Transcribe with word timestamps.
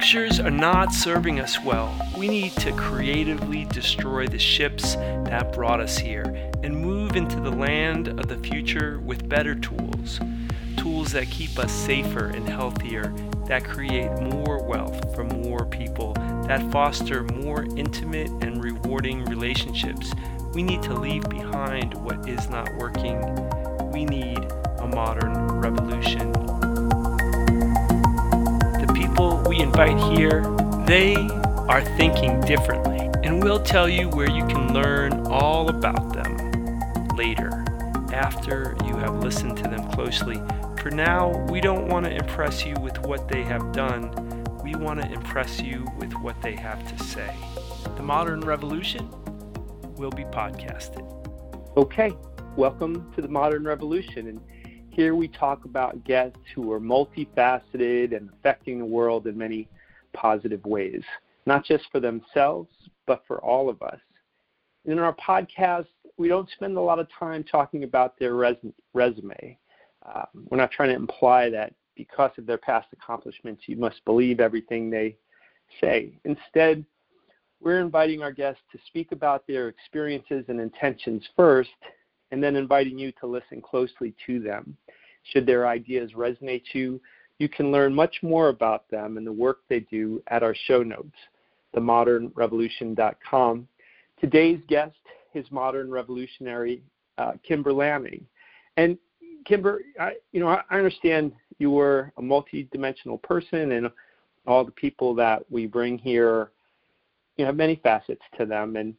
structures 0.00 0.40
are 0.40 0.50
not 0.50 0.94
serving 0.94 1.38
us 1.40 1.62
well. 1.62 1.94
We 2.16 2.26
need 2.26 2.52
to 2.52 2.72
creatively 2.72 3.66
destroy 3.66 4.26
the 4.26 4.38
ships 4.38 4.94
that 4.94 5.52
brought 5.52 5.78
us 5.78 5.98
here 5.98 6.24
and 6.62 6.74
move 6.74 7.16
into 7.16 7.38
the 7.38 7.50
land 7.50 8.08
of 8.08 8.26
the 8.26 8.38
future 8.38 8.98
with 9.00 9.28
better 9.28 9.54
tools. 9.54 10.18
Tools 10.78 11.12
that 11.12 11.28
keep 11.30 11.58
us 11.58 11.70
safer 11.70 12.28
and 12.28 12.48
healthier, 12.48 13.12
that 13.46 13.64
create 13.64 14.10
more 14.22 14.66
wealth 14.66 15.14
for 15.14 15.24
more 15.24 15.66
people, 15.66 16.14
that 16.46 16.72
foster 16.72 17.22
more 17.24 17.64
intimate 17.76 18.30
and 18.42 18.64
rewarding 18.64 19.26
relationships. 19.26 20.14
We 20.54 20.62
need 20.62 20.82
to 20.84 20.94
leave 20.94 21.28
behind 21.28 21.92
what 21.92 22.26
is 22.26 22.48
not 22.48 22.74
working. 22.78 23.20
We 23.90 24.06
need 24.06 24.38
a 24.78 24.86
modern 24.86 25.60
revolution 25.60 26.32
we 29.20 29.60
invite 29.60 29.98
here, 30.16 30.40
they 30.86 31.14
are 31.68 31.84
thinking 31.98 32.40
differently, 32.40 33.10
and 33.22 33.42
we'll 33.44 33.62
tell 33.62 33.86
you 33.86 34.08
where 34.08 34.30
you 34.30 34.46
can 34.46 34.72
learn 34.72 35.26
all 35.26 35.68
about 35.68 36.14
them 36.14 36.36
later, 37.16 37.64
after 38.14 38.74
you 38.86 38.96
have 38.96 39.22
listened 39.22 39.58
to 39.58 39.64
them 39.64 39.86
closely. 39.90 40.40
For 40.80 40.90
now, 40.90 41.28
we 41.50 41.60
don't 41.60 41.88
want 41.88 42.06
to 42.06 42.12
impress 42.12 42.64
you 42.64 42.74
with 42.80 42.98
what 43.02 43.28
they 43.28 43.42
have 43.42 43.72
done, 43.72 44.10
we 44.62 44.74
want 44.74 45.02
to 45.02 45.12
impress 45.12 45.60
you 45.60 45.86
with 45.98 46.14
what 46.14 46.40
they 46.40 46.54
have 46.54 46.96
to 46.96 47.04
say. 47.04 47.34
The 47.96 48.02
Modern 48.02 48.40
Revolution 48.40 49.10
will 49.96 50.10
be 50.10 50.24
podcasted. 50.24 51.04
Okay, 51.76 52.12
welcome 52.56 53.12
to 53.14 53.20
the 53.20 53.28
Modern 53.28 53.64
Revolution. 53.64 54.28
And 54.28 54.40
here 54.90 55.14
we 55.14 55.28
talk 55.28 55.64
about 55.64 56.04
guests 56.04 56.38
who 56.54 56.72
are 56.72 56.80
multifaceted 56.80 58.16
and 58.16 58.30
affecting 58.38 58.78
the 58.78 58.84
world 58.84 59.26
in 59.26 59.38
many 59.38 59.68
positive 60.12 60.64
ways, 60.64 61.02
not 61.46 61.64
just 61.64 61.84
for 61.92 62.00
themselves, 62.00 62.70
but 63.06 63.22
for 63.26 63.38
all 63.42 63.68
of 63.68 63.80
us. 63.82 64.00
In 64.84 64.98
our 64.98 65.14
podcast, 65.14 65.86
we 66.16 66.28
don't 66.28 66.48
spend 66.50 66.76
a 66.76 66.80
lot 66.80 66.98
of 66.98 67.06
time 67.16 67.44
talking 67.44 67.84
about 67.84 68.18
their 68.18 68.34
res- 68.34 68.56
resume. 68.92 69.58
Um, 70.04 70.46
we're 70.50 70.58
not 70.58 70.70
trying 70.70 70.90
to 70.90 70.96
imply 70.96 71.50
that 71.50 71.74
because 71.94 72.30
of 72.38 72.46
their 72.46 72.58
past 72.58 72.88
accomplishments, 72.92 73.62
you 73.66 73.76
must 73.76 74.04
believe 74.04 74.40
everything 74.40 74.90
they 74.90 75.16
say. 75.80 76.18
Instead, 76.24 76.84
we're 77.60 77.80
inviting 77.80 78.22
our 78.22 78.32
guests 78.32 78.62
to 78.72 78.78
speak 78.86 79.12
about 79.12 79.46
their 79.46 79.68
experiences 79.68 80.44
and 80.48 80.60
intentions 80.60 81.22
first 81.36 81.70
and 82.30 82.42
then 82.42 82.56
inviting 82.56 82.98
you 82.98 83.12
to 83.12 83.26
listen 83.26 83.60
closely 83.60 84.14
to 84.26 84.40
them. 84.40 84.76
Should 85.32 85.46
their 85.46 85.66
ideas 85.66 86.12
resonate 86.12 86.62
you, 86.72 87.00
you 87.38 87.48
can 87.48 87.72
learn 87.72 87.94
much 87.94 88.16
more 88.22 88.48
about 88.48 88.88
them 88.90 89.16
and 89.16 89.26
the 89.26 89.32
work 89.32 89.60
they 89.68 89.80
do 89.80 90.22
at 90.28 90.42
our 90.42 90.54
show 90.66 90.82
notes, 90.82 91.16
themodernrevolution.com. 91.74 93.68
Today's 94.20 94.60
guest 94.68 94.96
is 95.34 95.46
modern 95.50 95.90
revolutionary 95.90 96.82
uh, 97.18 97.32
Kimber 97.42 97.72
Lanning. 97.72 98.26
And 98.76 98.98
Kimber, 99.46 99.80
I, 99.98 100.12
you 100.32 100.40
know, 100.40 100.48
I 100.48 100.62
understand 100.70 101.32
you 101.58 101.70
were 101.70 102.12
a 102.18 102.22
multidimensional 102.22 103.20
person, 103.22 103.72
and 103.72 103.90
all 104.46 104.64
the 104.64 104.70
people 104.70 105.14
that 105.14 105.44
we 105.50 105.66
bring 105.66 105.98
here, 105.98 106.50
you 107.36 107.44
know, 107.44 107.48
have 107.48 107.56
many 107.56 107.76
facets 107.76 108.22
to 108.38 108.46
them, 108.46 108.76
and 108.76 108.94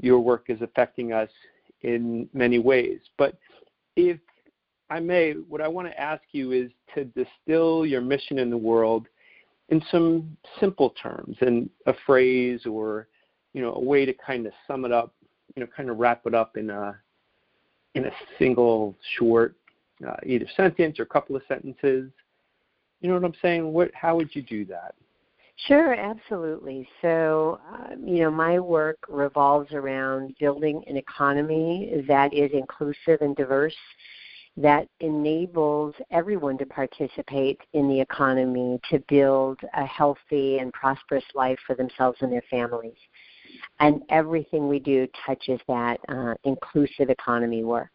your 0.00 0.18
work 0.18 0.46
is 0.48 0.60
affecting 0.62 1.12
us 1.12 1.30
in 1.84 2.28
many 2.32 2.58
ways. 2.58 2.98
But 3.16 3.38
if 3.94 4.18
I 4.90 5.00
may, 5.00 5.32
what 5.32 5.60
I 5.60 5.68
want 5.68 5.86
to 5.88 6.00
ask 6.00 6.22
you 6.32 6.52
is 6.52 6.70
to 6.94 7.04
distill 7.04 7.86
your 7.86 8.00
mission 8.00 8.38
in 8.38 8.50
the 8.50 8.56
world 8.56 9.06
in 9.68 9.82
some 9.90 10.36
simple 10.60 10.90
terms 10.90 11.36
and 11.40 11.70
a 11.86 11.94
phrase 12.06 12.66
or 12.66 13.08
you 13.52 13.62
know 13.62 13.74
a 13.74 13.80
way 13.80 14.04
to 14.04 14.12
kind 14.12 14.46
of 14.46 14.52
sum 14.66 14.84
it 14.84 14.92
up, 14.92 15.14
you 15.54 15.62
know, 15.62 15.68
kind 15.74 15.88
of 15.88 15.98
wrap 15.98 16.26
it 16.26 16.34
up 16.34 16.56
in 16.56 16.70
a 16.70 16.96
in 17.94 18.06
a 18.06 18.10
single 18.38 18.94
short 19.18 19.54
uh, 20.06 20.16
either 20.26 20.46
sentence 20.56 20.98
or 20.98 21.04
couple 21.04 21.36
of 21.36 21.42
sentences. 21.48 22.10
You 23.00 23.08
know 23.08 23.14
what 23.14 23.24
I'm 23.24 23.34
saying? 23.40 23.72
What 23.72 23.90
how 23.94 24.16
would 24.16 24.34
you 24.34 24.42
do 24.42 24.64
that? 24.66 24.94
Sure, 25.56 25.94
absolutely. 25.94 26.86
So, 27.00 27.60
um, 27.72 28.06
you 28.06 28.20
know, 28.20 28.30
my 28.30 28.58
work 28.58 28.98
revolves 29.08 29.72
around 29.72 30.34
building 30.38 30.82
an 30.88 30.96
economy 30.96 32.04
that 32.08 32.34
is 32.34 32.50
inclusive 32.52 33.20
and 33.20 33.36
diverse, 33.36 33.76
that 34.56 34.88
enables 35.00 35.94
everyone 36.10 36.58
to 36.58 36.66
participate 36.66 37.60
in 37.72 37.88
the 37.88 38.00
economy 38.00 38.80
to 38.90 38.98
build 39.08 39.58
a 39.74 39.84
healthy 39.84 40.58
and 40.58 40.72
prosperous 40.72 41.24
life 41.34 41.58
for 41.66 41.74
themselves 41.74 42.18
and 42.20 42.32
their 42.32 42.44
families. 42.50 42.98
And 43.80 44.02
everything 44.10 44.68
we 44.68 44.80
do 44.80 45.06
touches 45.24 45.60
that 45.68 46.00
uh, 46.08 46.34
inclusive 46.44 47.10
economy 47.10 47.64
work. 47.64 47.90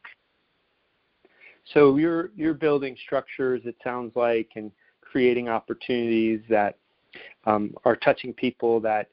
So 1.74 1.98
you're 1.98 2.32
you're 2.36 2.54
building 2.54 2.96
structures. 3.06 3.62
It 3.66 3.76
sounds 3.84 4.16
like 4.16 4.50
and 4.56 4.72
creating 5.02 5.50
opportunities 5.50 6.42
that 6.50 6.78
um, 7.46 7.74
are 7.86 7.96
touching 7.96 8.34
people 8.34 8.80
that 8.82 9.08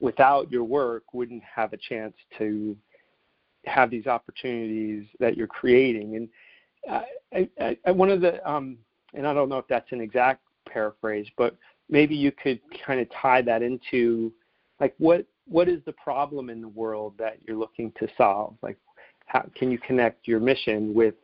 without 0.00 0.50
your 0.50 0.64
work 0.64 1.02
wouldn't 1.12 1.42
have 1.42 1.72
a 1.72 1.76
chance 1.76 2.14
to 2.38 2.76
have 3.64 3.90
these 3.90 4.06
opportunities 4.06 5.06
that 5.18 5.36
you're 5.36 5.46
creating. 5.46 6.16
And 6.16 6.28
uh, 6.90 7.46
I, 7.60 7.76
I, 7.84 7.90
one 7.90 8.10
of 8.10 8.20
the, 8.20 8.48
um, 8.48 8.78
and 9.14 9.26
I 9.26 9.34
don't 9.34 9.48
know 9.48 9.58
if 9.58 9.66
that's 9.68 9.90
an 9.92 10.00
exact 10.00 10.42
paraphrase, 10.68 11.26
but 11.36 11.56
maybe 11.88 12.14
you 12.14 12.32
could 12.32 12.60
kind 12.86 13.00
of 13.00 13.08
tie 13.10 13.42
that 13.42 13.62
into 13.62 14.32
like 14.80 14.94
what 14.98 15.26
what 15.46 15.68
is 15.68 15.80
the 15.86 15.92
problem 15.92 16.50
in 16.50 16.60
the 16.60 16.68
world 16.68 17.14
that 17.18 17.38
you're 17.46 17.56
looking 17.56 17.90
to 17.98 18.06
solve? 18.16 18.54
Like, 18.62 18.76
how 19.26 19.48
can 19.54 19.70
you 19.70 19.78
connect 19.78 20.28
your 20.28 20.40
mission 20.40 20.92
with 20.94 21.14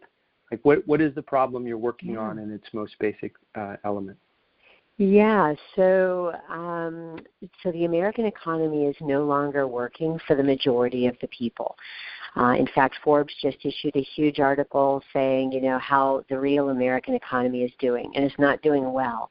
like 0.51 0.61
what 0.63 0.87
what 0.87 1.01
is 1.01 1.15
the 1.15 1.23
problem 1.23 1.67
you're 1.67 1.79
working 1.79 2.17
on 2.17 2.39
in 2.39 2.51
its 2.51 2.67
most 2.73 2.95
basic 2.99 3.35
uh, 3.55 3.77
element? 3.85 4.19
Yeah, 4.97 5.55
so 5.75 6.33
um, 6.49 7.19
so 7.63 7.73
the 7.73 7.85
American 7.85 8.27
economy 8.27 8.85
is 8.85 8.95
no 9.01 9.25
longer 9.25 9.67
working 9.67 10.21
for 10.27 10.37
the 10.37 10.43
majority 10.43 11.09
of 11.09 11.17
the 11.21 11.27
people. 11.29 11.75
Uh, 12.37 12.55
in 12.57 12.69
fact, 12.75 12.97
Forbes 13.03 13.35
just 13.43 13.59
issued 13.65 13.97
a 13.97 14.03
huge 14.03 14.39
article 14.39 15.03
saying, 15.13 15.51
you 15.53 15.61
know, 15.61 15.79
how 15.79 16.25
the 16.29 16.39
real 16.39 16.69
American 16.69 17.15
economy 17.15 17.63
is 17.63 17.73
doing, 17.81 18.13
and 18.15 18.25
it's 18.25 18.39
not 18.39 18.63
doing 18.63 18.93
well. 18.93 19.31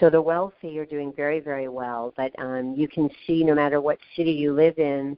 So 0.00 0.08
the 0.08 0.20
wealthy 0.20 0.78
are 0.78 0.86
doing 0.86 1.12
very, 1.14 1.40
very 1.40 1.68
well, 1.68 2.14
but 2.16 2.32
um, 2.38 2.74
you 2.74 2.88
can 2.88 3.10
see 3.26 3.44
no 3.44 3.54
matter 3.54 3.80
what 3.82 3.98
city 4.16 4.32
you 4.32 4.54
live 4.54 4.78
in, 4.78 5.16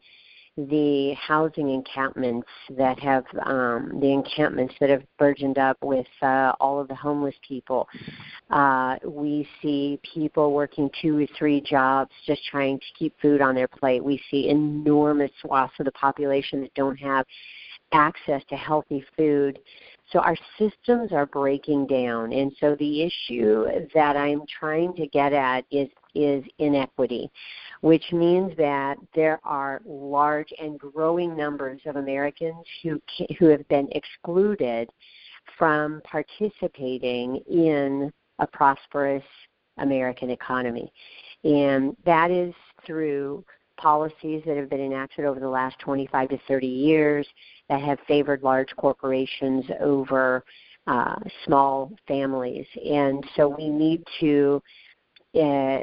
the 0.56 1.14
housing 1.14 1.70
encampments 1.70 2.48
that 2.76 2.98
have 3.00 3.24
um, 3.44 3.98
the 4.00 4.12
encampments 4.12 4.74
that 4.80 4.88
have 4.88 5.02
burgeoned 5.18 5.58
up 5.58 5.76
with 5.82 6.06
uh, 6.22 6.52
all 6.60 6.80
of 6.80 6.86
the 6.88 6.94
homeless 6.94 7.34
people. 7.46 7.88
Uh, 8.50 8.96
we 9.04 9.48
see 9.60 9.98
people 10.14 10.52
working 10.52 10.88
two 11.02 11.18
or 11.22 11.26
three 11.36 11.60
jobs 11.60 12.10
just 12.26 12.44
trying 12.44 12.78
to 12.78 12.86
keep 12.96 13.12
food 13.20 13.40
on 13.40 13.54
their 13.54 13.68
plate. 13.68 14.02
We 14.02 14.20
see 14.30 14.48
enormous 14.48 15.30
swaths 15.40 15.74
of 15.80 15.86
the 15.86 15.92
population 15.92 16.60
that 16.60 16.74
don't 16.74 16.96
have 16.96 17.26
access 17.92 18.42
to 18.48 18.56
healthy 18.56 19.04
food. 19.16 19.58
So 20.10 20.20
our 20.20 20.36
systems 20.58 21.12
are 21.12 21.26
breaking 21.26 21.86
down. 21.86 22.32
And 22.32 22.52
so 22.60 22.76
the 22.76 23.02
issue 23.02 23.66
that 23.94 24.16
I'm 24.16 24.42
trying 24.46 24.94
to 24.94 25.06
get 25.08 25.32
at 25.32 25.64
is 25.70 25.88
is 26.14 26.44
inequity 26.58 27.30
which 27.84 28.12
means 28.12 28.50
that 28.56 28.96
there 29.14 29.38
are 29.44 29.82
large 29.84 30.50
and 30.58 30.78
growing 30.78 31.36
numbers 31.36 31.82
of 31.84 31.96
Americans 31.96 32.64
who 32.82 32.98
who 33.38 33.48
have 33.48 33.68
been 33.68 33.86
excluded 33.92 34.88
from 35.58 36.00
participating 36.04 37.36
in 37.46 38.10
a 38.38 38.46
prosperous 38.46 39.22
American 39.76 40.30
economy. 40.30 40.90
And 41.44 41.94
that 42.06 42.30
is 42.30 42.54
through 42.86 43.44
policies 43.76 44.42
that 44.46 44.56
have 44.56 44.70
been 44.70 44.80
enacted 44.80 45.24
over 45.24 45.40
the 45.40 45.48
last 45.48 45.78
25 45.80 46.30
to 46.30 46.38
30 46.48 46.66
years 46.66 47.26
that 47.68 47.80
have 47.80 47.98
favored 48.06 48.42
large 48.42 48.74
corporations 48.76 49.64
over 49.80 50.44
uh, 50.86 51.16
small 51.44 51.92
families. 52.06 52.66
And 52.84 53.24
so 53.36 53.48
we 53.48 53.68
need 53.68 54.02
to 54.20 54.62
uh, 55.34 55.80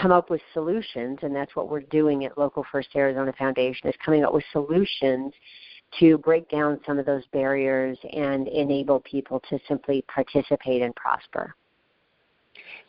come 0.00 0.12
up 0.12 0.30
with 0.30 0.40
solutions, 0.54 1.18
and 1.22 1.34
that's 1.34 1.54
what 1.54 1.68
we're 1.68 1.80
doing 1.80 2.24
at 2.24 2.38
Local 2.38 2.64
First 2.72 2.88
Arizona 2.96 3.32
Foundation 3.38 3.88
is 3.88 3.94
coming 4.04 4.24
up 4.24 4.32
with 4.32 4.44
solutions 4.52 5.32
to 5.98 6.16
break 6.18 6.48
down 6.48 6.80
some 6.86 6.98
of 6.98 7.04
those 7.04 7.24
barriers 7.32 7.98
and 8.12 8.48
enable 8.48 9.00
people 9.00 9.40
to 9.50 9.58
simply 9.68 10.02
participate 10.08 10.80
and 10.80 10.94
prosper. 10.96 11.54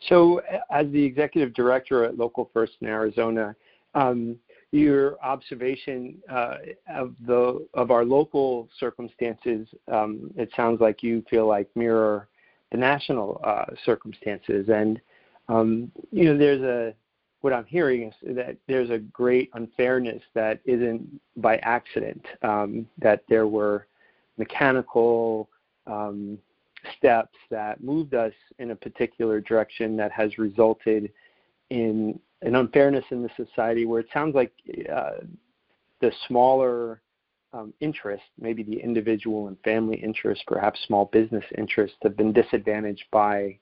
So, 0.08 0.42
as 0.72 0.90
the 0.92 1.04
executive 1.04 1.54
director 1.54 2.06
at 2.06 2.18
Local 2.18 2.50
First 2.54 2.74
in 2.82 2.88
Arizona, 2.88 3.56
um, 3.94 4.38
your 4.72 5.24
observation 5.24 6.18
uh, 6.30 6.56
of 6.90 7.14
the 7.28 7.66
of 7.74 7.92
our 7.92 8.04
local 8.04 8.68
circumstances, 8.80 9.68
um, 9.92 10.32
it 10.36 10.50
sounds 10.56 10.82
like 10.82 11.04
you 11.04 11.24
feel 11.30 11.48
like 11.48 11.70
mirror 11.76 12.28
the 12.72 12.78
national 12.78 13.40
uh, 13.44 13.66
circumstances, 13.86 14.70
and 14.70 15.00
Um, 15.50 15.92
you 16.12 16.26
know, 16.26 16.38
there's 16.38 16.62
a 16.62 16.94
what 17.42 17.52
I'm 17.52 17.66
hearing 17.66 18.04
is 18.08 18.36
that 18.36 18.56
there's 18.68 18.90
a 18.90 19.00
great 19.00 19.50
unfairness 19.54 20.24
that 20.34 20.62
isn't 20.64 21.20
by 21.36 21.58
accident. 21.58 22.26
Um, 22.42 22.88
that 23.00 23.24
there 23.28 23.48
were 23.48 23.88
mechanical 24.38 25.50
um, 25.86 26.38
steps 26.98 27.38
that 27.50 27.84
moved 27.84 28.14
us 28.14 28.34
in 28.60 28.72
a 28.72 28.76
particular 28.76 29.42
direction 29.42 29.98
that 29.98 30.12
has 30.12 30.38
resulted 30.38 31.12
in 31.70 32.18
an 32.44 32.56
unfairness 32.56 33.06
in 33.12 33.24
the 33.24 33.30
society 33.36 33.86
where 33.86 34.00
it 34.00 34.08
sounds 34.14 34.36
like 34.36 34.52
uh, 34.94 35.22
the 36.02 36.12
smaller 36.28 37.02
um, 37.54 37.74
interests, 37.80 38.26
maybe 38.40 38.64
the 38.64 38.80
individual 38.80 39.48
and 39.48 39.58
family 39.64 39.98
interests, 39.98 40.44
perhaps 40.48 40.80
small 40.88 41.06
business 41.06 41.44
interests, 41.58 41.98
have 42.04 42.18
been 42.18 42.34
disadvantaged 42.34 43.06
by 43.12 43.58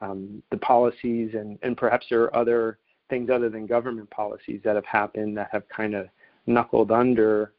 um, 0.00 0.42
the 0.50 0.58
policies, 0.58 1.30
and, 1.34 1.58
and 1.62 1.76
perhaps 1.76 2.06
there 2.10 2.22
are 2.22 2.36
other 2.36 2.78
things 3.08 3.30
other 3.30 3.48
than 3.48 3.66
government 3.66 4.10
policies 4.10 4.60
that 4.64 4.74
have 4.74 4.84
happened 4.84 5.36
that 5.36 5.48
have 5.50 5.68
kind 5.68 5.94
of 5.94 6.08
knuckled 6.46 6.90
under 6.90 7.52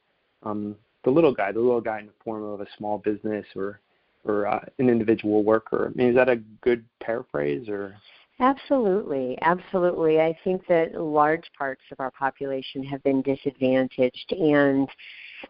um, 0.43 0.75
the 1.03 1.09
little 1.09 1.33
guy, 1.33 1.51
the 1.51 1.59
little 1.59 1.81
guy 1.81 1.99
in 1.99 2.05
the 2.05 2.11
form 2.23 2.43
of 2.43 2.61
a 2.61 2.67
small 2.77 2.97
business 2.97 3.45
or 3.55 3.79
or 4.25 4.47
uh, 4.47 4.59
an 4.79 4.89
individual 4.89 5.43
worker. 5.43 5.91
I 5.93 5.97
mean, 5.97 6.09
is 6.09 6.15
that 6.15 6.27
a 6.27 6.35
good 6.61 6.83
paraphrase 6.99 7.69
or? 7.69 7.95
Absolutely, 8.41 9.37
absolutely. 9.41 10.21
I 10.21 10.37
think 10.45 10.65
that 10.67 10.95
large 10.95 11.43
parts 11.57 11.81
of 11.91 11.99
our 11.99 12.11
population 12.11 12.83
have 12.83 13.03
been 13.03 13.21
disadvantaged, 13.21 14.31
and 14.31 14.87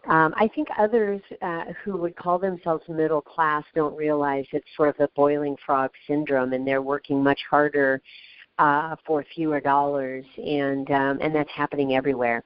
um, 0.08 0.34
I 0.38 0.50
think 0.56 0.68
others 0.78 1.22
uh, 1.44 1.66
who 1.84 1.98
would 1.98 2.16
call 2.16 2.40
themselves 2.40 2.84
middle 2.90 3.22
class 3.22 3.64
don't 3.76 3.96
realize 3.96 4.46
it's 4.54 4.68
sort 4.76 4.90
of 4.90 4.98
the 4.98 5.10
boiling 5.16 5.56
frog 5.64 5.92
syndrome, 6.08 6.54
and 6.54 6.66
they're 6.68 6.82
working 6.82 7.22
much 7.24 7.40
harder 7.48 8.02
uh, 8.58 8.96
for 9.06 9.24
fewer 9.36 9.62
dollars, 9.62 10.26
and 10.38 10.90
um, 10.90 11.20
and 11.22 11.34
that's 11.34 11.52
happening 11.56 11.96
everywhere. 11.96 12.44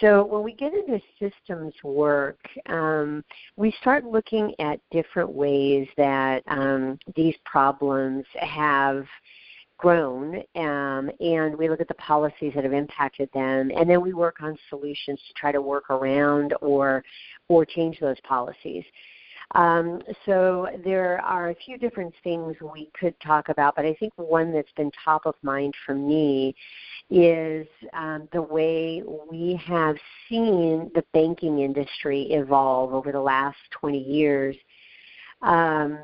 So 0.00 0.24
when 0.24 0.44
we 0.44 0.54
get 0.54 0.72
into 0.74 1.00
systems 1.18 1.74
work, 1.82 2.38
um, 2.68 3.24
we 3.56 3.74
start 3.80 4.04
looking 4.04 4.54
at 4.60 4.78
different 4.92 5.30
ways 5.32 5.88
that 5.96 6.44
um, 6.46 7.00
these 7.16 7.34
problems 7.44 8.24
have 8.40 9.04
grown 9.82 10.36
um, 10.54 11.10
and 11.20 11.58
we 11.58 11.68
look 11.68 11.80
at 11.80 11.88
the 11.88 11.94
policies 11.94 12.52
that 12.54 12.62
have 12.62 12.72
impacted 12.72 13.28
them 13.34 13.72
and 13.76 13.90
then 13.90 14.00
we 14.00 14.12
work 14.12 14.36
on 14.40 14.56
solutions 14.70 15.20
to 15.26 15.34
try 15.34 15.50
to 15.50 15.60
work 15.60 15.90
around 15.90 16.54
or 16.60 17.04
or 17.48 17.66
change 17.66 17.98
those 17.98 18.20
policies. 18.20 18.84
Um, 19.56 20.00
so 20.24 20.68
there 20.84 21.20
are 21.20 21.50
a 21.50 21.54
few 21.54 21.76
different 21.76 22.14
things 22.22 22.56
we 22.72 22.88
could 22.98 23.18
talk 23.20 23.50
about 23.50 23.74
but 23.76 23.84
i 23.84 23.92
think 23.94 24.12
one 24.16 24.50
that's 24.50 24.72
been 24.76 24.90
top 25.04 25.26
of 25.26 25.34
mind 25.42 25.74
for 25.84 25.94
me 25.94 26.54
is 27.10 27.66
um, 27.92 28.28
the 28.32 28.40
way 28.40 29.02
we 29.30 29.60
have 29.66 29.96
seen 30.28 30.90
the 30.94 31.04
banking 31.12 31.58
industry 31.58 32.28
evolve 32.30 32.94
over 32.94 33.12
the 33.12 33.20
last 33.20 33.58
20 33.72 33.98
years. 33.98 34.56
Um, 35.42 35.98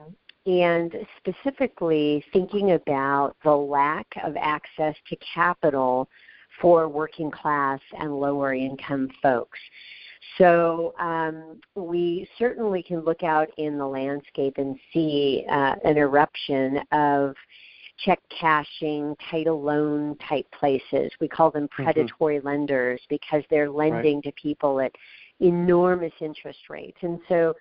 and 0.49 0.95
specifically 1.19 2.25
thinking 2.33 2.73
about 2.73 3.37
the 3.45 3.55
lack 3.55 4.07
of 4.25 4.35
access 4.37 4.97
to 5.09 5.17
capital 5.35 6.09
for 6.61 6.89
working 6.89 7.31
class 7.31 7.81
and 7.99 8.19
lower 8.19 8.55
income 8.55 9.09
folks. 9.23 9.59
So 10.39 10.95
um, 10.99 11.61
we 11.75 12.27
certainly 12.39 12.83
can 12.83 13.01
look 13.01 13.23
out 13.23 13.49
in 13.59 13.77
the 13.77 13.87
landscape 13.87 14.55
and 14.57 14.79
see 14.93 15.45
uh, 15.51 15.75
an 15.85 15.99
eruption 15.99 16.81
of 16.93 17.35
check 18.05 18.21
cashing, 18.41 19.15
title 19.31 19.61
loan 19.61 20.17
type 20.29 20.47
places. 20.59 21.13
We 21.21 21.29
call 21.29 21.51
them 21.51 21.65
mm-hmm. 21.65 21.85
predatory 21.85 22.39
mm-hmm. 22.39 22.47
lenders 22.47 23.01
because 23.11 23.43
they're 23.51 23.71
lending 23.71 24.17
right. 24.17 24.25
to 24.25 24.33
people 24.33 24.81
at 24.81 24.93
enormous 25.41 26.13
interest 26.21 26.59
rates. 26.69 26.99
And 27.03 27.21
so 27.29 27.55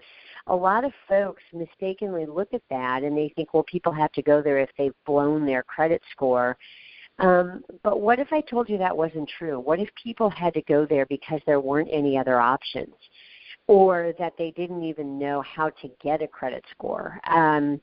a 0.47 0.55
lot 0.55 0.83
of 0.83 0.91
folks 1.07 1.44
mistakenly 1.53 2.25
look 2.25 2.53
at 2.53 2.61
that 2.69 3.03
and 3.03 3.17
they 3.17 3.31
think, 3.35 3.53
well, 3.53 3.63
people 3.63 3.91
have 3.91 4.11
to 4.13 4.21
go 4.21 4.41
there 4.41 4.59
if 4.59 4.69
they've 4.77 4.94
blown 5.05 5.45
their 5.45 5.63
credit 5.63 6.01
score. 6.11 6.57
Um, 7.19 7.63
but 7.83 7.99
what 7.99 8.19
if 8.19 8.31
I 8.31 8.41
told 8.41 8.69
you 8.69 8.77
that 8.77 8.95
wasn't 8.95 9.29
true? 9.38 9.59
What 9.59 9.79
if 9.79 9.89
people 10.01 10.29
had 10.29 10.53
to 10.53 10.61
go 10.63 10.85
there 10.85 11.05
because 11.07 11.41
there 11.45 11.59
weren't 11.59 11.89
any 11.91 12.17
other 12.17 12.39
options? 12.39 12.94
Or 13.67 14.13
that 14.17 14.33
they 14.38 14.51
didn't 14.51 14.83
even 14.83 15.19
know 15.19 15.41
how 15.41 15.69
to 15.81 15.89
get 16.01 16.21
a 16.21 16.27
credit 16.27 16.63
score. 16.71 17.19
Um, 17.27 17.81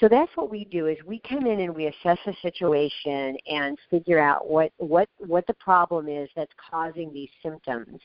so 0.00 0.08
that's 0.08 0.32
what 0.34 0.50
we 0.50 0.64
do 0.64 0.88
is 0.88 0.96
we 1.06 1.20
come 1.20 1.46
in 1.46 1.60
and 1.60 1.72
we 1.72 1.86
assess 1.86 2.18
the 2.26 2.34
situation 2.42 3.36
and 3.46 3.78
figure 3.88 4.18
out 4.18 4.50
what, 4.50 4.72
what, 4.78 5.08
what 5.18 5.46
the 5.46 5.54
problem 5.54 6.08
is 6.08 6.28
that's 6.34 6.50
causing 6.70 7.12
these 7.12 7.28
symptoms. 7.40 8.00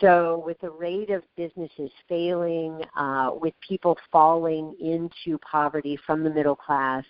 So, 0.00 0.42
with 0.46 0.58
the 0.60 0.70
rate 0.70 1.10
of 1.10 1.22
businesses 1.36 1.90
failing, 2.08 2.80
uh, 2.96 3.32
with 3.34 3.54
people 3.66 3.98
falling 4.10 4.74
into 4.80 5.38
poverty 5.38 5.98
from 6.06 6.24
the 6.24 6.30
middle 6.30 6.56
class, 6.56 7.04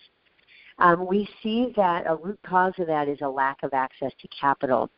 um, 0.78 1.06
we 1.06 1.28
see 1.42 1.72
that 1.76 2.04
a 2.08 2.16
root 2.16 2.40
cause 2.44 2.72
of 2.78 2.86
that 2.88 3.06
is 3.06 3.18
a 3.20 3.28
lack 3.28 3.62
of 3.62 3.74
access 3.74 4.12
to 4.20 4.28
capital. 4.28 4.90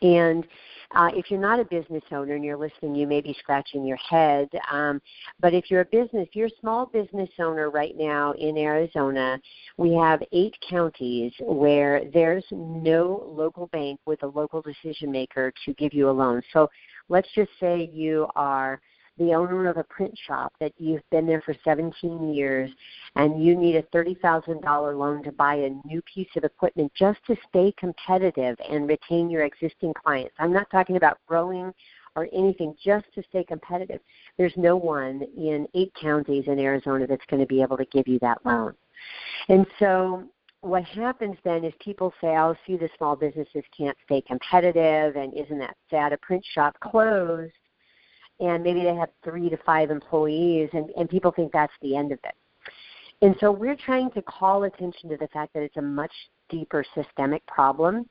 And 0.00 0.46
uh, 0.94 1.10
if 1.14 1.30
you're 1.30 1.40
not 1.40 1.60
a 1.60 1.64
business 1.64 2.02
owner 2.12 2.34
and 2.34 2.44
you're 2.44 2.56
listening, 2.56 2.94
you 2.94 3.06
may 3.06 3.20
be 3.20 3.36
scratching 3.38 3.86
your 3.86 3.96
head. 3.98 4.48
Um, 4.70 5.00
but 5.40 5.54
if 5.54 5.70
you're 5.70 5.82
a 5.82 5.86
business, 5.86 6.28
if 6.28 6.36
you're 6.36 6.48
a 6.48 6.60
small 6.60 6.86
business 6.86 7.30
owner 7.38 7.70
right 7.70 7.96
now 7.96 8.32
in 8.32 8.56
Arizona, 8.58 9.40
we 9.76 9.94
have 9.94 10.22
eight 10.32 10.56
counties 10.68 11.32
where 11.40 12.02
there's 12.12 12.44
no 12.50 13.24
local 13.26 13.68
bank 13.68 14.00
with 14.06 14.22
a 14.22 14.26
local 14.26 14.62
decision 14.62 15.10
maker 15.10 15.52
to 15.64 15.74
give 15.74 15.94
you 15.94 16.08
a 16.08 16.12
loan. 16.12 16.42
So 16.52 16.68
let's 17.08 17.28
just 17.34 17.50
say 17.60 17.90
you 17.92 18.26
are 18.36 18.80
the 19.18 19.34
owner 19.34 19.68
of 19.68 19.76
a 19.76 19.84
print 19.84 20.16
shop 20.26 20.52
that 20.60 20.72
you've 20.78 21.08
been 21.10 21.26
there 21.26 21.42
for 21.42 21.54
17 21.64 22.32
years 22.32 22.70
and 23.16 23.44
you 23.44 23.54
need 23.54 23.76
a 23.76 23.82
$30,000 23.94 24.98
loan 24.98 25.22
to 25.22 25.32
buy 25.32 25.54
a 25.54 25.70
new 25.86 26.00
piece 26.02 26.28
of 26.36 26.44
equipment 26.44 26.90
just 26.94 27.18
to 27.26 27.36
stay 27.48 27.74
competitive 27.78 28.56
and 28.70 28.88
retain 28.88 29.28
your 29.28 29.44
existing 29.44 29.92
clients. 29.94 30.34
I'm 30.38 30.52
not 30.52 30.70
talking 30.70 30.96
about 30.96 31.18
growing 31.26 31.72
or 32.14 32.28
anything, 32.32 32.74
just 32.82 33.06
to 33.14 33.22
stay 33.28 33.44
competitive. 33.44 34.00
There's 34.36 34.52
no 34.56 34.76
one 34.76 35.22
in 35.36 35.66
eight 35.74 35.92
counties 36.00 36.44
in 36.46 36.58
Arizona 36.58 37.06
that's 37.06 37.24
going 37.30 37.40
to 37.40 37.46
be 37.46 37.62
able 37.62 37.76
to 37.78 37.86
give 37.86 38.06
you 38.06 38.18
that 38.20 38.44
loan. 38.44 38.74
And 39.48 39.66
so 39.78 40.24
what 40.60 40.84
happens 40.84 41.36
then 41.44 41.64
is 41.64 41.72
people 41.80 42.12
say, 42.20 42.36
"Oh, 42.36 42.54
see, 42.66 42.76
the 42.76 42.88
small 42.96 43.16
businesses 43.16 43.64
can't 43.76 43.96
stay 44.04 44.20
competitive, 44.20 45.16
and 45.16 45.34
isn't 45.34 45.58
that 45.58 45.76
sad? 45.90 46.12
A 46.12 46.18
print 46.18 46.44
shop 46.54 46.78
closed, 46.80 47.52
and 48.42 48.62
maybe 48.62 48.82
they 48.82 48.94
have 48.94 49.08
three 49.24 49.48
to 49.48 49.56
five 49.58 49.90
employees, 49.90 50.68
and, 50.72 50.90
and 50.96 51.08
people 51.08 51.30
think 51.30 51.52
that's 51.52 51.72
the 51.80 51.96
end 51.96 52.12
of 52.12 52.18
it." 52.24 52.34
And 53.22 53.36
so 53.38 53.52
we're 53.52 53.76
trying 53.76 54.10
to 54.10 54.22
call 54.22 54.64
attention 54.64 55.08
to 55.10 55.16
the 55.16 55.28
fact 55.28 55.54
that 55.54 55.62
it's 55.62 55.76
a 55.76 55.82
much 55.82 56.12
deeper 56.48 56.84
systemic 56.94 57.46
problem 57.46 58.08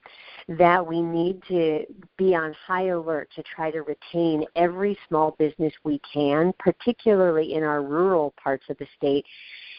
that 0.47 0.85
we 0.85 1.01
need 1.01 1.43
to 1.47 1.85
be 2.17 2.33
on 2.33 2.55
high 2.65 2.87
alert 2.87 3.29
to 3.35 3.43
try 3.43 3.69
to 3.69 3.81
retain 3.81 4.45
every 4.55 4.97
small 5.07 5.35
business 5.37 5.73
we 5.83 6.01
can, 6.11 6.53
particularly 6.57 7.53
in 7.53 7.61
our 7.61 7.83
rural 7.83 8.33
parts 8.41 8.63
of 8.69 8.77
the 8.77 8.87
state 8.97 9.25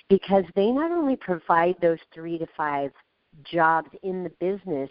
because 0.08 0.44
they 0.54 0.70
not 0.70 0.90
only 0.90 1.16
provide 1.16 1.74
those 1.80 1.98
three 2.12 2.38
to 2.38 2.46
five 2.56 2.92
jobs 3.44 3.88
in 4.02 4.22
the 4.22 4.30
business, 4.40 4.90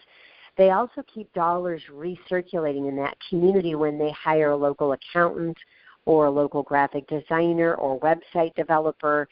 they 0.56 0.70
also 0.70 1.02
keep 1.12 1.32
dollars 1.32 1.82
recirculating 1.90 2.88
in 2.88 2.96
that 2.96 3.16
community 3.28 3.74
when 3.74 3.98
they 3.98 4.10
hire 4.12 4.50
a 4.50 4.56
local 4.56 4.92
accountant 4.92 5.56
or 6.04 6.26
a 6.26 6.30
local 6.30 6.62
graphic 6.62 7.06
designer 7.08 7.74
or 7.74 7.98
website 8.00 8.54
developer. 8.54 9.28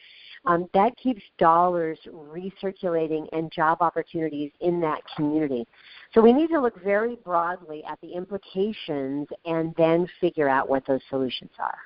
Um, 0.46 0.68
that 0.72 0.96
keeps 0.96 1.20
dollars 1.38 1.98
recirculating 2.08 3.28
and 3.32 3.52
job 3.52 3.78
opportunities 3.80 4.50
in 4.60 4.80
that 4.80 5.00
community. 5.14 5.66
So 6.14 6.22
we 6.22 6.32
need 6.32 6.48
to 6.48 6.60
look 6.60 6.82
very 6.82 7.16
broadly 7.16 7.84
at 7.84 8.00
the 8.00 8.12
implications 8.12 9.28
and 9.44 9.74
then 9.76 10.08
figure 10.20 10.48
out 10.48 10.68
what 10.68 10.86
those 10.86 11.02
solutions 11.10 11.50
are. 11.58 11.78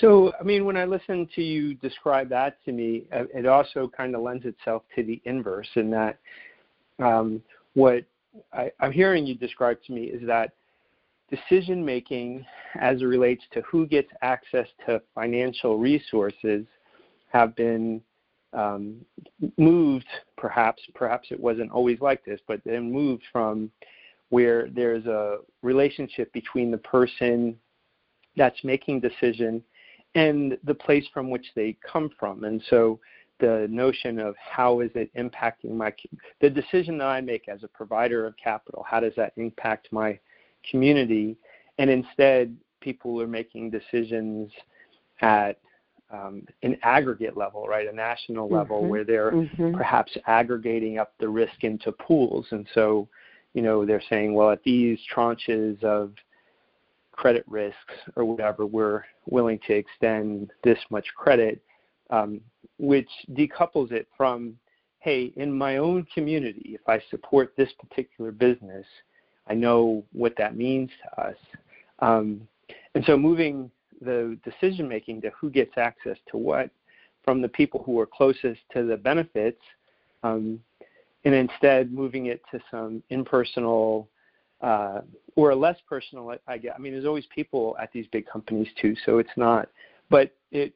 So, 0.00 0.32
I 0.38 0.42
mean, 0.42 0.66
when 0.66 0.76
I 0.76 0.84
listen 0.84 1.26
to 1.34 1.42
you 1.42 1.74
describe 1.74 2.28
that 2.28 2.62
to 2.66 2.72
me, 2.72 3.04
uh, 3.12 3.24
it 3.34 3.46
also 3.46 3.90
kind 3.96 4.14
of 4.14 4.20
lends 4.20 4.44
itself 4.44 4.82
to 4.94 5.02
the 5.02 5.22
inverse 5.24 5.68
in 5.76 5.90
that 5.90 6.18
um, 6.98 7.42
what 7.74 8.04
I, 8.52 8.70
I'm 8.80 8.92
hearing 8.92 9.26
you 9.26 9.34
describe 9.34 9.78
to 9.86 9.92
me 9.92 10.04
is 10.04 10.26
that 10.26 10.52
decision 11.30 11.84
making 11.84 12.44
as 12.80 13.02
it 13.02 13.04
relates 13.04 13.42
to 13.52 13.62
who 13.62 13.86
gets 13.86 14.08
access 14.22 14.68
to 14.86 15.02
financial 15.14 15.78
resources 15.78 16.66
have 17.32 17.54
been 17.56 18.00
um, 18.52 19.04
moved, 19.58 20.06
perhaps, 20.36 20.82
perhaps 20.94 21.28
it 21.30 21.38
wasn't 21.38 21.70
always 21.70 22.00
like 22.00 22.24
this, 22.24 22.40
but 22.46 22.60
then 22.64 22.90
moved 22.92 23.24
from 23.32 23.70
where 24.30 24.68
there's 24.70 25.06
a 25.06 25.38
relationship 25.62 26.32
between 26.32 26.70
the 26.70 26.78
person 26.78 27.56
that's 28.36 28.62
making 28.64 29.00
decision 29.00 29.62
and 30.14 30.56
the 30.64 30.74
place 30.74 31.04
from 31.12 31.30
which 31.30 31.46
they 31.54 31.76
come 31.90 32.10
from. 32.18 32.44
And 32.44 32.62
so 32.70 32.98
the 33.38 33.66
notion 33.70 34.18
of 34.18 34.34
how 34.38 34.80
is 34.80 34.90
it 34.94 35.10
impacting 35.14 35.72
my 35.72 35.92
the 36.40 36.50
decision 36.50 36.98
that 36.98 37.06
I 37.06 37.20
make 37.20 37.48
as 37.48 37.62
a 37.62 37.68
provider 37.68 38.26
of 38.26 38.34
capital. 38.36 38.84
How 38.88 39.00
does 39.00 39.12
that 39.16 39.32
impact 39.36 39.88
my 39.92 40.18
community? 40.70 41.36
And 41.78 41.90
instead, 41.90 42.56
people 42.80 43.20
are 43.20 43.26
making 43.26 43.70
decisions 43.70 44.50
at 45.20 45.58
um, 46.10 46.46
an 46.62 46.76
aggregate 46.82 47.36
level, 47.36 47.66
right, 47.66 47.88
a 47.88 47.92
national 47.92 48.48
level, 48.48 48.80
mm-hmm. 48.80 48.88
where 48.88 49.04
they're 49.04 49.32
mm-hmm. 49.32 49.74
perhaps 49.74 50.16
aggregating 50.26 50.98
up 50.98 51.12
the 51.18 51.28
risk 51.28 51.62
into 51.64 51.92
pools. 51.92 52.46
And 52.50 52.66
so, 52.74 53.08
you 53.54 53.62
know, 53.62 53.84
they're 53.84 54.02
saying, 54.08 54.34
well, 54.34 54.50
at 54.50 54.62
these 54.62 54.98
tranches 55.14 55.82
of 55.82 56.12
credit 57.12 57.44
risks 57.48 57.94
or 58.14 58.24
whatever, 58.24 58.66
we're 58.66 59.02
willing 59.26 59.58
to 59.66 59.74
extend 59.74 60.52
this 60.62 60.78
much 60.90 61.06
credit, 61.16 61.60
um, 62.10 62.40
which 62.78 63.08
decouples 63.32 63.92
it 63.92 64.06
from, 64.16 64.56
hey, 65.00 65.32
in 65.36 65.52
my 65.52 65.78
own 65.78 66.06
community, 66.12 66.72
if 66.74 66.88
I 66.88 67.00
support 67.10 67.54
this 67.56 67.70
particular 67.78 68.32
business, 68.32 68.86
I 69.48 69.54
know 69.54 70.04
what 70.12 70.34
that 70.38 70.56
means 70.56 70.90
to 71.02 71.22
us. 71.22 71.36
Um, 72.00 72.46
and 72.94 73.04
so 73.04 73.16
moving 73.16 73.70
the 74.00 74.38
decision 74.44 74.88
making 74.88 75.22
to 75.22 75.30
who 75.30 75.50
gets 75.50 75.72
access 75.76 76.18
to 76.30 76.36
what 76.36 76.70
from 77.24 77.40
the 77.40 77.48
people 77.48 77.82
who 77.84 77.98
are 77.98 78.06
closest 78.06 78.60
to 78.72 78.84
the 78.84 78.96
benefits, 78.96 79.60
um, 80.22 80.60
and 81.24 81.34
instead 81.34 81.92
moving 81.92 82.26
it 82.26 82.40
to 82.50 82.60
some 82.70 83.02
impersonal 83.10 84.08
uh, 84.60 85.00
or 85.34 85.54
less 85.54 85.76
personal. 85.88 86.32
I 86.46 86.58
get. 86.58 86.74
I 86.74 86.78
mean, 86.78 86.92
there's 86.92 87.04
always 87.04 87.26
people 87.34 87.76
at 87.80 87.92
these 87.92 88.06
big 88.12 88.26
companies 88.26 88.68
too, 88.80 88.94
so 89.04 89.18
it's 89.18 89.36
not. 89.36 89.68
But 90.08 90.34
it 90.52 90.72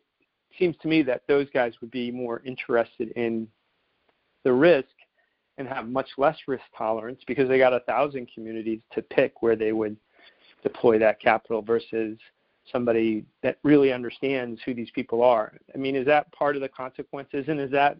seems 0.59 0.77
to 0.83 0.89
me 0.89 1.03
that 1.03 1.23
those 1.29 1.49
guys 1.53 1.73
would 1.81 1.91
be 1.91 2.11
more 2.11 2.43
interested 2.45 3.11
in 3.11 3.49
the 4.45 4.53
risk 4.53 4.89
and 5.59 5.69
have 5.69 5.89
much 5.89 6.09
less 6.17 6.37
risk 6.47 6.65
tolerance 6.77 7.21
because 7.27 7.49
they 7.49 7.59
got 7.59 7.75
a 7.75 7.81
thousand 7.81 8.29
communities 8.33 8.81
to 8.93 9.03
pick 9.03 9.43
where 9.43 9.57
they 9.57 9.73
would 9.73 9.97
deploy 10.63 10.99
that 10.99 11.21
capital 11.21 11.63
versus 11.63 12.19
somebody 12.71 13.25
that 13.43 13.59
really 13.63 13.93
understands 13.93 14.61
who 14.65 14.75
these 14.75 14.91
people 14.95 15.23
are. 15.23 15.53
I 15.75 15.79
mean, 15.79 15.97
is 15.97 16.07
that 16.07 16.31
part 16.33 16.57
of 16.57 16.63
the 16.63 16.69
consequences, 16.69 17.47
and 17.49 17.61
is 17.61 17.71
that 17.71 17.99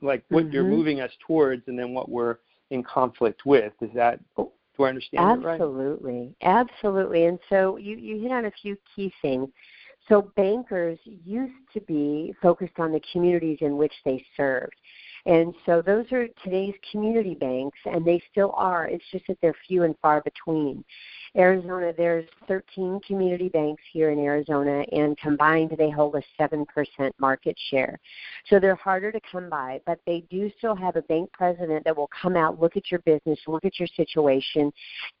like 0.00 0.24
what 0.28 0.44
mm-hmm. 0.44 0.52
you're 0.52 0.64
moving 0.64 1.00
us 1.00 1.10
towards, 1.26 1.68
and 1.68 1.78
then 1.78 1.92
what 1.92 2.08
we're 2.08 2.38
in 2.70 2.82
conflict 2.82 3.42
with? 3.44 3.72
Is 3.80 3.90
that 3.94 4.20
do 4.36 4.84
I 4.84 4.88
understand 4.88 5.24
absolutely, 5.24 5.44
right? 5.50 5.60
Absolutely. 5.60 6.34
Absolutely? 6.42 7.24
And 7.26 7.38
so 7.48 7.76
you 7.76 7.96
you 7.96 8.20
hit 8.20 8.32
on 8.32 8.46
a 8.46 8.52
few 8.62 8.76
key 8.94 9.12
things. 9.22 9.48
So 10.08 10.32
bankers 10.36 10.98
used 11.04 11.52
to 11.74 11.80
be 11.80 12.34
focused 12.42 12.78
on 12.78 12.92
the 12.92 13.00
communities 13.12 13.58
in 13.60 13.76
which 13.76 13.92
they 14.04 14.24
served. 14.36 14.74
And 15.26 15.54
so 15.64 15.80
those 15.80 16.10
are 16.10 16.26
today's 16.42 16.74
community 16.90 17.34
banks, 17.34 17.78
and 17.84 18.04
they 18.04 18.20
still 18.30 18.52
are. 18.56 18.88
It's 18.88 19.04
just 19.12 19.26
that 19.28 19.38
they're 19.40 19.54
few 19.68 19.84
and 19.84 19.94
far 20.02 20.20
between. 20.22 20.84
Arizona, 21.36 21.92
there's 21.96 22.26
13 22.46 23.00
community 23.06 23.48
banks 23.48 23.82
here 23.90 24.10
in 24.10 24.18
Arizona, 24.18 24.84
and 24.92 25.16
combined 25.16 25.74
they 25.78 25.90
hold 25.90 26.14
a 26.14 26.22
7% 26.38 26.66
market 27.18 27.56
share. 27.70 27.98
So 28.48 28.60
they're 28.60 28.74
harder 28.74 29.10
to 29.10 29.20
come 29.30 29.48
by, 29.48 29.80
but 29.86 29.98
they 30.06 30.24
do 30.30 30.50
still 30.58 30.76
have 30.76 30.96
a 30.96 31.02
bank 31.02 31.30
president 31.32 31.84
that 31.84 31.96
will 31.96 32.10
come 32.20 32.36
out, 32.36 32.60
look 32.60 32.76
at 32.76 32.90
your 32.90 33.00
business, 33.00 33.38
look 33.46 33.64
at 33.64 33.78
your 33.78 33.88
situation, 33.96 34.70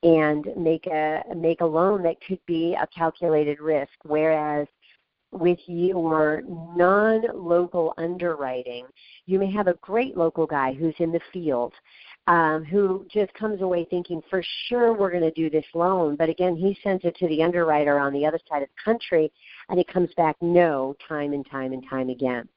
and 0.02 0.46
make 0.56 0.86
a 0.86 1.22
make 1.34 1.62
a 1.62 1.66
loan 1.66 2.02
that 2.02 2.16
could 2.26 2.40
be 2.46 2.74
a 2.74 2.86
calculated 2.88 3.60
risk. 3.60 3.92
Whereas 4.04 4.66
with 5.32 5.58
your 5.66 6.42
non-local 6.76 7.94
underwriting, 7.96 8.84
you 9.24 9.38
may 9.38 9.50
have 9.50 9.66
a 9.66 9.74
great 9.74 10.14
local 10.14 10.46
guy 10.46 10.74
who's 10.74 10.94
in 10.98 11.10
the 11.10 11.20
field 11.32 11.72
um, 12.26 12.64
who 12.64 13.04
just 13.10 13.32
comes 13.34 13.62
away 13.62 13.86
thinking, 13.90 14.22
for 14.30 14.42
sure 14.68 14.92
we're 14.92 15.10
going 15.10 15.22
to 15.22 15.32
do 15.32 15.50
this 15.50 15.64
loan. 15.74 16.16
But 16.16 16.28
again, 16.28 16.54
he 16.56 16.78
sends 16.82 17.04
it 17.04 17.16
to 17.16 17.28
the 17.28 17.42
underwriter 17.42 17.98
on 17.98 18.12
the 18.12 18.24
other 18.24 18.38
side 18.48 18.62
of 18.62 18.68
the 18.68 18.92
country, 18.92 19.32
and 19.68 19.78
it 19.78 19.88
comes 19.88 20.10
back 20.16 20.36
no 20.40 20.94
time 21.08 21.32
and 21.32 21.48
time 21.50 21.72
and 21.72 21.84
time 21.88 22.08
again. 22.08 22.48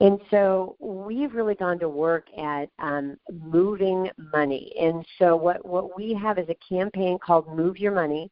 And 0.00 0.20
so 0.30 0.76
we've 0.78 1.34
really 1.34 1.54
gone 1.54 1.78
to 1.78 1.88
work 1.88 2.26
at 2.36 2.68
um, 2.78 3.16
moving 3.32 4.10
money. 4.32 4.72
And 4.78 5.06
so 5.18 5.36
what, 5.36 5.64
what 5.64 5.96
we 5.96 6.12
have 6.12 6.38
is 6.38 6.48
a 6.50 6.74
campaign 6.74 7.18
called 7.18 7.48
Move 7.56 7.78
Your 7.78 7.92
Money 7.92 8.30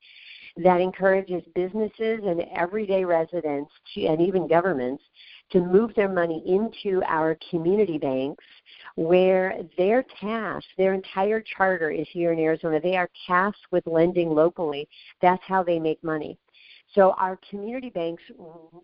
that 0.59 0.81
encourages 0.81 1.43
businesses 1.55 2.21
and 2.25 2.43
everyday 2.55 3.05
residents 3.05 3.73
to, 3.95 4.05
and 4.07 4.21
even 4.21 4.47
governments 4.47 5.03
to 5.51 5.61
move 5.61 5.95
their 5.95 6.09
money 6.09 6.43
into 6.47 7.03
our 7.07 7.39
community 7.51 7.99
banks 7.99 8.45
where 8.97 9.59
their 9.77 10.05
task, 10.21 10.67
their 10.77 10.95
entire 10.95 11.43
charter 11.57 11.91
is 11.91 12.07
here 12.11 12.33
in 12.33 12.39
Arizona. 12.39 12.81
They 12.81 12.97
are 12.97 13.11
tasked 13.27 13.67
with 13.71 13.87
lending 13.87 14.31
locally. 14.31 14.89
That's 15.21 15.43
how 15.47 15.63
they 15.63 15.79
make 15.79 16.03
money. 16.03 16.39
So 16.95 17.13
our 17.19 17.39
community 17.51 17.91
banks 17.91 18.23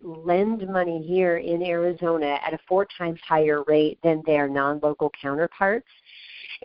lend 0.03 0.67
money 0.67 1.01
here 1.07 1.37
in 1.37 1.63
Arizona 1.63 2.39
at 2.45 2.53
a 2.53 2.59
four 2.67 2.85
times 2.97 3.19
higher 3.25 3.63
rate 3.67 3.99
than 4.03 4.21
their 4.25 4.49
non-local 4.49 5.11
counterparts. 5.21 5.87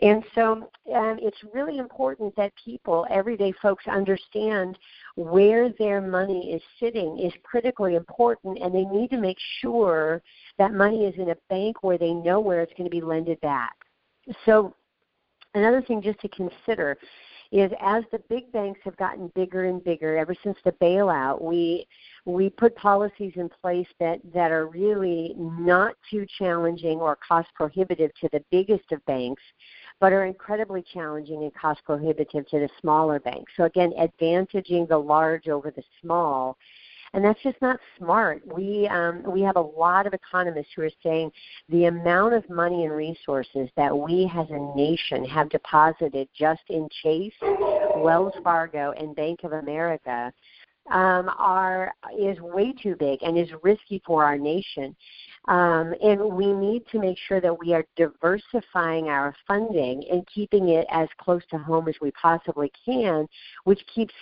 And 0.01 0.23
so 0.35 0.69
um, 0.93 1.19
it's 1.21 1.37
really 1.53 1.77
important 1.77 2.35
that 2.35 2.51
people, 2.63 3.05
everyday 3.09 3.53
folks, 3.61 3.85
understand 3.87 4.77
where 5.15 5.69
their 5.79 6.01
money 6.01 6.51
is 6.51 6.61
sitting 6.79 7.19
is 7.19 7.33
critically 7.43 7.95
important, 7.95 8.59
and 8.59 8.73
they 8.73 8.85
need 8.85 9.09
to 9.11 9.17
make 9.17 9.37
sure 9.61 10.21
that 10.57 10.73
money 10.73 11.05
is 11.05 11.15
in 11.17 11.29
a 11.29 11.37
bank 11.49 11.83
where 11.83 11.97
they 11.97 12.13
know 12.13 12.39
where 12.39 12.61
it's 12.61 12.73
going 12.77 12.89
to 12.89 12.95
be 12.95 13.01
lended 13.01 13.39
back. 13.41 13.75
So 14.45 14.75
another 15.53 15.81
thing 15.81 16.01
just 16.01 16.19
to 16.21 16.29
consider 16.29 16.97
is 17.51 17.71
as 17.81 18.03
the 18.11 18.19
big 18.29 18.51
banks 18.51 18.79
have 18.83 18.97
gotten 18.97 19.31
bigger 19.35 19.65
and 19.65 19.83
bigger 19.83 20.17
ever 20.17 20.35
since 20.43 20.57
the 20.65 20.71
bailout, 20.73 21.41
we 21.41 21.87
we 22.25 22.49
put 22.49 22.75
policies 22.75 23.31
in 23.35 23.49
place 23.61 23.87
that, 23.99 24.19
that 24.33 24.51
are 24.51 24.67
really 24.67 25.33
not 25.37 25.95
too 26.11 26.25
challenging 26.37 26.99
or 26.99 27.17
cost 27.25 27.47
prohibitive 27.55 28.11
to 28.19 28.27
the 28.33 28.43
biggest 28.51 28.91
of 28.91 29.03
banks, 29.05 29.41
but 29.99 30.13
are 30.13 30.25
incredibly 30.25 30.83
challenging 30.93 31.43
and 31.43 31.53
cost 31.55 31.81
prohibitive 31.85 32.47
to 32.49 32.59
the 32.59 32.69
smaller 32.81 33.19
banks. 33.19 33.51
So 33.57 33.63
again, 33.63 33.93
advantaging 33.99 34.87
the 34.87 34.97
large 34.97 35.47
over 35.47 35.71
the 35.71 35.83
small 36.01 36.57
and 37.13 37.23
that's 37.23 37.41
just 37.41 37.59
not 37.61 37.79
smart. 37.97 38.41
We 38.45 38.87
um, 38.87 39.23
we 39.25 39.41
have 39.41 39.55
a 39.55 39.61
lot 39.61 40.05
of 40.07 40.13
economists 40.13 40.67
who 40.75 40.83
are 40.83 40.91
saying 41.01 41.31
the 41.69 41.85
amount 41.85 42.33
of 42.33 42.47
money 42.49 42.85
and 42.85 42.93
resources 42.93 43.69
that 43.77 43.97
we 43.97 44.31
as 44.35 44.47
a 44.49 44.77
nation 44.77 45.25
have 45.25 45.49
deposited 45.49 46.27
just 46.37 46.61
in 46.69 46.87
Chase, 47.03 47.33
Wells 47.95 48.33
Fargo, 48.43 48.93
and 48.97 49.15
Bank 49.15 49.39
of 49.43 49.53
America 49.53 50.31
um, 50.91 51.29
are 51.37 51.93
is 52.17 52.39
way 52.39 52.73
too 52.81 52.95
big 52.95 53.19
and 53.23 53.37
is 53.37 53.49
risky 53.63 54.01
for 54.05 54.23
our 54.23 54.37
nation. 54.37 54.95
Um, 55.47 55.93
and 56.03 56.21
we 56.33 56.51
need 56.51 56.83
to 56.91 56.99
make 56.99 57.17
sure 57.27 57.39
that 57.39 57.57
we 57.57 57.73
are 57.73 57.85
diversifying 57.95 59.07
our 59.07 59.33
funding 59.47 60.03
and 60.11 60.27
keeping 60.33 60.69
it 60.69 60.85
as 60.91 61.07
close 61.19 61.41
to 61.51 61.57
home 61.57 61.87
as 61.87 61.95
we 62.01 62.11
possibly 62.11 62.71
can, 62.85 63.27
which 63.63 63.81
keeps 63.93 64.13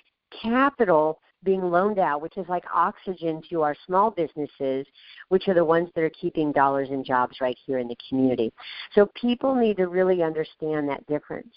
capital 0.41 1.19
being 1.43 1.62
loaned 1.62 2.00
out, 2.00 2.22
which 2.22 2.38
is 2.38 2.45
like 2.50 2.63
oxygen 2.74 3.41
to 3.50 3.62
our 3.62 3.75
small 3.86 4.12
businesses, 4.12 4.86
which 5.29 5.48
are 5.48 5.53
the 5.53 5.63
ones 5.63 5.89
that 5.95 6.03
are 6.03 6.10
keeping 6.10 6.51
dollars 6.51 6.89
and 6.91 7.05
jobs 7.05 7.38
right 7.39 7.57
here 7.65 7.77
in 7.77 7.88
the 7.88 7.95
community. 8.10 8.51
So 8.93 9.10
people 9.19 9.55
need 9.55 9.77
to 9.77 9.88
really 9.88 10.24
understand 10.24 10.89
that 10.89 11.05
difference. 11.05 11.53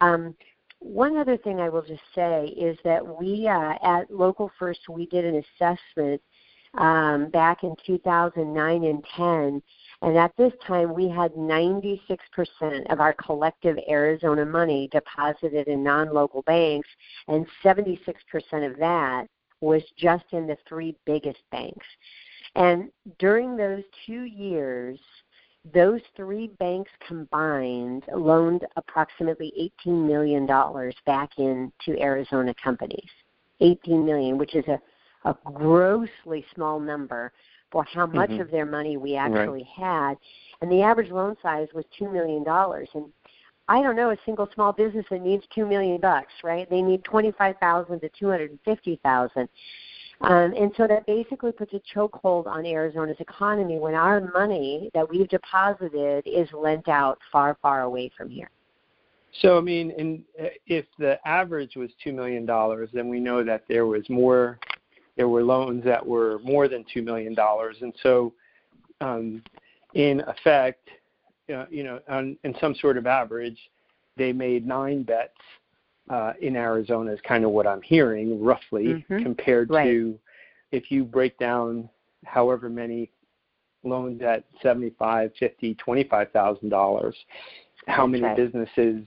Um, 0.00 0.34
one 0.82 1.16
other 1.16 1.36
thing 1.36 1.60
I 1.60 1.68
will 1.68 1.82
just 1.82 2.02
say 2.14 2.46
is 2.48 2.76
that 2.84 3.04
we 3.20 3.48
uh, 3.48 3.74
at 3.82 4.10
Local 4.10 4.50
First 4.58 4.88
we 4.88 5.06
did 5.06 5.24
an 5.24 5.42
assessment 5.60 6.20
um, 6.74 7.28
back 7.30 7.64
in 7.64 7.74
2009 7.86 8.84
and 8.84 9.04
10, 9.16 9.62
and 10.02 10.16
at 10.16 10.34
this 10.36 10.52
time 10.66 10.94
we 10.94 11.08
had 11.08 11.32
96% 11.34 11.98
of 12.90 13.00
our 13.00 13.12
collective 13.12 13.76
Arizona 13.88 14.44
money 14.44 14.88
deposited 14.90 15.68
in 15.68 15.82
non-local 15.82 16.42
banks, 16.42 16.88
and 17.28 17.46
76% 17.62 17.98
of 18.66 18.78
that 18.78 19.26
was 19.60 19.82
just 19.96 20.24
in 20.32 20.46
the 20.46 20.56
three 20.66 20.96
biggest 21.04 21.42
banks. 21.50 21.86
And 22.54 22.90
during 23.18 23.56
those 23.56 23.82
two 24.06 24.24
years, 24.24 24.98
those 25.72 26.00
three 26.16 26.48
banks 26.58 26.90
combined 27.06 28.04
loaned 28.14 28.66
approximately 28.76 29.72
$18 29.86 30.06
million 30.06 30.46
back 31.06 31.30
into 31.38 32.00
Arizona 32.00 32.54
companies. 32.62 33.08
18 33.60 34.04
million, 34.04 34.38
which 34.38 34.56
is 34.56 34.64
a, 34.66 34.80
a 35.28 35.36
grossly 35.44 36.44
small 36.54 36.80
number 36.80 37.32
for 37.70 37.84
how 37.84 38.06
much 38.06 38.30
mm-hmm. 38.30 38.40
of 38.40 38.50
their 38.50 38.66
money 38.66 38.96
we 38.96 39.16
actually 39.16 39.66
right. 39.78 39.86
had. 40.10 40.14
And 40.60 40.70
the 40.70 40.82
average 40.82 41.10
loan 41.10 41.36
size 41.42 41.68
was 41.74 41.84
$2 41.98 42.12
million. 42.12 42.44
And 42.94 43.12
I 43.68 43.82
don't 43.82 43.96
know 43.96 44.10
a 44.10 44.16
single 44.26 44.48
small 44.54 44.72
business 44.72 45.06
that 45.10 45.22
needs 45.22 45.44
2 45.54 45.64
million 45.64 46.00
bucks, 46.00 46.32
right? 46.42 46.68
They 46.68 46.82
need 46.82 47.04
25,000 47.04 48.00
to 48.00 48.10
250,000. 48.18 49.48
Um, 50.22 50.54
and 50.56 50.72
so 50.76 50.86
that 50.86 51.04
basically 51.06 51.50
puts 51.50 51.72
a 51.72 51.80
chokehold 51.94 52.46
on 52.46 52.64
Arizona's 52.64 53.16
economy 53.18 53.78
when 53.78 53.94
our 53.94 54.20
money 54.32 54.90
that 54.94 55.08
we've 55.08 55.28
deposited 55.28 56.22
is 56.26 56.48
lent 56.52 56.88
out 56.88 57.18
far, 57.32 57.56
far 57.60 57.82
away 57.82 58.10
from 58.16 58.30
here. 58.30 58.50
So, 59.40 59.58
I 59.58 59.60
mean, 59.60 59.90
in, 59.92 60.24
if 60.66 60.84
the 60.98 61.18
average 61.26 61.74
was 61.74 61.90
$2 62.04 62.14
million, 62.14 62.46
then 62.92 63.08
we 63.08 63.18
know 63.18 63.42
that 63.42 63.64
there 63.68 63.86
was 63.86 64.08
more, 64.08 64.58
there 65.16 65.28
were 65.28 65.42
loans 65.42 65.82
that 65.84 66.04
were 66.06 66.38
more 66.44 66.68
than 66.68 66.84
$2 66.94 67.02
million. 67.02 67.34
And 67.80 67.92
so, 68.02 68.32
um, 69.00 69.42
in 69.94 70.20
effect, 70.20 70.88
uh, 71.52 71.64
you 71.70 71.82
know, 71.82 71.98
on, 72.08 72.36
in 72.44 72.54
some 72.60 72.74
sort 72.76 72.96
of 72.96 73.06
average, 73.06 73.58
they 74.16 74.32
made 74.32 74.66
nine 74.66 75.02
bets 75.02 75.32
uh, 76.10 76.32
in 76.40 76.56
Arizona 76.56 77.12
is 77.12 77.20
kind 77.26 77.44
of 77.44 77.50
what 77.50 77.66
I'm 77.66 77.82
hearing 77.82 78.42
roughly 78.42 78.86
mm-hmm. 78.86 79.22
compared 79.22 79.70
right. 79.70 79.84
to 79.84 80.18
if 80.70 80.90
you 80.90 81.04
break 81.04 81.38
down 81.38 81.88
however 82.24 82.68
many 82.68 83.10
loans 83.84 84.22
at 84.22 84.44
75, 84.62 85.32
50, 85.38 85.74
25,000 85.74 86.68
dollars, 86.68 87.16
how 87.88 88.06
many 88.06 88.24
businesses, 88.36 89.02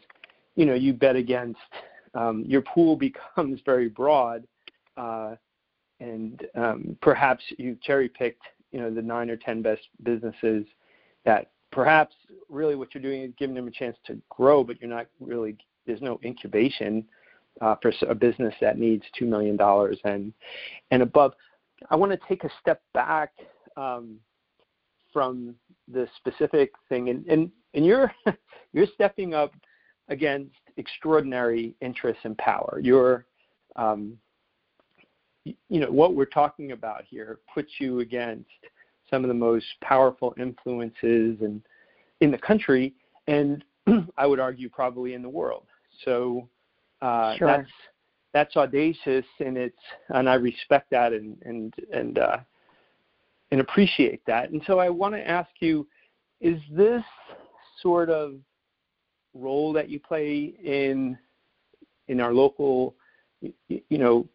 you 0.55 0.65
know, 0.65 0.73
you 0.73 0.93
bet 0.93 1.15
against. 1.15 1.59
Um, 2.13 2.43
your 2.47 2.61
pool 2.61 2.95
becomes 3.35 3.59
very 3.65 3.89
broad, 3.89 4.45
uh, 4.97 5.35
and 5.99 6.45
um, 6.55 6.97
perhaps 7.01 7.43
you 7.57 7.77
cherry 7.81 8.09
picked, 8.09 8.43
you 8.71 8.79
know, 8.79 8.93
the 8.93 9.01
nine 9.01 9.29
or 9.29 9.37
ten 9.37 9.61
best 9.61 9.81
businesses 10.03 10.65
that 11.25 11.51
perhaps 11.71 12.15
really 12.49 12.75
what 12.75 12.93
you're 12.93 13.01
doing 13.01 13.21
is 13.21 13.33
giving 13.37 13.55
them 13.55 13.67
a 13.67 13.71
chance 13.71 13.97
to 14.05 14.17
grow, 14.29 14.63
but 14.63 14.79
you're 14.79 14.89
not 14.89 15.07
really 15.19 15.57
there's 15.85 16.01
no 16.01 16.19
incubation 16.23 17.05
uh, 17.61 17.75
for 17.81 17.93
a 18.07 18.15
business 18.15 18.53
that 18.61 18.77
needs 18.77 19.03
two 19.17 19.25
million 19.25 19.55
dollars 19.55 19.99
and 20.03 20.33
and 20.91 21.01
above. 21.01 21.33
I 21.89 21.95
want 21.95 22.11
to 22.11 22.19
take 22.27 22.43
a 22.43 22.49
step 22.61 22.81
back 22.93 23.31
um, 23.77 24.17
from 25.13 25.55
the 25.91 26.07
specific 26.17 26.71
thing, 26.89 27.09
and 27.09 27.25
and, 27.27 27.51
and 27.73 27.85
you're 27.85 28.11
you're 28.73 28.87
stepping 28.93 29.33
up 29.33 29.53
against 30.09 30.55
extraordinary 30.77 31.75
interests 31.81 32.21
and 32.23 32.37
power. 32.37 32.79
You're 32.81 33.25
um, 33.75 34.17
you 35.43 35.79
know 35.79 35.91
what 35.91 36.15
we're 36.15 36.25
talking 36.25 36.71
about 36.71 37.03
here 37.07 37.39
puts 37.53 37.71
you 37.79 37.99
against 37.99 38.49
some 39.09 39.23
of 39.23 39.27
the 39.27 39.33
most 39.33 39.65
powerful 39.81 40.33
influences 40.39 41.37
and 41.41 41.61
in 42.21 42.31
the 42.31 42.37
country 42.37 42.93
and 43.27 43.63
I 44.17 44.25
would 44.25 44.39
argue 44.39 44.69
probably 44.69 45.13
in 45.13 45.21
the 45.21 45.29
world. 45.29 45.67
So 46.03 46.47
uh, 47.01 47.35
sure. 47.37 47.47
that's 47.47 47.69
that's 48.33 48.55
audacious, 48.57 49.25
and 49.39 49.57
it's 49.57 49.77
and 50.09 50.29
I 50.29 50.35
respect 50.35 50.91
that 50.91 51.13
and 51.13 51.37
and 51.43 51.73
and 51.93 52.19
uh, 52.19 52.37
and 53.51 53.61
appreciate 53.61 54.25
that. 54.25 54.49
And 54.49 54.61
so 54.67 54.79
I 54.79 54.89
want 54.89 55.15
to 55.15 55.27
ask 55.27 55.49
you: 55.59 55.87
Is 56.41 56.59
this 56.71 57.03
sort 57.81 58.09
of 58.09 58.35
role 59.33 59.73
that 59.73 59.89
you 59.89 59.99
play 59.99 60.53
in 60.63 61.17
in 62.07 62.19
our 62.21 62.33
local, 62.33 62.95
you 63.41 63.97
know, 63.97 64.27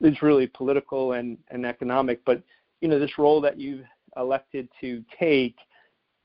is 0.00 0.22
really 0.22 0.46
political 0.46 1.12
and, 1.12 1.38
and 1.50 1.64
economic, 1.64 2.24
but 2.24 2.42
you 2.80 2.88
know, 2.88 2.98
this 2.98 3.18
role 3.18 3.40
that 3.40 3.58
you've 3.58 3.84
elected 4.16 4.68
to 4.80 5.04
take, 5.18 5.56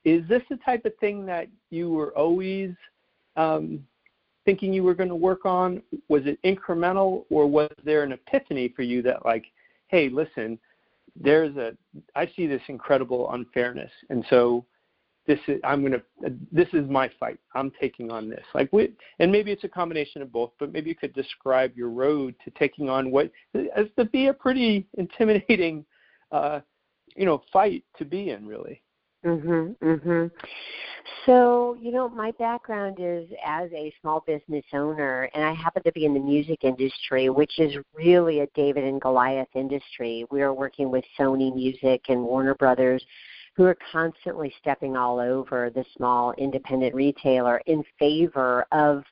is 0.05 0.27
this 0.27 0.41
the 0.49 0.57
type 0.57 0.85
of 0.85 0.95
thing 0.97 1.25
that 1.25 1.47
you 1.69 1.89
were 1.89 2.15
always 2.17 2.71
um, 3.35 3.85
thinking 4.45 4.73
you 4.73 4.83
were 4.83 4.93
going 4.93 5.09
to 5.09 5.15
work 5.15 5.45
on? 5.45 5.81
Was 6.09 6.23
it 6.25 6.39
incremental, 6.43 7.25
or 7.29 7.47
was 7.47 7.71
there 7.83 8.03
an 8.03 8.11
epiphany 8.11 8.73
for 8.75 8.83
you 8.83 9.01
that, 9.03 9.25
like, 9.25 9.45
hey, 9.87 10.09
listen, 10.09 10.59
there's 11.15 11.55
a, 11.57 11.75
I 12.15 12.29
see 12.35 12.47
this 12.47 12.61
incredible 12.67 13.31
unfairness, 13.31 13.91
and 14.09 14.25
so 14.29 14.65
this 15.25 15.39
is, 15.47 15.61
I'm 15.63 15.89
to, 15.89 16.01
this 16.51 16.67
is 16.73 16.89
my 16.89 17.09
fight. 17.19 17.39
I'm 17.55 17.71
taking 17.79 18.11
on 18.11 18.29
this. 18.29 18.43
Like, 18.53 18.71
we, 18.73 18.93
and 19.19 19.31
maybe 19.31 19.51
it's 19.51 19.63
a 19.63 19.69
combination 19.69 20.21
of 20.21 20.31
both, 20.31 20.51
but 20.59 20.73
maybe 20.73 20.89
you 20.89 20.95
could 20.95 21.13
describe 21.13 21.77
your 21.77 21.89
road 21.89 22.35
to 22.43 22.51
taking 22.51 22.89
on 22.89 23.09
what 23.09 23.31
has 23.53 23.87
to 23.97 24.05
be 24.05 24.27
a 24.27 24.33
pretty 24.33 24.85
intimidating, 24.97 25.85
uh, 26.31 26.59
you 27.15 27.25
know, 27.25 27.41
fight 27.53 27.85
to 27.97 28.05
be 28.05 28.31
in, 28.31 28.45
really. 28.45 28.81
Mhm. 29.23 29.75
Mhm. 29.77 30.31
So, 31.25 31.77
you 31.79 31.91
know, 31.91 32.09
my 32.09 32.31
background 32.31 32.97
is 32.99 33.29
as 33.45 33.71
a 33.71 33.93
small 34.01 34.21
business 34.21 34.65
owner 34.73 35.29
and 35.33 35.43
I 35.43 35.53
happen 35.53 35.81
to 35.83 35.91
be 35.93 36.05
in 36.05 36.13
the 36.13 36.19
music 36.19 36.63
industry, 36.63 37.29
which 37.29 37.59
is 37.59 37.77
really 37.93 38.41
a 38.41 38.47
David 38.47 38.83
and 38.83 38.99
Goliath 38.99 39.55
industry. 39.55 40.25
We 40.31 40.41
are 40.41 40.53
working 40.53 40.91
with 40.91 41.05
Sony 41.17 41.53
Music 41.55 42.01
and 42.09 42.23
Warner 42.23 42.55
Brothers 42.55 43.05
who 43.55 43.65
are 43.65 43.77
constantly 43.91 44.53
stepping 44.59 44.97
all 44.97 45.19
over 45.19 45.69
the 45.69 45.85
small 45.95 46.33
independent 46.33 46.93
retailer 46.93 47.61
in 47.67 47.83
favor 47.99 48.65
of 48.71 49.03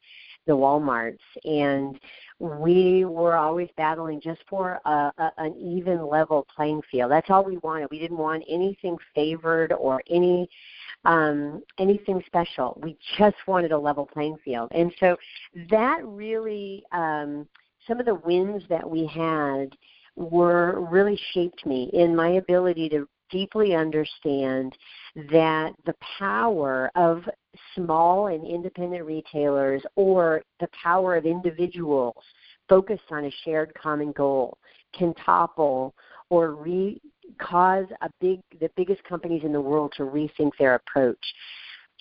the 0.48 0.54
Walmarts 0.54 1.18
and 1.44 2.00
we 2.40 3.06
were 3.06 3.36
always 3.36 3.70
battling 3.78 4.20
just 4.20 4.42
for 4.50 4.80
a, 4.86 4.90
a, 4.90 5.32
an 5.38 5.56
even 5.58 6.08
level 6.08 6.48
playing 6.56 6.82
field. 6.90 7.12
That's 7.12 7.30
all 7.30 7.44
we 7.44 7.58
wanted. 7.58 7.90
We 7.92 8.00
didn't 8.00 8.18
want 8.18 8.44
anything 8.50 8.98
favored 9.14 9.74
or 9.74 10.02
any 10.10 10.50
um, 11.06 11.64
anything 11.80 12.22
special. 12.26 12.80
We 12.82 12.98
just 13.18 13.36
wanted 13.48 13.72
a 13.72 13.78
level 13.78 14.06
playing 14.06 14.38
field, 14.44 14.72
and 14.72 14.92
so 15.00 15.18
that 15.70 16.00
really 16.04 16.84
um, 16.92 17.48
some 17.88 18.00
of 18.00 18.06
the 18.06 18.16
wins 18.16 18.64
that 18.70 18.88
we 18.88 19.08
had 19.08 19.76
were 20.16 20.86
really 20.92 21.20
shaped 21.34 21.66
me 21.66 21.90
in 21.94 22.16
my 22.16 22.34
ability 22.34 22.90
to 22.90 23.08
deeply 23.32 23.76
understand 23.76 24.78
that 25.32 25.74
the 25.86 25.96
power 26.20 26.92
of 26.96 27.24
small 27.76 28.28
and 28.28 28.46
independent 28.46 29.06
retailers 29.06 29.82
or 29.96 30.42
the 30.60 30.68
power 30.82 31.16
of 31.16 31.26
individuals 31.26 32.24
focused 32.70 33.12
on 33.12 33.26
a 33.26 33.32
shared 33.44 33.74
common 33.74 34.12
goal 34.14 34.58
can 34.98 35.14
topple 35.16 35.94
or 36.30 36.56
re- 36.56 37.02
cause 37.40 37.86
a 38.02 38.10
big 38.20 38.40
the 38.60 38.70
biggest 38.76 39.04
companies 39.04 39.44
in 39.44 39.52
the 39.52 39.62
world 39.62 39.94
to 39.98 40.04
rethink 40.04 40.52
their 40.58 40.76
approach. 40.76 41.26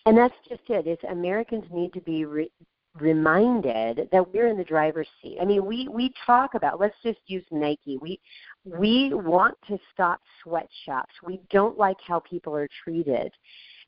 And 0.06 0.16
that's 0.16 0.34
just 0.48 0.62
it. 0.68 0.86
It's 0.86 1.02
Americans 1.10 1.64
need 1.70 1.92
to 1.92 2.00
be 2.00 2.24
re- 2.24 2.50
reminded 2.98 4.08
that 4.10 4.32
we're 4.32 4.48
in 4.48 4.56
the 4.56 4.64
driver's 4.64 5.08
seat. 5.22 5.38
I 5.40 5.44
mean, 5.44 5.64
we 5.64 5.88
we 5.88 6.12
talk 6.26 6.54
about 6.54 6.80
let's 6.80 6.96
just 7.02 7.18
use 7.26 7.44
Nike. 7.50 7.98
We 8.00 8.20
we 8.64 9.12
want 9.12 9.56
to 9.68 9.78
stop 9.92 10.20
sweatshops. 10.42 11.14
We 11.24 11.40
don't 11.50 11.78
like 11.78 11.98
how 12.06 12.20
people 12.20 12.54
are 12.54 12.68
treated. 12.84 13.32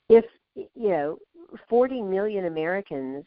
If 0.08 0.24
you 0.54 0.68
know, 0.74 1.18
40 1.68 2.02
million 2.02 2.46
Americans 2.46 3.24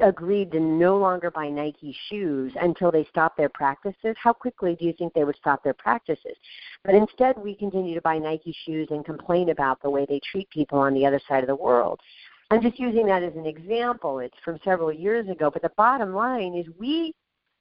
agreed 0.00 0.50
to 0.52 0.60
no 0.60 0.96
longer 0.96 1.30
buy 1.30 1.48
Nike 1.48 1.96
shoes 2.08 2.52
until 2.60 2.90
they 2.90 3.04
stopped 3.10 3.36
their 3.36 3.48
practices, 3.48 4.16
how 4.20 4.32
quickly 4.32 4.74
do 4.74 4.84
you 4.84 4.92
think 4.92 5.12
they 5.12 5.24
would 5.24 5.36
stop 5.36 5.62
their 5.62 5.74
practices? 5.74 6.36
But 6.84 6.94
instead, 6.94 7.36
we 7.38 7.54
continue 7.54 7.94
to 7.94 8.00
buy 8.00 8.18
Nike 8.18 8.56
shoes 8.64 8.88
and 8.90 9.04
complain 9.04 9.50
about 9.50 9.80
the 9.82 9.90
way 9.90 10.06
they 10.08 10.20
treat 10.30 10.48
people 10.50 10.78
on 10.78 10.94
the 10.94 11.06
other 11.06 11.20
side 11.28 11.42
of 11.42 11.48
the 11.48 11.56
world. 11.56 12.00
I'm 12.50 12.62
just 12.62 12.78
using 12.78 13.06
that 13.06 13.22
as 13.22 13.34
an 13.34 13.46
example. 13.46 14.20
It's 14.20 14.36
from 14.44 14.58
several 14.64 14.92
years 14.92 15.28
ago, 15.28 15.50
but 15.50 15.62
the 15.62 15.72
bottom 15.76 16.14
line 16.14 16.54
is 16.54 16.66
we 16.78 17.12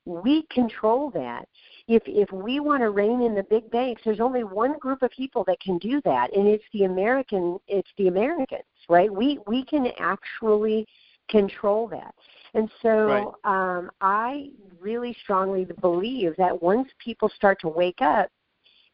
we 0.05 0.45
control 0.51 1.09
that. 1.11 1.47
If 1.87 2.03
if 2.07 2.31
we 2.31 2.59
want 2.59 2.81
to 2.81 2.89
rein 2.89 3.21
in 3.21 3.35
the 3.35 3.43
big 3.43 3.69
banks, 3.69 4.01
there's 4.03 4.19
only 4.19 4.43
one 4.43 4.77
group 4.79 5.03
of 5.03 5.11
people 5.11 5.43
that 5.45 5.59
can 5.59 5.77
do 5.77 6.01
that, 6.03 6.35
and 6.35 6.47
it's 6.47 6.63
the 6.73 6.85
American. 6.85 7.59
It's 7.67 7.89
the 7.97 8.07
Americans, 8.07 8.63
right? 8.89 9.11
We 9.11 9.39
we 9.45 9.63
can 9.65 9.87
actually 9.99 10.87
control 11.29 11.87
that. 11.87 12.13
And 12.53 12.69
so 12.81 13.35
right. 13.43 13.77
um, 13.77 13.91
I 14.01 14.49
really 14.79 15.15
strongly 15.23 15.67
believe 15.81 16.35
that 16.37 16.61
once 16.61 16.87
people 17.03 17.29
start 17.35 17.59
to 17.61 17.67
wake 17.67 18.01
up, 18.01 18.29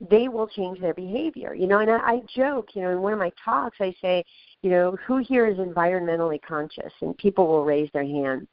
they 0.09 0.27
will 0.27 0.47
change 0.47 0.79
their 0.79 0.95
behavior. 0.95 1.53
You 1.53 1.67
know, 1.67 1.79
and 1.79 1.91
I, 1.91 1.97
I 1.97 2.21
joke, 2.35 2.69
you 2.73 2.81
know, 2.81 2.91
in 2.91 3.01
one 3.01 3.13
of 3.13 3.19
my 3.19 3.31
talks, 3.43 3.77
I 3.79 3.93
say, 4.01 4.23
you 4.63 4.71
know, 4.71 4.97
who 5.05 5.17
here 5.17 5.45
is 5.45 5.57
environmentally 5.57 6.41
conscious? 6.41 6.91
And 7.01 7.15
people 7.17 7.47
will 7.47 7.63
raise 7.63 7.89
their 7.93 8.03
hand. 8.03 8.47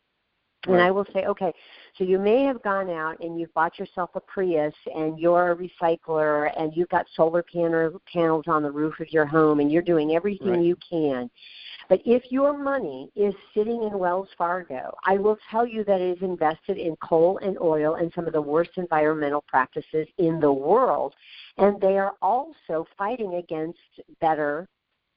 Right. 0.67 0.75
And 0.75 0.83
I 0.83 0.91
will 0.91 1.07
say, 1.15 1.25
okay, 1.25 1.53
so 1.99 2.05
you 2.05 2.19
may 2.19 2.45
have 2.45 2.63
gone 2.63 2.89
out 2.89 3.19
and 3.21 3.39
you've 3.39 3.53
bought 3.55 3.79
yourself 3.79 4.11
a 4.15 4.21
Prius 4.21 4.75
and 4.95 5.19
you're 5.19 5.51
a 5.51 5.57
recycler 5.57 6.53
and 6.57 6.73
you've 6.77 6.89
got 6.89 7.07
solar 7.17 7.43
panel, 7.43 8.01
panels 8.13 8.45
on 8.47 8.63
the 8.63 8.71
roof 8.71 9.01
of 9.01 9.13
your 9.13 9.27
home 9.27 9.59
and 9.59 9.71
you're 9.71 9.83
doing 9.83 10.15
everything 10.15 10.51
right. 10.51 10.63
you 10.63 10.77
can. 10.89 11.29
But 11.89 12.01
if 12.05 12.23
your 12.31 12.57
money 12.57 13.11
is 13.17 13.35
sitting 13.55 13.83
in 13.83 13.99
Wells 13.99 14.29
Fargo, 14.37 14.95
I 15.05 15.17
will 15.17 15.39
tell 15.51 15.67
you 15.67 15.83
that 15.85 16.01
it 16.01 16.19
is 16.19 16.23
invested 16.23 16.77
in 16.77 16.95
coal 16.97 17.39
and 17.43 17.59
oil 17.61 17.97
and 17.97 18.13
some 18.15 18.27
of 18.27 18.33
the 18.33 18.43
worst 18.43 18.71
environmental 18.77 19.43
practices 19.49 20.07
in 20.19 20.39
the 20.39 20.53
world. 20.53 21.15
And 21.57 21.81
they 21.81 21.99
are 21.99 22.13
also 22.23 22.87
fighting 22.97 23.35
against 23.35 23.79
better 24.21 24.69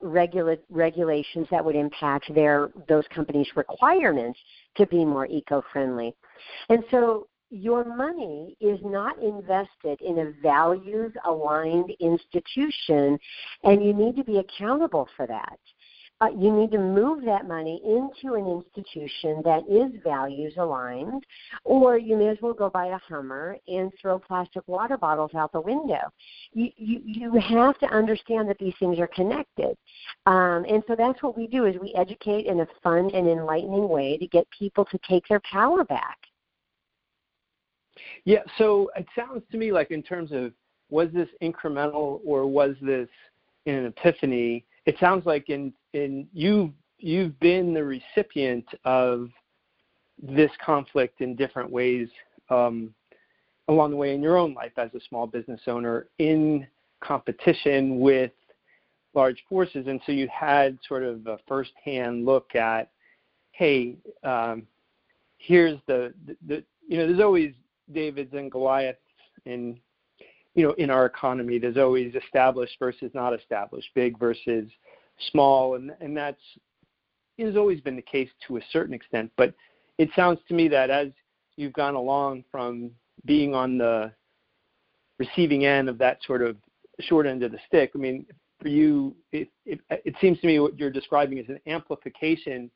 regula- 0.02 0.58
regulations 0.70 1.48
that 1.52 1.64
would 1.64 1.76
impact 1.76 2.34
their 2.34 2.72
those 2.88 3.06
companies' 3.14 3.48
requirements 3.56 4.40
to 4.78 4.86
be 4.88 5.06
more 5.06 5.28
eco-friendly. 5.28 6.16
And 6.70 6.84
so 6.92 7.28
your 7.50 7.84
money 7.84 8.56
is 8.62 8.80
not 8.84 9.22
invested 9.22 10.02
in 10.02 10.20
a 10.20 10.32
values 10.42 11.12
aligned 11.26 11.92
institution, 12.00 13.20
and 13.64 13.84
you 13.84 13.94
need 13.94 14.16
to 14.16 14.24
be 14.24 14.38
accountable 14.38 15.08
for 15.18 15.28
that 15.28 15.60
uh, 16.22 16.28
you 16.38 16.52
need 16.52 16.72
to 16.72 16.78
move 16.78 17.26
that 17.26 17.48
money 17.48 17.82
into 17.84 18.36
an 18.36 18.46
institution 18.48 19.42
that 19.44 19.64
is 19.68 19.92
values 20.04 20.54
aligned, 20.58 21.26
or 21.64 21.98
you 21.98 22.16
may 22.16 22.28
as 22.28 22.38
well 22.42 22.54
go 22.54 22.70
buy 22.70 22.88
a 22.88 22.98
Hummer 23.10 23.58
and 23.68 23.92
throw 24.00 24.20
plastic 24.20 24.68
water 24.68 24.98
bottles 24.98 25.32
out 25.36 25.52
the 25.52 25.60
window. 25.60 26.12
You, 26.54 26.70
you, 26.78 27.02
you 27.04 27.34
have 27.40 27.78
to 27.80 27.88
understand 27.88 28.48
that 28.50 28.60
these 28.60 28.76
things 28.80 29.00
are 29.00 29.08
connected. 29.08 29.76
Um, 30.28 30.64
and 30.70 30.84
so 30.88 30.96
that's 30.96 31.24
what 31.24 31.36
we 31.36 31.48
do 31.48 31.66
is 31.66 31.76
we 31.82 31.94
educate 31.96 32.46
in 32.46 32.60
a 32.60 32.68
fun 32.84 33.10
and 33.14 33.28
enlightening 33.28 33.90
way 33.90 34.18
to 34.18 34.28
get 34.28 34.48
people 34.58 34.86
to 34.86 35.00
take 35.10 35.28
their 35.28 35.42
power 35.52 35.84
back. 35.84 36.20
Yeah, 38.26 38.42
so 38.58 38.92
it 38.96 39.08
sounds 39.16 39.44
to 39.52 39.58
me 39.58 39.72
like 39.72 39.92
in 39.92 40.04
terms 40.04 40.32
of 40.32 40.52
was 40.90 41.10
this 41.14 41.30
incremental 41.42 42.20
or 42.26 42.46
was 42.46 42.76
this 42.82 43.10
an 43.66 43.86
epiphany? 43.86 44.66
It 44.86 44.96
sounds 45.00 45.26
like 45.26 45.50
in 45.50 45.74
and 45.94 46.28
you 46.34 46.74
you've 47.00 47.40
been 47.40 47.74
the 47.74 47.84
recipient 47.84 48.66
of 48.86 49.30
this 50.22 50.52
conflict 50.64 51.22
in 51.22 51.36
different 51.36 51.72
ways 51.72 52.08
um, 52.50 52.94
along 53.68 53.92
the 53.92 53.98
way 53.98 54.14
in 54.14 54.22
your 54.22 54.38
own 54.38 54.54
life 54.54 54.74
as 54.78 54.94
a 54.94 55.00
small 55.10 55.26
business 55.26 55.62
owner 55.68 56.08
in 56.20 56.68
competition 57.02 58.00
with 58.00 58.32
large 59.14 59.44
forces 59.50 59.88
and 59.88 60.00
so 60.06 60.12
you 60.12 60.28
had 60.32 60.78
sort 60.88 61.04
of 61.04 61.26
a 61.26 61.40
first-hand 61.48 62.26
look 62.26 62.56
at 62.56 62.92
hey 63.52 63.96
um, 64.24 64.64
here's 65.38 65.80
the, 65.88 66.14
the, 66.28 66.36
the 66.48 66.64
you 66.88 66.98
know 66.98 67.08
there's 67.08 67.20
always 67.20 67.54
davids 67.94 68.34
and 68.34 68.52
goliaths 68.52 69.00
in 69.46 69.80
you 70.54 70.64
know 70.66 70.74
in 70.74 70.90
our 70.90 71.06
economy 71.06 71.58
there's 71.58 71.78
always 71.78 72.14
established 72.16 72.76
versus 72.80 73.12
not 73.14 73.34
established 73.34 73.90
big 73.96 74.18
versus 74.20 74.70
small, 75.32 75.76
and 75.76 75.92
and 76.00 76.16
that's 76.16 76.42
has 77.40 77.56
always 77.56 77.82
been 77.82 77.96
the 77.96 78.02
case 78.02 78.30
to 78.48 78.58
a 78.58 78.62
certain 78.72 78.94
extent. 78.94 79.32
But 79.36 79.54
it 79.98 80.10
sounds 80.16 80.40
to 80.48 80.54
me 80.54 80.68
that 80.70 80.90
as 80.90 81.08
you've 81.56 81.74
gone 81.74 81.96
along 81.96 82.44
from 82.52 82.92
being 83.26 83.54
on 83.56 83.78
the 83.78 84.12
receiving 85.18 85.66
end 85.66 85.90
of 85.90 85.98
that 85.98 86.20
sort 86.26 86.42
of 86.42 86.56
short 87.00 87.26
end 87.26 87.44
of 87.44 87.52
the 87.52 87.60
stick, 87.68 87.92
I 87.96 87.98
mean, 87.98 88.26
for 88.62 88.68
you, 88.68 89.16
it, 89.32 89.50
it, 89.66 89.80
it 89.90 90.16
seems 90.22 90.40
to 90.42 90.48
me 90.48 90.60
what 90.60 90.78
you're 90.78 90.92
describing 90.92 91.40
is 91.40 91.50
an 91.50 91.60
amplification 91.66 92.70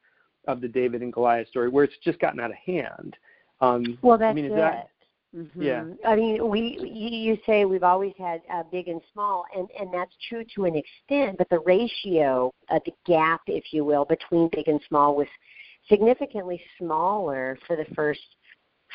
of 0.48 0.62
the 0.62 0.68
David 0.68 1.02
and 1.02 1.14
Goliath 1.14 1.48
story, 1.48 1.70
where 1.70 1.84
it's 1.84 1.94
just 2.04 2.20
gotten 2.20 2.40
out 2.40 2.52
of 2.52 2.58
hand. 2.58 3.16
Um, 3.62 3.98
well, 4.02 4.18
that's 4.18 4.32
I 4.32 4.34
mean, 4.34 4.46
is 4.46 4.52
it. 4.52 4.56
That, 4.56 4.90
Mm-hmm. 5.36 5.62
Yeah. 5.62 5.84
I 6.08 6.16
mean, 6.16 6.50
we 6.50 6.80
you 6.82 7.38
say 7.46 7.66
we've 7.66 7.84
always 7.84 8.14
had 8.18 8.42
uh, 8.54 8.64
big 8.72 8.88
and 8.88 9.02
small, 9.12 9.46
and 9.56 9.68
and 9.80 9.94
that's 9.94 10.14
true 10.30 10.46
to 10.56 10.66
an 10.66 10.76
extent. 10.76 11.38
But 11.38 11.50
the 11.50 11.60
ratio, 11.60 12.54
uh, 12.70 12.80
the 12.86 12.94
gap, 13.06 13.42
if 13.48 13.66
you 13.72 13.84
will, 13.84 14.06
between 14.06 14.50
big 14.54 14.70
and 14.70 14.80
small 14.88 15.16
was 15.16 15.28
significantly 15.90 16.62
smaller 16.78 17.58
for 17.68 17.76
the 17.76 17.86
first 17.96 18.22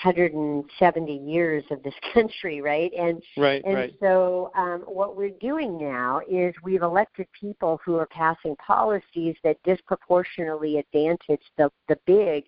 170 0.02 1.12
years 1.14 1.62
of 1.70 1.82
this 1.82 1.94
country, 2.14 2.62
right? 2.62 2.90
And 2.98 3.22
right, 3.36 3.62
and 3.64 3.74
right. 3.74 3.94
so 4.00 4.50
um, 4.56 4.80
what 4.86 5.16
we're 5.16 5.36
doing 5.40 5.76
now 5.78 6.22
is 6.30 6.54
we've 6.64 6.82
elected 6.82 7.26
people 7.38 7.80
who 7.84 7.96
are 7.96 8.06
passing 8.06 8.56
policies 8.56 9.36
that 9.44 9.62
disproportionately 9.62 10.78
advantage 10.78 11.42
the 11.58 11.70
the 11.88 11.98
big 12.06 12.44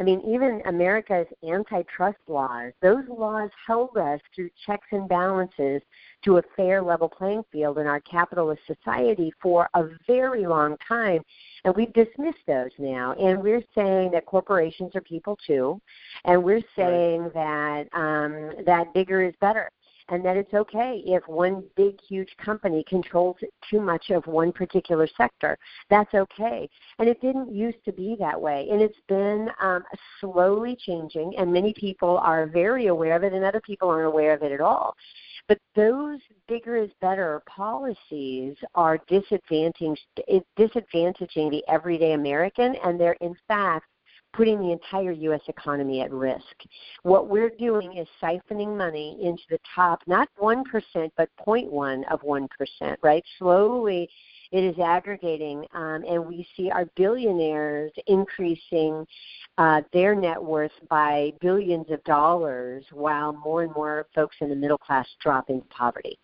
I 0.00 0.02
mean, 0.02 0.20
even 0.26 0.62
America's 0.66 1.26
antitrust 1.48 2.18
laws, 2.28 2.72
those 2.82 3.04
laws 3.08 3.50
held 3.66 3.96
us 3.96 4.20
through 4.34 4.50
checks 4.66 4.86
and 4.92 5.08
balances 5.08 5.82
to 6.24 6.38
a 6.38 6.42
fair 6.56 6.82
level 6.82 7.08
playing 7.08 7.44
field 7.52 7.78
in 7.78 7.86
our 7.86 8.00
capitalist 8.00 8.62
society 8.66 9.32
for 9.40 9.68
a 9.74 9.84
very 10.06 10.46
long 10.46 10.76
time. 10.86 11.22
And 11.64 11.74
we've 11.76 11.92
dismissed 11.92 12.38
those 12.46 12.70
now. 12.78 13.12
And 13.12 13.42
we're 13.42 13.62
saying 13.74 14.10
that 14.12 14.26
corporations 14.26 14.94
are 14.94 15.00
people 15.00 15.38
too. 15.46 15.80
And 16.24 16.42
we're 16.42 16.62
saying 16.76 17.30
right. 17.34 17.88
that 17.92 17.98
um, 17.98 18.64
that 18.66 18.92
bigger 18.94 19.22
is 19.22 19.34
better 19.40 19.70
and 20.08 20.24
that 20.24 20.36
it's 20.36 20.52
okay 20.54 21.02
if 21.06 21.26
one 21.26 21.64
big, 21.76 21.98
huge 22.00 22.34
company 22.36 22.84
controls 22.88 23.36
too 23.70 23.80
much 23.80 24.10
of 24.10 24.26
one 24.26 24.52
particular 24.52 25.08
sector. 25.16 25.58
That's 25.88 26.12
okay. 26.14 26.68
And 26.98 27.08
it 27.08 27.20
didn't 27.20 27.54
used 27.54 27.84
to 27.86 27.92
be 27.92 28.16
that 28.18 28.40
way. 28.40 28.68
And 28.70 28.82
it's 28.82 29.00
been 29.08 29.48
um, 29.60 29.82
slowly 30.20 30.76
changing, 30.78 31.34
and 31.38 31.52
many 31.52 31.72
people 31.74 32.18
are 32.18 32.46
very 32.46 32.86
aware 32.88 33.16
of 33.16 33.24
it, 33.24 33.32
and 33.32 33.44
other 33.44 33.60
people 33.60 33.88
aren't 33.88 34.06
aware 34.06 34.34
of 34.34 34.42
it 34.42 34.52
at 34.52 34.60
all. 34.60 34.94
But 35.46 35.58
those 35.76 36.20
bigger 36.48 36.76
is 36.76 36.90
better 37.00 37.42
policies 37.46 38.56
are 38.74 38.98
disadvantaging, 39.10 39.96
disadvantaging 40.58 41.50
the 41.50 41.62
everyday 41.68 42.12
American, 42.12 42.76
and 42.76 42.98
they're 42.98 43.16
in 43.20 43.36
fact 43.46 43.86
putting 44.36 44.58
the 44.58 44.72
entire 44.72 45.12
U.S. 45.12 45.40
economy 45.48 46.00
at 46.00 46.12
risk. 46.12 46.44
What 47.02 47.28
we're 47.28 47.50
doing 47.50 47.96
is 47.96 48.08
siphoning 48.22 48.76
money 48.76 49.18
into 49.22 49.42
the 49.50 49.58
top, 49.74 50.02
not 50.06 50.28
1%, 50.40 50.64
but 51.16 51.28
0.1 51.46 52.02
of 52.12 52.20
1%, 52.20 52.48
right? 53.02 53.24
Slowly 53.38 54.08
it 54.52 54.62
is 54.62 54.78
aggregating, 54.78 55.64
um, 55.74 56.04
and 56.08 56.24
we 56.24 56.46
see 56.56 56.70
our 56.70 56.86
billionaires 56.96 57.90
increasing 58.06 59.04
uh, 59.58 59.82
their 59.92 60.14
net 60.14 60.42
worth 60.42 60.70
by 60.88 61.32
billions 61.40 61.90
of 61.90 62.02
dollars, 62.04 62.84
while 62.92 63.32
more 63.32 63.64
and 63.64 63.72
more 63.74 64.06
folks 64.14 64.36
in 64.40 64.48
the 64.48 64.54
middle 64.54 64.78
class 64.78 65.08
drop 65.20 65.50
into 65.50 65.66
poverty, 65.66 66.18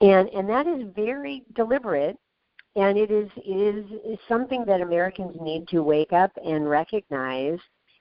and 0.00 0.28
and 0.30 0.48
that 0.48 0.66
is 0.66 0.86
very 0.96 1.42
deliberate 1.54 2.16
and 2.76 2.98
it 2.98 3.10
is 3.10 3.28
it 3.36 3.86
is, 4.04 4.18
something 4.28 4.64
that 4.66 4.80
Americans 4.80 5.36
need 5.40 5.68
to 5.68 5.82
wake 5.82 6.12
up 6.12 6.32
and 6.44 6.68
recognize 6.68 7.58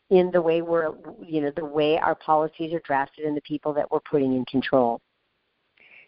in 0.09 0.31
the 0.31 0.41
way 0.41 0.62
we're 0.62 0.91
you 1.25 1.41
know 1.41 1.51
the 1.55 1.65
way 1.65 1.97
our 1.97 2.15
policies 2.15 2.73
are 2.73 2.81
drafted 2.81 3.25
and 3.25 3.38
the 3.38 3.41
people 3.41 3.73
that 3.73 3.89
we're 3.91 3.99
putting 4.01 4.33
in 4.33 4.45
control. 4.45 4.99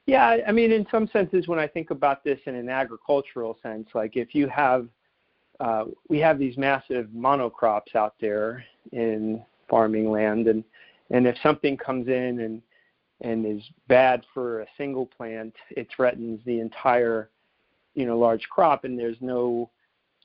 Yeah, 0.07 0.37
I 0.47 0.51
mean, 0.51 0.71
in 0.71 0.85
some 0.91 1.07
senses, 1.07 1.47
when 1.47 1.57
I 1.57 1.65
think 1.65 1.89
about 1.89 2.23
this 2.23 2.39
in 2.45 2.53
an 2.53 2.69
agricultural 2.69 3.57
sense, 3.63 3.87
like 3.95 4.15
if 4.15 4.35
you 4.35 4.47
have, 4.49 4.87
uh, 5.59 5.85
we 6.09 6.19
have 6.19 6.37
these 6.37 6.57
massive 6.57 7.07
monocrops 7.07 7.95
out 7.95 8.13
there 8.21 8.63
in 8.91 9.43
farming 9.67 10.11
land, 10.11 10.47
and 10.47 10.63
and 11.09 11.25
if 11.25 11.35
something 11.41 11.75
comes 11.77 12.07
in 12.07 12.39
and 12.41 12.61
and 13.21 13.45
is 13.45 13.63
bad 13.87 14.23
for 14.33 14.61
a 14.61 14.67
single 14.77 15.05
plant, 15.05 15.55
it 15.71 15.87
threatens 15.95 16.39
the 16.45 16.59
entire 16.59 17.29
you 17.95 18.05
know 18.05 18.17
large 18.17 18.47
crop 18.49 18.83
and 18.83 18.97
there's 18.97 19.17
no 19.21 19.69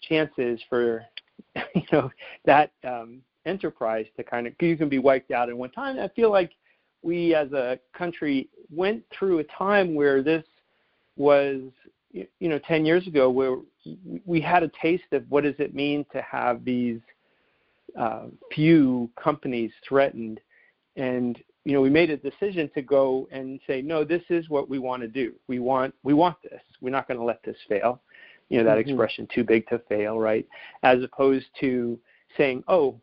chances 0.02 0.60
for 0.68 1.04
you 1.74 1.82
know 1.92 2.10
that 2.44 2.72
um, 2.84 3.22
enterprise 3.46 4.06
to 4.16 4.22
kind 4.22 4.46
of 4.46 4.54
you 4.60 4.76
can 4.76 4.88
be 4.88 4.98
wiped 4.98 5.30
out 5.30 5.48
in 5.48 5.56
one 5.56 5.70
time. 5.70 5.98
I 5.98 6.08
feel 6.08 6.30
like 6.30 6.52
we 7.02 7.34
as 7.34 7.52
a 7.52 7.78
country 7.96 8.48
went 8.70 9.02
through 9.16 9.38
a 9.38 9.44
time 9.44 9.94
where 9.94 10.22
this 10.22 10.44
was 11.16 11.62
you 12.12 12.26
know 12.40 12.58
10 12.66 12.84
years 12.84 13.06
ago 13.06 13.30
where 13.30 13.56
we 14.26 14.40
had 14.40 14.62
a 14.62 14.70
taste 14.82 15.04
of 15.12 15.24
what 15.28 15.44
does 15.44 15.54
it 15.58 15.74
mean 15.74 16.04
to 16.12 16.20
have 16.22 16.64
these 16.64 17.00
uh, 17.98 18.24
few 18.52 19.08
companies 19.22 19.70
threatened 19.88 20.40
and 20.96 21.38
you 21.64 21.72
know, 21.72 21.80
we 21.80 21.90
made 21.90 22.10
a 22.10 22.16
decision 22.16 22.70
to 22.74 22.82
go 22.82 23.28
and 23.30 23.60
say, 23.66 23.82
no, 23.82 24.04
this 24.04 24.22
is 24.30 24.48
what 24.48 24.68
we 24.68 24.78
want 24.78 25.02
to 25.02 25.08
do. 25.08 25.34
We 25.46 25.58
want 25.58 25.94
we 26.02 26.14
want 26.14 26.36
this. 26.42 26.60
We're 26.80 26.90
not 26.90 27.06
going 27.06 27.18
to 27.18 27.24
let 27.24 27.42
this 27.42 27.56
fail. 27.68 28.00
You 28.48 28.58
know, 28.58 28.64
that 28.64 28.78
mm-hmm. 28.78 28.90
expression, 28.90 29.28
too 29.32 29.44
big 29.44 29.68
to 29.68 29.78
fail, 29.88 30.18
right? 30.18 30.46
As 30.82 31.02
opposed 31.02 31.46
to 31.60 31.98
saying, 32.36 32.64
oh, 32.66 33.00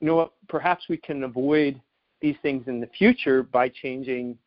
you 0.00 0.06
know 0.06 0.16
what, 0.16 0.32
perhaps 0.48 0.84
we 0.88 0.96
can 0.96 1.24
avoid 1.24 1.80
these 2.20 2.36
things 2.42 2.68
in 2.68 2.80
the 2.80 2.86
future 2.98 3.42
by 3.42 3.68
changing 3.68 4.38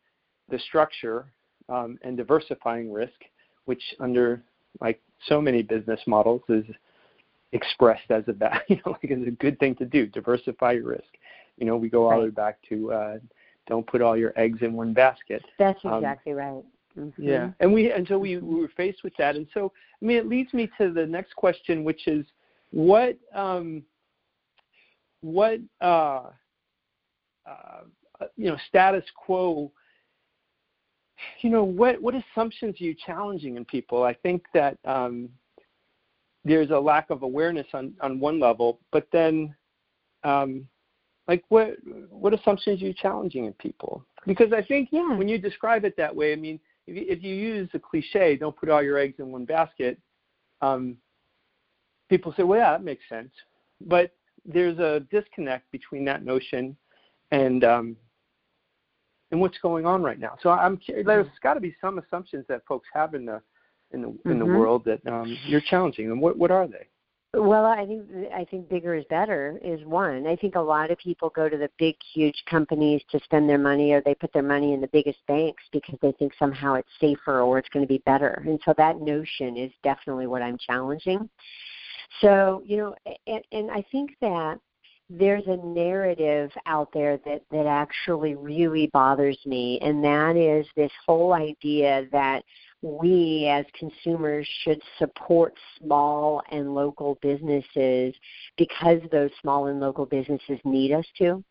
the 0.48 0.58
structure 0.60 1.26
um, 1.68 1.98
and 2.02 2.16
diversifying 2.16 2.92
risk, 2.92 3.20
which 3.66 3.82
under 4.00 4.42
like 4.80 5.00
so 5.26 5.40
many 5.40 5.62
business 5.62 6.00
models 6.06 6.42
is 6.48 6.64
expressed 7.52 8.10
as 8.10 8.24
a 8.28 8.32
bad, 8.32 8.62
you 8.68 8.76
know, 8.76 8.92
like 8.92 9.10
as 9.10 9.26
a 9.26 9.32
good 9.32 9.58
thing 9.58 9.74
to 9.76 9.84
do. 9.84 10.06
Diversify 10.06 10.72
your 10.72 10.88
risk. 10.88 11.08
You 11.58 11.66
know, 11.66 11.76
we 11.76 11.88
go 11.88 12.10
all 12.10 12.18
the 12.18 12.26
way 12.26 12.30
back 12.30 12.58
to 12.68 12.92
uh, 12.92 13.18
don't 13.68 13.86
put 13.86 14.02
all 14.02 14.16
your 14.16 14.32
eggs 14.36 14.58
in 14.62 14.72
one 14.72 14.92
basket. 14.92 15.44
That's 15.58 15.78
um, 15.84 15.94
exactly 15.94 16.32
um, 16.32 16.38
right. 16.38 16.64
Mm-hmm. 16.98 17.22
Yeah, 17.22 17.50
and 17.60 17.72
we 17.72 17.92
and 17.92 18.06
so 18.08 18.18
we, 18.18 18.38
we 18.38 18.60
were 18.60 18.70
faced 18.76 19.04
with 19.04 19.12
that, 19.18 19.36
and 19.36 19.46
so 19.54 19.72
I 20.02 20.04
mean, 20.04 20.16
it 20.16 20.26
leads 20.26 20.52
me 20.52 20.68
to 20.78 20.92
the 20.92 21.06
next 21.06 21.36
question, 21.36 21.84
which 21.84 22.08
is 22.08 22.26
what 22.70 23.16
um, 23.34 23.84
what 25.20 25.60
uh, 25.80 26.22
uh, 27.46 27.82
you 28.36 28.50
know 28.50 28.56
status 28.68 29.04
quo. 29.14 29.70
You 31.40 31.50
know 31.50 31.64
what 31.64 32.00
what 32.02 32.14
assumptions 32.14 32.80
are 32.80 32.84
you 32.84 32.96
challenging 33.06 33.56
in 33.56 33.64
people? 33.64 34.02
I 34.02 34.14
think 34.14 34.44
that 34.54 34.78
um, 34.84 35.28
there's 36.44 36.70
a 36.70 36.78
lack 36.78 37.10
of 37.10 37.22
awareness 37.22 37.66
on 37.74 37.94
on 38.00 38.18
one 38.18 38.40
level, 38.40 38.80
but 38.90 39.06
then 39.12 39.54
um, 40.24 40.66
like 41.28 41.44
what 41.50 41.76
what 42.10 42.34
assumptions 42.34 42.82
are 42.82 42.86
you 42.86 42.94
challenging 42.94 43.44
in 43.44 43.52
people? 43.54 44.04
Because 44.26 44.52
I 44.52 44.62
think 44.62 44.88
yeah. 44.90 45.14
when 45.14 45.28
you 45.28 45.38
describe 45.38 45.84
it 45.84 45.96
that 45.98 46.14
way, 46.14 46.32
I 46.32 46.36
mean, 46.36 46.58
if 46.86 46.96
you, 46.96 47.04
if 47.06 47.22
you 47.22 47.34
use 47.34 47.68
the 47.72 47.78
cliche, 47.78 48.36
don't 48.36 48.56
put 48.56 48.70
all 48.70 48.82
your 48.82 48.98
eggs 48.98 49.16
in 49.18 49.30
one 49.30 49.44
basket, 49.44 49.98
um, 50.62 50.96
people 52.08 52.34
say, 52.36 52.42
well, 52.42 52.58
yeah, 52.58 52.72
that 52.72 52.82
makes 52.82 53.06
sense. 53.08 53.30
But 53.82 54.12
there's 54.44 54.78
a 54.78 55.06
disconnect 55.10 55.70
between 55.70 56.04
that 56.06 56.24
notion 56.24 56.76
and 57.30 57.62
um, 57.62 57.96
and 59.30 59.40
what's 59.40 59.58
going 59.58 59.84
on 59.84 60.02
right 60.02 60.18
now. 60.18 60.36
So 60.42 60.50
I'm 60.50 60.80
there's 60.88 61.26
mm-hmm. 61.26 61.34
got 61.42 61.54
to 61.54 61.60
be 61.60 61.76
some 61.80 61.98
assumptions 61.98 62.46
that 62.48 62.62
folks 62.66 62.88
have 62.94 63.14
in 63.14 63.26
the 63.26 63.42
in 63.92 64.00
the 64.00 64.08
in 64.30 64.38
the 64.38 64.44
mm-hmm. 64.46 64.56
world 64.56 64.84
that 64.86 65.06
um, 65.06 65.36
you're 65.46 65.60
challenging. 65.60 66.10
And 66.10 66.20
what 66.20 66.38
what 66.38 66.50
are 66.50 66.66
they? 66.66 66.86
Well, 67.34 67.66
I 67.66 67.84
think 67.84 68.06
I 68.34 68.44
think 68.44 68.70
bigger 68.70 68.94
is 68.94 69.04
better 69.10 69.60
is 69.62 69.84
one. 69.84 70.26
I 70.26 70.34
think 70.34 70.54
a 70.54 70.60
lot 70.60 70.90
of 70.90 70.96
people 70.96 71.28
go 71.28 71.46
to 71.46 71.58
the 71.58 71.68
big, 71.78 71.96
huge 72.14 72.42
companies 72.48 73.02
to 73.10 73.20
spend 73.22 73.48
their 73.48 73.58
money, 73.58 73.92
or 73.92 74.00
they 74.00 74.14
put 74.14 74.32
their 74.32 74.42
money 74.42 74.72
in 74.72 74.80
the 74.80 74.88
biggest 74.88 75.18
banks 75.28 75.62
because 75.70 75.98
they 76.00 76.12
think 76.12 76.32
somehow 76.38 76.74
it's 76.74 76.88
safer 76.98 77.42
or 77.42 77.58
it's 77.58 77.68
going 77.68 77.84
to 77.84 77.88
be 77.88 78.02
better. 78.06 78.42
And 78.46 78.58
so 78.64 78.72
that 78.78 79.02
notion 79.02 79.58
is 79.58 79.70
definitely 79.82 80.26
what 80.26 80.40
I'm 80.40 80.56
challenging. 80.56 81.28
So 82.22 82.62
you 82.64 82.78
know, 82.78 82.94
and, 83.26 83.44
and 83.52 83.70
I 83.70 83.84
think 83.92 84.16
that 84.22 84.58
there's 85.10 85.46
a 85.46 85.56
narrative 85.56 86.50
out 86.64 86.88
there 86.94 87.18
that 87.26 87.42
that 87.50 87.66
actually 87.66 88.36
really 88.36 88.86
bothers 88.94 89.38
me, 89.44 89.78
and 89.82 90.02
that 90.02 90.34
is 90.36 90.66
this 90.76 90.92
whole 91.04 91.34
idea 91.34 92.06
that 92.10 92.42
we 92.82 93.46
as 93.50 93.64
consumers 93.78 94.48
should 94.62 94.80
support 94.98 95.54
small 95.78 96.42
and 96.50 96.74
local 96.74 97.18
businesses 97.20 98.14
because 98.56 99.00
those 99.10 99.30
small 99.40 99.66
and 99.66 99.80
local 99.80 100.06
businesses 100.06 100.58
need 100.64 100.92
us 100.92 101.06
to. 101.18 101.42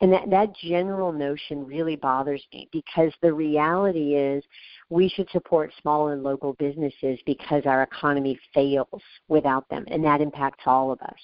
And 0.00 0.12
that, 0.12 0.28
that 0.30 0.54
general 0.56 1.12
notion 1.12 1.64
really 1.64 1.96
bothers 1.96 2.44
me 2.52 2.68
because 2.72 3.12
the 3.22 3.32
reality 3.32 4.16
is 4.16 4.42
we 4.90 5.08
should 5.08 5.30
support 5.30 5.72
small 5.80 6.08
and 6.08 6.22
local 6.22 6.54
businesses 6.54 7.18
because 7.26 7.62
our 7.64 7.82
economy 7.82 8.38
fails 8.52 9.02
without 9.28 9.68
them, 9.68 9.84
and 9.88 10.04
that 10.04 10.20
impacts 10.20 10.64
all 10.66 10.90
of 10.90 11.00
us. 11.02 11.20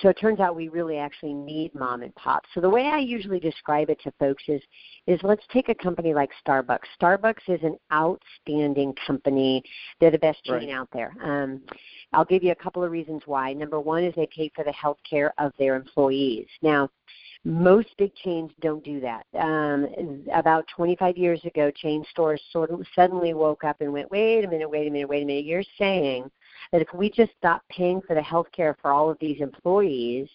So 0.00 0.08
it 0.08 0.14
turns 0.14 0.40
out 0.40 0.56
we 0.56 0.68
really 0.68 0.98
actually 0.98 1.34
need 1.34 1.74
mom 1.74 2.02
and 2.02 2.14
pop. 2.14 2.44
So 2.54 2.60
the 2.60 2.70
way 2.70 2.86
I 2.86 2.98
usually 2.98 3.38
describe 3.38 3.90
it 3.90 4.00
to 4.04 4.12
folks 4.18 4.42
is 4.48 4.62
is 5.06 5.20
let's 5.22 5.44
take 5.52 5.68
a 5.68 5.74
company 5.74 6.14
like 6.14 6.30
Starbucks. 6.46 6.78
Starbucks 7.00 7.48
is 7.48 7.60
an 7.62 7.76
outstanding 7.92 8.94
company. 9.06 9.62
They're 10.00 10.10
the 10.10 10.18
best 10.18 10.42
chain 10.44 10.54
right. 10.54 10.70
out 10.70 10.88
there. 10.92 11.14
Um, 11.22 11.60
I'll 12.12 12.24
give 12.24 12.42
you 12.42 12.52
a 12.52 12.56
couple 12.56 12.82
of 12.82 12.90
reasons 12.90 13.22
why. 13.26 13.52
Number 13.52 13.80
one 13.80 14.04
is 14.04 14.14
they 14.14 14.28
pay 14.34 14.50
for 14.54 14.64
the 14.64 14.72
health 14.72 14.98
care 15.08 15.32
of 15.38 15.52
their 15.58 15.76
employees. 15.76 16.46
Now, 16.62 16.88
most 17.44 17.88
big 17.98 18.14
chains 18.14 18.52
don't 18.60 18.84
do 18.84 19.00
that. 19.00 19.26
Um, 19.36 20.24
about 20.32 20.66
25 20.76 21.16
years 21.16 21.44
ago, 21.44 21.70
chain 21.70 22.04
stores 22.10 22.40
sort 22.52 22.70
of 22.70 22.86
suddenly 22.94 23.34
woke 23.34 23.64
up 23.64 23.80
and 23.80 23.92
went, 23.92 24.10
wait 24.10 24.44
a 24.44 24.48
minute, 24.48 24.70
wait 24.70 24.86
a 24.86 24.90
minute, 24.90 25.08
wait 25.08 25.24
a 25.24 25.26
minute. 25.26 25.44
You're 25.44 25.64
saying 25.76 26.30
that 26.70 26.82
if 26.82 26.88
we 26.94 27.10
just 27.10 27.32
stop 27.38 27.62
paying 27.68 28.00
for 28.02 28.14
the 28.14 28.22
health 28.22 28.46
care 28.52 28.76
for 28.80 28.92
all 28.92 29.10
of 29.10 29.18
these 29.20 29.40
employees, 29.40 30.28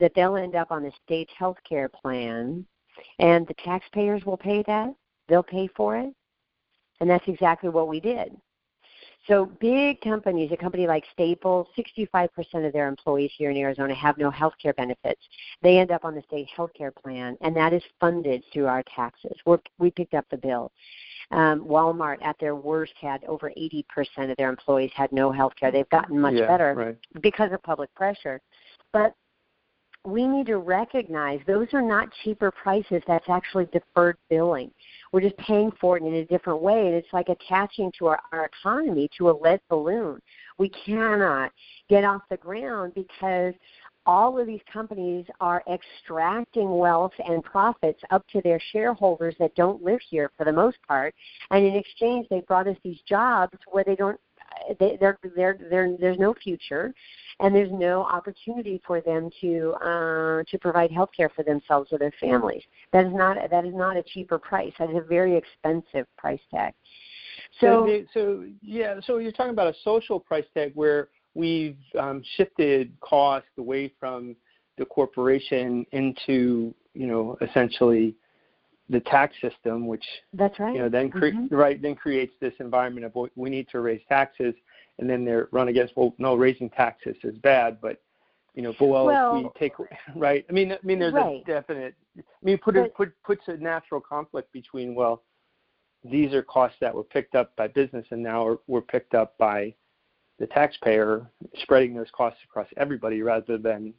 that 0.00 0.12
they'll 0.14 0.36
end 0.36 0.54
up 0.54 0.70
on 0.70 0.82
the 0.82 0.92
state 1.04 1.30
health 1.38 1.58
care 1.68 1.88
plan 1.88 2.64
and 3.18 3.46
the 3.46 3.54
taxpayers 3.54 4.24
will 4.24 4.36
pay 4.36 4.62
that. 4.66 4.94
They'll 5.28 5.42
pay 5.42 5.68
for 5.76 5.96
it. 5.96 6.12
And 7.00 7.10
that's 7.10 7.26
exactly 7.26 7.68
what 7.68 7.88
we 7.88 8.00
did. 8.00 8.36
So 9.26 9.46
big 9.58 10.00
companies, 10.02 10.52
a 10.52 10.56
company 10.56 10.86
like 10.86 11.04
Staples, 11.12 11.66
65% 11.78 12.28
of 12.66 12.72
their 12.72 12.88
employees 12.88 13.30
here 13.36 13.50
in 13.50 13.56
Arizona 13.56 13.94
have 13.94 14.18
no 14.18 14.30
health 14.30 14.52
care 14.60 14.74
benefits. 14.74 15.20
They 15.62 15.78
end 15.78 15.90
up 15.90 16.04
on 16.04 16.14
the 16.14 16.22
state 16.22 16.48
health 16.54 16.72
care 16.76 16.90
plan, 16.90 17.38
and 17.40 17.56
that 17.56 17.72
is 17.72 17.82
funded 18.00 18.44
through 18.52 18.66
our 18.66 18.82
taxes. 18.94 19.32
We're, 19.46 19.58
we 19.78 19.90
picked 19.90 20.14
up 20.14 20.26
the 20.30 20.36
bill. 20.36 20.70
Um, 21.30 21.64
Walmart, 21.64 22.22
at 22.22 22.36
their 22.38 22.54
worst, 22.54 22.92
had 23.00 23.24
over 23.24 23.50
80% 23.56 23.84
of 24.30 24.36
their 24.36 24.50
employees 24.50 24.90
had 24.94 25.10
no 25.10 25.32
health 25.32 25.54
care. 25.58 25.72
They've 25.72 25.88
gotten 25.88 26.20
much 26.20 26.34
yeah, 26.34 26.46
better 26.46 26.74
right. 26.74 27.22
because 27.22 27.50
of 27.52 27.62
public 27.62 27.94
pressure. 27.94 28.42
But 28.92 29.14
we 30.06 30.26
need 30.26 30.46
to 30.46 30.58
recognize 30.58 31.40
those 31.46 31.68
are 31.72 31.82
not 31.82 32.08
cheaper 32.22 32.50
prices. 32.50 33.02
That's 33.06 33.28
actually 33.28 33.66
deferred 33.66 34.18
billing. 34.28 34.70
We're 35.12 35.22
just 35.22 35.36
paying 35.38 35.72
for 35.80 35.96
it 35.96 36.02
in 36.02 36.14
a 36.14 36.24
different 36.26 36.60
way, 36.60 36.86
and 36.86 36.94
it's 36.94 37.12
like 37.12 37.28
attaching 37.30 37.90
to 37.98 38.08
our, 38.08 38.20
our 38.32 38.44
economy 38.46 39.08
to 39.16 39.30
a 39.30 39.32
lead 39.32 39.60
balloon. 39.70 40.20
We 40.58 40.70
cannot 40.84 41.52
get 41.88 42.04
off 42.04 42.22
the 42.28 42.36
ground 42.36 42.92
because 42.94 43.54
all 44.06 44.38
of 44.38 44.46
these 44.46 44.60
companies 44.70 45.24
are 45.40 45.62
extracting 45.72 46.76
wealth 46.76 47.12
and 47.26 47.42
profits 47.42 48.00
up 48.10 48.26
to 48.28 48.42
their 48.42 48.60
shareholders 48.72 49.34
that 49.38 49.54
don't 49.54 49.82
live 49.82 50.00
here 50.10 50.30
for 50.36 50.44
the 50.44 50.52
most 50.52 50.76
part, 50.86 51.14
and 51.50 51.64
in 51.64 51.74
exchange 51.74 52.26
they 52.28 52.40
brought 52.40 52.68
us 52.68 52.76
these 52.84 53.00
jobs 53.08 53.56
where 53.70 53.84
they 53.84 53.96
don't 53.96 54.20
they, 54.78 54.96
they're, 55.00 55.18
they're, 55.34 55.58
they're, 55.70 55.96
there's 55.98 56.18
no 56.18 56.34
future 56.34 56.94
and 57.40 57.54
there's 57.54 57.72
no 57.72 58.02
opportunity 58.02 58.80
for 58.86 59.00
them 59.00 59.30
to 59.40 59.74
uh, 59.84 60.42
to 60.48 60.58
provide 60.60 60.90
health 60.90 61.10
care 61.16 61.28
for 61.28 61.42
themselves 61.42 61.92
or 61.92 61.98
their 61.98 62.12
families. 62.20 62.62
That 62.92 63.06
is 63.06 63.12
not 63.12 63.36
that 63.50 63.64
is 63.64 63.74
not 63.74 63.96
a 63.96 64.02
cheaper 64.02 64.38
price. 64.38 64.72
That 64.78 64.90
is 64.90 64.96
a 64.96 65.00
very 65.00 65.36
expensive 65.36 66.06
price 66.16 66.40
tag. 66.50 66.74
So, 67.60 67.86
so, 67.86 68.04
so 68.14 68.44
yeah, 68.62 68.96
so 69.04 69.18
you're 69.18 69.32
talking 69.32 69.52
about 69.52 69.68
a 69.68 69.76
social 69.84 70.18
price 70.18 70.44
tag 70.54 70.72
where 70.74 71.08
we've 71.34 71.78
um, 71.98 72.22
shifted 72.36 72.92
cost 73.00 73.46
away 73.58 73.92
from 73.98 74.36
the 74.78 74.84
corporation 74.84 75.86
into 75.92 76.74
you 76.94 77.06
know 77.06 77.36
essentially 77.40 78.14
the 78.90 79.00
tax 79.00 79.34
system, 79.40 79.86
which 79.86 80.04
that's 80.32 80.58
right. 80.58 80.74
You 80.74 80.82
know, 80.82 80.88
then 80.88 81.10
cre- 81.10 81.26
mm-hmm. 81.26 81.54
right 81.54 81.80
then 81.80 81.94
creates 81.94 82.34
this 82.40 82.52
environment 82.60 83.06
of 83.06 83.30
we 83.34 83.50
need 83.50 83.68
to 83.70 83.80
raise 83.80 84.02
taxes, 84.08 84.54
and 84.98 85.08
then 85.08 85.24
they're 85.24 85.48
run 85.52 85.68
against 85.68 85.96
well, 85.96 86.14
no, 86.18 86.34
raising 86.34 86.70
taxes 86.70 87.16
is 87.22 87.36
bad, 87.38 87.80
but 87.80 88.00
you 88.54 88.62
know, 88.62 88.74
but 88.78 88.86
well, 88.86 89.06
well 89.06 89.34
we 89.34 89.48
take 89.58 89.72
right. 90.16 90.44
I 90.48 90.52
mean, 90.52 90.72
I 90.72 90.78
mean, 90.82 90.98
there's 90.98 91.14
right. 91.14 91.42
a 91.42 91.44
definite. 91.44 91.94
I 92.18 92.22
mean, 92.42 92.58
put 92.58 92.76
it 92.76 92.94
put 92.94 93.12
puts 93.24 93.42
a 93.48 93.56
natural 93.56 94.00
conflict 94.00 94.52
between 94.52 94.94
well, 94.94 95.22
these 96.04 96.32
are 96.32 96.42
costs 96.42 96.76
that 96.80 96.94
were 96.94 97.04
picked 97.04 97.34
up 97.34 97.54
by 97.56 97.68
business 97.68 98.06
and 98.10 98.22
now 98.22 98.46
are, 98.46 98.58
were 98.66 98.82
picked 98.82 99.14
up 99.14 99.36
by 99.38 99.74
the 100.38 100.46
taxpayer, 100.48 101.26
spreading 101.62 101.94
those 101.94 102.10
costs 102.12 102.40
across 102.44 102.68
everybody 102.76 103.22
rather 103.22 103.56
than 103.58 103.94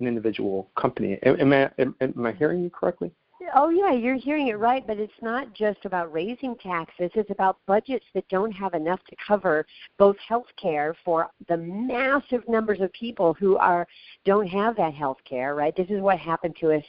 an 0.00 0.06
individual 0.06 0.70
company. 0.78 1.18
Am, 1.24 1.40
am 1.40 1.52
I 1.52 1.70
am, 1.80 1.94
am 2.00 2.26
I 2.26 2.32
hearing 2.32 2.62
you 2.62 2.70
correctly? 2.70 3.10
Oh 3.54 3.68
yeah, 3.68 3.92
you're 3.92 4.16
hearing 4.16 4.48
it 4.48 4.58
right, 4.58 4.84
but 4.86 4.98
it's 4.98 5.12
not 5.22 5.54
just 5.54 5.84
about 5.84 6.12
raising 6.12 6.56
taxes. 6.56 7.10
It's 7.14 7.30
about 7.30 7.58
budgets 7.66 8.04
that 8.14 8.28
don't 8.28 8.50
have 8.50 8.74
enough 8.74 9.00
to 9.08 9.16
cover 9.24 9.64
both 9.96 10.16
health 10.26 10.46
care 10.60 10.96
for 11.04 11.28
the 11.48 11.56
massive 11.56 12.42
numbers 12.48 12.80
of 12.80 12.92
people 12.92 13.34
who 13.34 13.56
are 13.56 13.86
don't 14.24 14.48
have 14.48 14.76
that 14.76 14.92
health 14.92 15.18
care, 15.24 15.54
right? 15.54 15.74
This 15.76 15.88
is 15.88 16.00
what 16.00 16.18
happened 16.18 16.56
to 16.60 16.72
us 16.72 16.82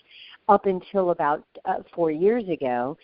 up 0.48 0.66
until 0.66 1.12
about 1.12 1.44
uh, 1.66 1.84
4 1.94 2.12
years 2.12 2.48
ago. 2.50 2.98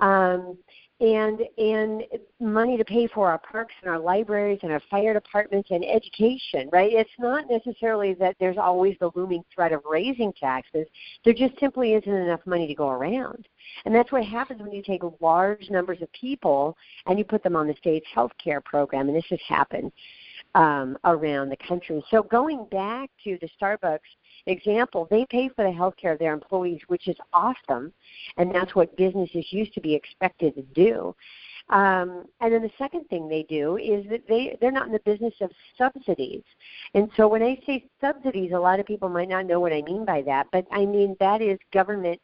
Um 0.00 0.56
and 1.00 1.40
and 1.58 2.04
money 2.40 2.78
to 2.78 2.84
pay 2.84 3.06
for 3.06 3.28
our 3.28 3.38
parks 3.38 3.74
and 3.82 3.90
our 3.90 3.98
libraries 3.98 4.58
and 4.62 4.72
our 4.72 4.80
fire 4.90 5.12
departments 5.12 5.70
and 5.70 5.84
education 5.84 6.70
right? 6.72 6.92
It's 6.92 7.10
not 7.18 7.44
necessarily 7.50 8.14
that 8.14 8.36
there's 8.40 8.56
always 8.56 8.96
the 9.00 9.10
looming 9.14 9.44
threat 9.54 9.72
of 9.72 9.82
raising 9.88 10.32
taxes. 10.32 10.86
There 11.24 11.34
just 11.34 11.58
simply 11.60 11.94
isn't 11.94 12.10
enough 12.10 12.40
money 12.46 12.66
to 12.66 12.74
go 12.74 12.88
around. 12.88 13.46
And 13.84 13.94
that's 13.94 14.12
what 14.12 14.24
happens 14.24 14.62
when 14.62 14.72
you 14.72 14.82
take 14.82 15.02
large 15.20 15.68
numbers 15.70 16.00
of 16.00 16.10
people 16.12 16.76
and 17.06 17.18
you 17.18 17.24
put 17.24 17.42
them 17.42 17.56
on 17.56 17.66
the 17.66 17.74
state's 17.74 18.06
health 18.14 18.32
care 18.42 18.60
program 18.60 19.08
and 19.08 19.16
this 19.16 19.26
has 19.28 19.40
happened 19.48 19.92
um, 20.56 20.98
around 21.04 21.48
the 21.48 21.56
country 21.56 22.04
so 22.10 22.22
going 22.22 22.66
back 22.70 23.10
to 23.22 23.38
the 23.40 23.48
starbucks 23.60 24.00
example, 24.46 25.06
they 25.10 25.26
pay 25.28 25.48
for 25.48 25.64
the 25.64 25.72
health 25.72 25.94
care 26.00 26.12
of 26.12 26.18
their 26.18 26.32
employees, 26.32 26.80
which 26.86 27.08
is 27.08 27.16
awesome, 27.32 27.92
and 28.36 28.54
that's 28.54 28.74
what 28.74 28.96
businesses 28.96 29.44
used 29.50 29.74
to 29.74 29.80
be 29.80 29.94
expected 29.94 30.54
to 30.54 30.62
do. 30.62 31.14
Um, 31.68 32.26
and 32.40 32.52
then 32.52 32.62
the 32.62 32.70
second 32.78 33.08
thing 33.08 33.28
they 33.28 33.42
do 33.42 33.76
is 33.76 34.06
that 34.08 34.28
they 34.28 34.56
they're 34.60 34.70
not 34.70 34.86
in 34.86 34.92
the 34.92 35.00
business 35.00 35.34
of 35.40 35.50
subsidies. 35.76 36.44
And 36.94 37.10
so 37.16 37.26
when 37.26 37.42
I 37.42 37.60
say 37.66 37.88
subsidies, 38.00 38.52
a 38.52 38.58
lot 38.58 38.78
of 38.78 38.86
people 38.86 39.08
might 39.08 39.28
not 39.28 39.46
know 39.46 39.58
what 39.58 39.72
I 39.72 39.82
mean 39.82 40.04
by 40.04 40.22
that, 40.22 40.46
but 40.52 40.64
I 40.70 40.86
mean 40.86 41.16
that 41.18 41.42
is 41.42 41.58
government 41.72 42.20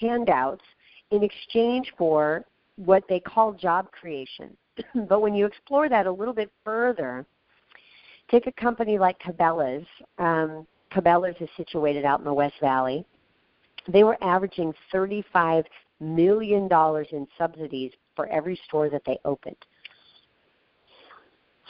handouts 0.00 0.64
in 1.10 1.22
exchange 1.22 1.92
for 1.98 2.46
what 2.76 3.04
they 3.10 3.20
call 3.20 3.52
job 3.52 3.90
creation. 3.92 4.56
but 5.06 5.20
when 5.20 5.34
you 5.34 5.44
explore 5.44 5.90
that 5.90 6.06
a 6.06 6.12
little 6.12 6.34
bit 6.34 6.50
further, 6.64 7.26
take 8.30 8.46
a 8.46 8.52
company 8.52 8.98
like 8.98 9.18
Cabela's. 9.20 9.86
Um, 10.18 10.66
Cabela's 10.92 11.36
is 11.40 11.48
situated 11.56 12.04
out 12.04 12.18
in 12.18 12.24
the 12.24 12.32
West 12.32 12.54
Valley. 12.60 13.04
They 13.88 14.04
were 14.04 14.22
averaging 14.22 14.74
$35 14.92 15.64
million 16.00 16.68
in 17.12 17.26
subsidies 17.36 17.92
for 18.14 18.26
every 18.28 18.58
store 18.66 18.88
that 18.90 19.02
they 19.06 19.18
opened. 19.24 19.56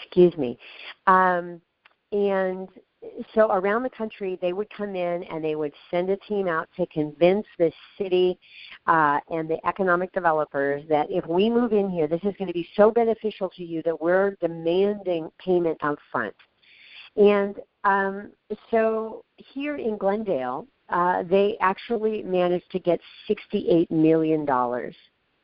Excuse 0.03 0.37
me. 0.37 0.59
Um, 1.07 1.61
and 2.13 2.69
so 3.35 3.51
around 3.53 3.83
the 3.83 3.91
country, 3.91 4.39
they 4.41 4.53
would 4.53 4.69
come 4.71 4.97
in 4.97 5.23
and 5.25 5.45
they 5.45 5.55
would 5.55 5.73
send 5.91 6.11
a 6.11 6.17
team 6.17 6.49
out 6.49 6.69
to 6.77 6.87
convince 6.87 7.47
the 7.59 7.71
city 7.97 8.39
uh, 8.87 9.19
and 9.31 9.49
the 9.49 9.65
economic 9.67 10.13
developers 10.13 10.83
that 10.89 11.07
if 11.11 11.27
we 11.27 11.49
move 11.49 11.73
in 11.73 11.91
here, 11.91 12.07
this 12.07 12.23
is 12.25 12.35
going 12.39 12.49
to 12.49 12.55
be 12.55 12.69
so 12.77 12.91
beneficial 12.91 13.49
to 13.51 13.65
you 13.65 13.83
that 13.85 14.01
we're 14.01 14.37
demanding 14.41 15.31
payment 15.39 15.79
up 15.83 15.99
front. 16.11 16.35
And 17.17 17.57
um, 17.85 18.31
so 18.71 19.25
here 19.37 19.77
in 19.77 19.97
Glendale, 19.97 20.67
uh, 20.89 21.23
they 21.25 21.57
actually 21.61 22.23
managed 22.23 22.71
to 22.73 22.79
get 22.79 23.01
$68 23.29 23.91
million 23.91 24.47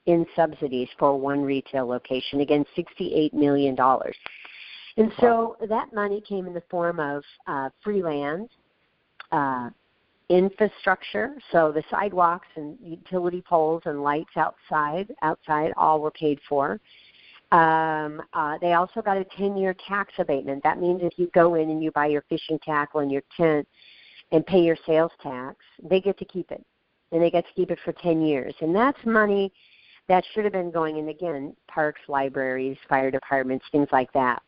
in 0.06 0.26
subsidies 0.36 0.88
for 0.98 1.18
one 1.18 1.42
retail 1.42 1.86
location. 1.86 2.40
Again, 2.40 2.64
$68 2.76 3.32
million. 3.32 3.76
And 4.96 5.12
so 5.20 5.56
that 5.68 5.92
money 5.92 6.22
came 6.26 6.46
in 6.46 6.54
the 6.54 6.62
form 6.70 7.00
of 7.00 7.22
uh, 7.46 7.70
free 7.82 8.02
land, 8.02 8.48
uh, 9.32 9.70
infrastructure, 10.28 11.34
so 11.52 11.72
the 11.72 11.82
sidewalks 11.90 12.46
and 12.56 12.78
utility 12.82 13.42
poles 13.46 13.82
and 13.86 14.02
lights 14.02 14.36
outside, 14.36 15.12
outside 15.22 15.72
all 15.76 16.00
were 16.00 16.12
paid 16.12 16.38
for. 16.48 16.80
Um, 17.54 18.20
uh, 18.32 18.58
they 18.60 18.72
also 18.72 19.00
got 19.00 19.16
a 19.16 19.24
10-year 19.38 19.76
tax 19.86 20.12
abatement. 20.18 20.64
That 20.64 20.80
means 20.80 21.02
if 21.04 21.12
you 21.16 21.30
go 21.32 21.54
in 21.54 21.70
and 21.70 21.80
you 21.80 21.92
buy 21.92 22.06
your 22.06 22.24
fishing 22.28 22.58
tackle 22.58 22.98
and 22.98 23.12
your 23.12 23.22
tent 23.36 23.68
and 24.32 24.44
pay 24.44 24.60
your 24.60 24.76
sales 24.84 25.12
tax, 25.22 25.56
they 25.80 26.00
get 26.00 26.18
to 26.18 26.24
keep 26.24 26.50
it, 26.50 26.64
and 27.12 27.22
they 27.22 27.30
get 27.30 27.46
to 27.46 27.52
keep 27.54 27.70
it 27.70 27.78
for 27.84 27.92
10 27.92 28.22
years. 28.22 28.52
And 28.60 28.74
that's 28.74 28.98
money 29.06 29.52
that 30.08 30.24
should 30.32 30.42
have 30.42 30.52
been 30.52 30.72
going 30.72 30.96
in 30.96 31.10
again 31.10 31.54
parks, 31.68 32.00
libraries, 32.08 32.76
fire 32.88 33.12
departments, 33.12 33.64
things 33.70 33.88
like 33.92 34.12
that. 34.14 34.42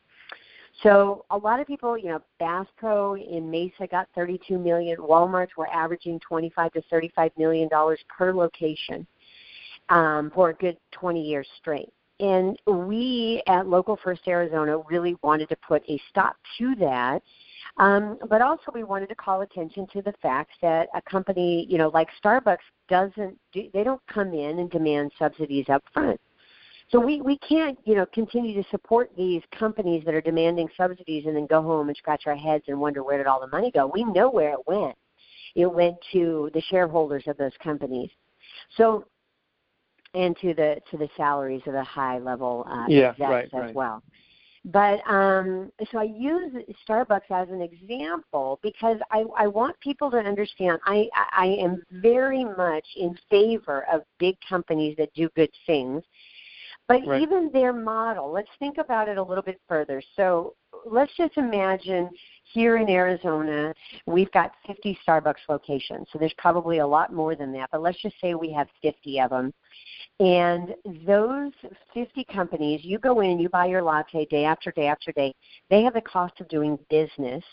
So 0.82 1.24
a 1.30 1.38
lot 1.38 1.60
of 1.60 1.68
people, 1.68 1.96
you 1.96 2.08
know, 2.08 2.20
Bass 2.40 2.66
Pro 2.76 3.14
in 3.14 3.48
Mesa 3.48 3.86
got 3.88 4.08
32 4.16 4.58
million. 4.58 4.98
Walmart's 4.98 5.56
were 5.56 5.72
averaging 5.72 6.18
25 6.26 6.72
to 6.72 6.82
35 6.90 7.30
million 7.38 7.68
dollars 7.68 8.00
per 8.08 8.34
location 8.34 9.06
um, 9.90 10.32
for 10.34 10.50
a 10.50 10.54
good 10.54 10.76
20 10.90 11.22
years 11.22 11.46
straight. 11.60 11.92
And 12.18 12.58
we 12.66 13.42
at 13.46 13.66
Local 13.66 13.98
First 14.02 14.22
Arizona 14.26 14.78
really 14.78 15.16
wanted 15.22 15.48
to 15.50 15.56
put 15.56 15.82
a 15.88 16.00
stop 16.08 16.36
to 16.58 16.74
that. 16.76 17.22
Um, 17.78 18.18
but 18.30 18.40
also, 18.40 18.72
we 18.72 18.84
wanted 18.84 19.08
to 19.10 19.14
call 19.14 19.42
attention 19.42 19.86
to 19.92 20.00
the 20.00 20.14
fact 20.22 20.52
that 20.62 20.88
a 20.94 21.02
company, 21.02 21.66
you 21.68 21.76
know, 21.76 21.88
like 21.88 22.08
Starbucks, 22.24 22.58
doesn't 22.88 23.38
do, 23.52 23.68
they 23.74 23.84
don't 23.84 24.00
come 24.06 24.32
in 24.32 24.60
and 24.60 24.70
demand 24.70 25.12
subsidies 25.18 25.66
up 25.68 25.82
front. 25.92 26.18
So 26.90 27.00
we, 27.00 27.20
we 27.20 27.36
can't, 27.38 27.76
you 27.84 27.96
know, 27.96 28.06
continue 28.06 28.54
to 28.62 28.68
support 28.70 29.10
these 29.16 29.42
companies 29.58 30.04
that 30.04 30.14
are 30.14 30.20
demanding 30.20 30.68
subsidies 30.76 31.26
and 31.26 31.34
then 31.34 31.46
go 31.46 31.60
home 31.60 31.88
and 31.88 31.96
scratch 31.96 32.22
our 32.26 32.36
heads 32.36 32.64
and 32.68 32.80
wonder 32.80 33.02
where 33.02 33.18
did 33.18 33.26
all 33.26 33.40
the 33.40 33.48
money 33.48 33.72
go. 33.72 33.90
We 33.92 34.04
know 34.04 34.30
where 34.30 34.52
it 34.52 34.60
went. 34.66 34.96
It 35.56 35.66
went 35.66 35.96
to 36.12 36.50
the 36.54 36.60
shareholders 36.60 37.24
of 37.26 37.36
those 37.38 37.52
companies. 37.62 38.10
So 38.76 39.04
and 40.16 40.36
to 40.38 40.54
the 40.54 40.76
to 40.90 40.96
the 40.96 41.08
salaries 41.16 41.62
of 41.66 41.74
the 41.74 41.84
high 41.84 42.18
level 42.18 42.66
uh, 42.68 42.86
yeah, 42.88 43.10
execs 43.10 43.30
right, 43.30 43.44
as 43.44 43.62
right. 43.62 43.74
well. 43.74 44.02
But 44.64 45.00
um, 45.08 45.70
so 45.92 45.98
I 45.98 46.04
use 46.04 46.52
Starbucks 46.88 47.30
as 47.30 47.48
an 47.50 47.62
example 47.62 48.58
because 48.64 48.96
I, 49.12 49.24
I 49.38 49.46
want 49.46 49.78
people 49.78 50.10
to 50.10 50.16
understand 50.16 50.80
I, 50.84 51.08
I 51.32 51.46
am 51.60 51.82
very 51.92 52.44
much 52.44 52.86
in 52.96 53.16
favor 53.30 53.86
of 53.92 54.02
big 54.18 54.36
companies 54.48 54.96
that 54.98 55.14
do 55.14 55.28
good 55.36 55.50
things 55.66 56.02
but 56.88 57.00
Right. 57.04 57.20
even 57.20 57.50
their 57.52 57.72
model, 57.72 58.30
let's 58.30 58.48
think 58.58 58.78
about 58.78 59.08
it 59.08 59.18
a 59.18 59.22
little 59.22 59.42
bit 59.42 59.60
further. 59.68 60.00
So 60.14 60.54
let's 60.84 61.12
just 61.16 61.36
imagine 61.36 62.08
here 62.52 62.76
in 62.76 62.88
Arizona, 62.88 63.74
we've 64.06 64.30
got 64.32 64.52
50 64.66 64.98
Starbucks 65.06 65.48
locations. 65.48 66.06
So 66.12 66.18
there's 66.18 66.34
probably 66.38 66.78
a 66.78 66.86
lot 66.86 67.12
more 67.12 67.34
than 67.34 67.52
that, 67.52 67.70
but 67.72 67.82
let's 67.82 68.00
just 68.00 68.16
say 68.20 68.34
we 68.34 68.52
have 68.52 68.68
50 68.82 69.20
of 69.20 69.30
them. 69.30 69.52
And 70.20 70.74
those 71.06 71.52
50 71.92 72.24
companies, 72.24 72.80
you 72.84 72.98
go 72.98 73.20
in, 73.20 73.38
you 73.38 73.48
buy 73.48 73.66
your 73.66 73.82
latte 73.82 74.26
day 74.26 74.44
after 74.44 74.70
day 74.72 74.86
after 74.86 75.12
day. 75.12 75.34
They 75.70 75.82
have 75.82 75.94
the 75.94 76.00
cost 76.00 76.40
of 76.40 76.48
doing 76.48 76.78
business. 76.88 77.44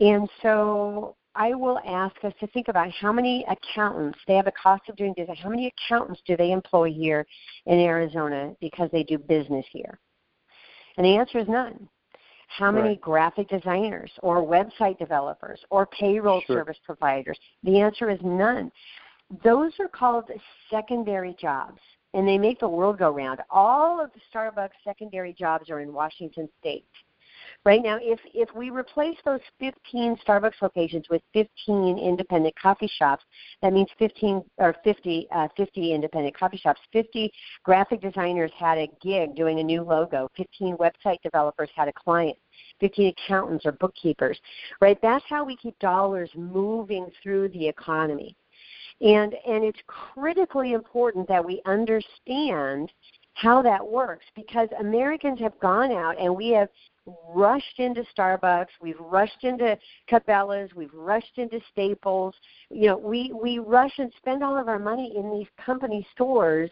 And 0.00 0.28
so 0.42 1.16
I 1.34 1.54
will 1.54 1.78
ask 1.86 2.16
us 2.24 2.32
to 2.40 2.46
think 2.48 2.68
about 2.68 2.90
how 2.90 3.12
many 3.12 3.44
accountants, 3.48 4.18
they 4.26 4.34
have 4.34 4.46
a 4.46 4.52
cost 4.52 4.88
of 4.88 4.96
doing 4.96 5.14
business, 5.16 5.38
how 5.40 5.50
many 5.50 5.72
accountants 5.72 6.20
do 6.26 6.36
they 6.36 6.50
employ 6.50 6.92
here 6.92 7.26
in 7.66 7.78
Arizona 7.78 8.54
because 8.60 8.90
they 8.90 9.04
do 9.04 9.18
business 9.18 9.64
here? 9.70 10.00
And 10.96 11.04
the 11.06 11.16
answer 11.16 11.38
is 11.38 11.48
none. 11.48 11.88
How 12.48 12.72
many 12.72 12.88
Right. 12.88 13.00
graphic 13.00 13.48
designers 13.48 14.10
or 14.22 14.42
website 14.42 14.98
developers 14.98 15.64
or 15.70 15.86
payroll 15.86 16.40
Sure. 16.40 16.56
service 16.56 16.78
providers? 16.84 17.38
The 17.62 17.80
answer 17.80 18.10
is 18.10 18.20
none. 18.22 18.72
Those 19.42 19.78
are 19.78 19.88
called 19.88 20.30
secondary 20.70 21.34
jobs, 21.34 21.80
and 22.14 22.26
they 22.26 22.38
make 22.38 22.58
the 22.58 22.68
world 22.68 22.98
go 22.98 23.10
round. 23.10 23.42
All 23.50 24.00
of 24.00 24.12
the 24.14 24.20
Starbucks 24.32 24.72
secondary 24.82 25.34
jobs 25.34 25.70
are 25.70 25.80
in 25.80 25.92
Washington 25.92 26.48
State. 26.58 26.86
Right 27.64 27.82
now, 27.82 27.98
if 28.00 28.20
if 28.34 28.48
we 28.54 28.70
replace 28.70 29.16
those 29.24 29.40
15 29.58 30.16
Starbucks 30.26 30.62
locations 30.62 31.08
with 31.10 31.22
15 31.34 31.98
independent 31.98 32.54
coffee 32.60 32.90
shops, 32.98 33.24
that 33.62 33.72
means 33.72 33.88
15 33.98 34.42
or 34.58 34.74
50 34.84 35.28
uh, 35.32 35.48
50 35.56 35.92
independent 35.92 36.36
coffee 36.38 36.56
shops. 36.56 36.80
50 36.92 37.30
graphic 37.64 38.00
designers 38.00 38.52
had 38.56 38.78
a 38.78 38.88
gig 39.02 39.34
doing 39.34 39.58
a 39.58 39.62
new 39.62 39.82
logo. 39.82 40.30
15 40.36 40.76
website 40.76 41.20
developers 41.22 41.68
had 41.74 41.88
a 41.88 41.92
client. 41.92 42.36
15 42.80 43.12
accountants 43.18 43.66
or 43.66 43.72
bookkeepers. 43.72 44.38
Right? 44.80 44.98
That's 45.02 45.24
how 45.28 45.44
we 45.44 45.56
keep 45.56 45.78
dollars 45.80 46.30
moving 46.36 47.10
through 47.22 47.48
the 47.48 47.66
economy. 47.66 48.36
And 49.00 49.34
and 49.46 49.64
it's 49.64 49.80
critically 49.86 50.72
important 50.72 51.28
that 51.28 51.44
we 51.44 51.60
understand 51.66 52.90
how 53.38 53.62
that 53.62 53.86
works 53.86 54.26
because 54.34 54.68
Americans 54.80 55.38
have 55.38 55.58
gone 55.60 55.92
out 55.92 56.18
and 56.20 56.34
we 56.34 56.48
have 56.48 56.68
rushed 57.32 57.78
into 57.78 58.02
Starbucks, 58.16 58.66
we've 58.82 58.98
rushed 58.98 59.44
into 59.44 59.78
Cabela's, 60.10 60.74
we've 60.74 60.92
rushed 60.92 61.38
into 61.38 61.60
Staples. 61.70 62.34
You 62.68 62.88
know, 62.88 62.98
we 62.98 63.32
we 63.32 63.60
rush 63.60 63.92
and 63.98 64.12
spend 64.18 64.42
all 64.42 64.58
of 64.58 64.68
our 64.68 64.78
money 64.78 65.14
in 65.16 65.30
these 65.30 65.46
company 65.64 66.06
stores 66.14 66.70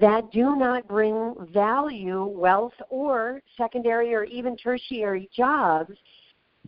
that 0.00 0.30
do 0.32 0.56
not 0.56 0.88
bring 0.88 1.34
value, 1.52 2.24
wealth, 2.24 2.74
or 2.88 3.42
secondary 3.56 4.14
or 4.14 4.24
even 4.24 4.56
tertiary 4.56 5.28
jobs 5.36 5.92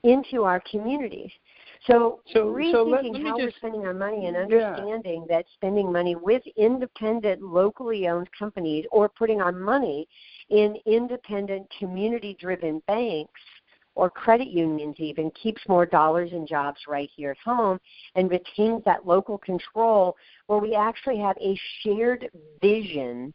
into 0.04 0.44
our 0.44 0.62
communities. 0.70 1.30
So, 1.86 2.20
So- 2.26 2.32
so 2.32 2.52
rethinking 2.54 2.90
let- 2.90 3.04
let 3.04 3.12
me 3.12 3.28
how 3.28 3.36
we're 3.38 3.50
spending 3.52 3.86
our 3.86 3.94
money 3.94 4.26
and 4.26 4.36
Yeah. 4.36 4.42
understanding 4.42 5.26
that 5.28 5.46
spending 5.54 5.90
money 5.90 6.14
with 6.14 6.46
independent, 6.56 7.40
locally 7.42 8.06
owned 8.06 8.30
companies 8.32 8.86
or 8.92 9.08
putting 9.08 9.40
our 9.40 9.52
money 9.52 10.06
in 10.50 10.76
independent, 10.84 11.70
community 11.70 12.34
driven 12.34 12.80
banks 12.80 13.40
or 13.94 14.10
credit 14.10 14.48
unions 14.48 15.00
even 15.00 15.30
keeps 15.32 15.66
more 15.68 15.86
dollars 15.86 16.32
and 16.32 16.46
jobs 16.46 16.86
right 16.86 17.10
here 17.16 17.30
at 17.32 17.38
home 17.38 17.80
and 18.14 18.30
retains 18.30 18.84
that 18.84 19.06
local 19.06 19.38
control 19.38 20.16
where 20.46 20.58
we 20.58 20.74
actually 20.74 21.16
have 21.18 21.36
a 21.40 21.54
shared 21.80 22.30
vision 22.60 23.32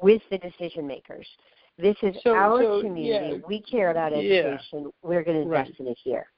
with 0.00 0.22
the 0.30 0.38
decision 0.38 0.86
makers. 0.86 1.28
This 1.76 1.96
is 2.02 2.20
So- 2.22 2.34
our 2.34 2.62
so, 2.62 2.80
community. 2.82 3.36
yeah. 3.36 3.46
We 3.48 3.60
care 3.60 3.90
about 3.90 4.12
Yeah. 4.12 4.18
education. 4.18 4.92
We're 5.02 5.22
going 5.24 5.36
to 5.38 5.42
invest 5.42 5.70
Right. 5.72 5.80
in 5.80 5.88
it 5.88 5.98
here. 5.98 6.30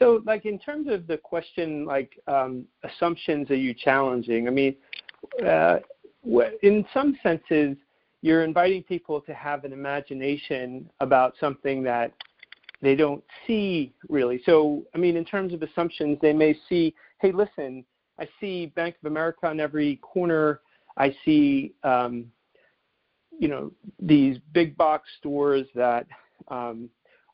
So, 0.00 0.22
like 0.24 0.46
in 0.46 0.58
terms 0.58 0.88
of 0.88 1.06
the 1.06 1.18
question, 1.18 1.84
like 1.84 2.18
um, 2.26 2.64
assumptions, 2.84 3.50
are 3.50 3.56
you 3.56 3.74
challenging? 3.74 4.48
I 4.48 4.50
mean, 4.50 4.74
uh, 5.46 5.78
in 6.62 6.86
some 6.94 7.18
senses, 7.22 7.76
you're 8.22 8.42
inviting 8.42 8.82
people 8.82 9.20
to 9.22 9.34
have 9.34 9.64
an 9.64 9.72
imagination 9.72 10.88
about 11.00 11.34
something 11.38 11.82
that 11.84 12.12
they 12.82 12.94
don't 12.94 13.22
see 13.46 13.92
really. 14.08 14.40
So, 14.46 14.84
I 14.94 14.98
mean, 14.98 15.16
in 15.16 15.24
terms 15.24 15.52
of 15.52 15.62
assumptions, 15.62 16.18
they 16.22 16.32
may 16.32 16.56
see, 16.68 16.94
hey, 17.20 17.32
listen, 17.32 17.84
I 18.18 18.28
see 18.40 18.66
Bank 18.66 18.96
of 19.02 19.10
America 19.10 19.46
on 19.48 19.60
every 19.60 19.96
corner. 19.96 20.60
I 20.96 21.14
see, 21.24 21.74
um, 21.84 22.26
you 23.38 23.48
know, 23.48 23.70
these 23.98 24.38
big 24.52 24.76
box 24.76 25.08
stores 25.18 25.66
that 25.74 26.06
um, 26.48 26.88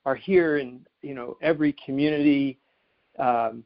are 0.06 0.14
here 0.14 0.56
in, 0.56 0.86
you 1.02 1.14
know, 1.14 1.36
every 1.42 1.76
community. 1.84 2.58
Um, 3.18 3.64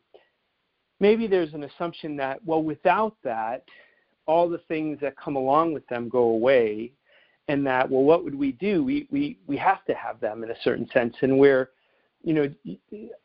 maybe 0.98 1.28
there's 1.28 1.54
an 1.54 1.62
assumption 1.64 2.16
that, 2.16 2.44
well, 2.44 2.62
without 2.62 3.14
that, 3.22 3.62
all 4.26 4.48
the 4.48 4.62
things 4.68 4.98
that 5.00 5.16
come 5.16 5.36
along 5.36 5.72
with 5.72 5.86
them 5.86 6.08
go 6.08 6.20
away 6.20 6.92
and 7.50 7.66
that 7.66 7.90
well 7.90 8.02
what 8.02 8.22
would 8.22 8.34
we 8.34 8.52
do 8.52 8.84
we 8.84 9.08
we 9.10 9.36
we 9.48 9.56
have 9.56 9.84
to 9.84 9.94
have 9.94 10.20
them 10.20 10.44
in 10.44 10.50
a 10.50 10.60
certain 10.62 10.88
sense 10.92 11.14
and 11.22 11.36
where 11.36 11.70
you 12.22 12.32
know 12.32 12.48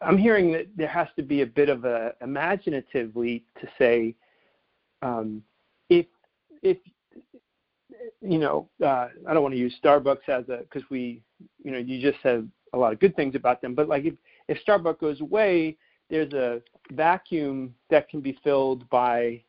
i'm 0.01 0.17
hearing 0.17 0.51
that 0.51 0.65
there 0.75 0.87
has 0.87 1.07
to 1.15 1.21
be 1.21 1.41
a 1.41 1.45
bit 1.45 1.69
of 1.69 1.85
a 1.85 2.13
imaginatively 2.21 3.43
to 3.61 3.67
say 3.77 4.15
um, 5.03 5.43
if 5.89 6.07
if 6.63 6.77
you 8.21 8.39
know 8.39 8.67
uh, 8.83 9.07
i 9.27 9.33
don't 9.33 9.43
want 9.43 9.53
to 9.53 9.59
use 9.59 9.75
starbucks 9.83 10.27
as 10.27 10.49
a 10.49 10.57
because 10.61 10.83
we 10.89 11.21
you 11.63 11.71
know 11.71 11.77
you 11.77 12.01
just 12.01 12.21
said 12.23 12.49
a 12.75 12.77
lot 12.77 12.93
of 12.93 12.99
good 12.99 13.15
things 13.15 13.33
about 13.33 13.61
them 13.61 13.73
but 13.73 13.87
like 13.87 14.05
if 14.05 14.13
if 14.47 14.57
Starbucks 14.65 14.99
goes 14.99 15.21
away, 15.21 15.77
there's 16.09 16.33
a 16.33 16.61
vacuum 16.91 17.73
that 17.89 18.09
can 18.09 18.21
be 18.21 18.37
filled 18.43 18.87
by 18.89 19.41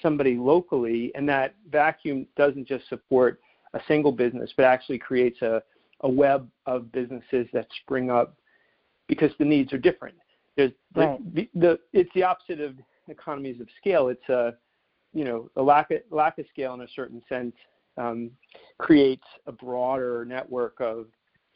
somebody 0.00 0.36
locally, 0.36 1.12
and 1.14 1.28
that 1.28 1.54
vacuum 1.70 2.26
doesn't 2.36 2.66
just 2.66 2.88
support 2.88 3.40
a 3.74 3.80
single 3.86 4.12
business, 4.12 4.50
but 4.56 4.64
actually 4.64 4.98
creates 4.98 5.42
a, 5.42 5.62
a 6.00 6.08
web 6.08 6.48
of 6.66 6.90
businesses 6.90 7.46
that 7.52 7.66
spring 7.82 8.10
up 8.10 8.36
because 9.08 9.30
the 9.38 9.44
needs 9.44 9.72
are 9.72 9.78
different. 9.78 10.16
There's 10.56 10.72
right. 10.94 11.34
the, 11.34 11.48
the 11.54 11.78
it's 11.92 12.10
the 12.14 12.22
opposite 12.22 12.60
of 12.60 12.74
economies 13.08 13.60
of 13.60 13.68
scale. 13.78 14.08
It's 14.08 14.28
a 14.28 14.54
you 15.12 15.24
know 15.24 15.50
a 15.56 15.62
lack 15.62 15.90
of 15.90 16.00
lack 16.10 16.38
of 16.38 16.46
scale 16.50 16.74
in 16.74 16.80
a 16.80 16.88
certain 16.94 17.22
sense 17.28 17.54
um, 17.98 18.30
creates 18.78 19.26
a 19.46 19.52
broader 19.52 20.24
network 20.24 20.80
of 20.80 21.06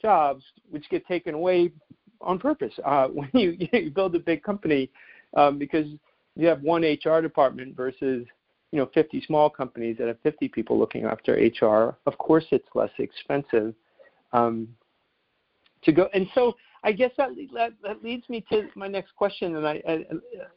jobs 0.05 0.45
which 0.69 0.85
get 0.91 1.07
taken 1.07 1.35
away 1.35 1.73
on 2.21 2.39
purpose 2.39 2.75
uh, 2.85 3.09
when 3.19 3.31
you, 3.33 3.57
you 3.73 3.91
build 3.91 4.15
a 4.15 4.19
big 4.19 4.43
company 4.43 4.91
um, 5.37 5.59
because 5.59 5.87
you 6.37 6.47
have 6.47 6.61
one 6.61 6.83
HR 6.83 7.21
department 7.21 7.75
versus 7.75 8.27
you 8.71 8.79
know 8.79 8.91
50 8.93 9.23
small 9.27 9.49
companies 9.49 9.97
that 9.99 10.09
have 10.09 10.19
50 10.23 10.49
people 10.49 10.79
looking 10.79 11.05
after 11.05 11.33
HR. 11.35 11.97
Of 12.07 12.19
course, 12.19 12.45
it's 12.51 12.69
less 12.75 12.91
expensive 12.99 13.75
um, 14.33 14.69
to 15.85 15.93
go. 15.93 16.09
And 16.13 16.27
so 16.35 16.55
I 16.83 16.93
guess 16.93 17.13
that, 17.17 17.31
that 17.55 17.73
that 17.83 18.05
leads 18.05 18.29
me 18.29 18.45
to 18.51 18.69
my 18.75 18.89
next 18.89 19.17
question, 19.17 19.57
and 19.57 19.67
I 19.67 19.83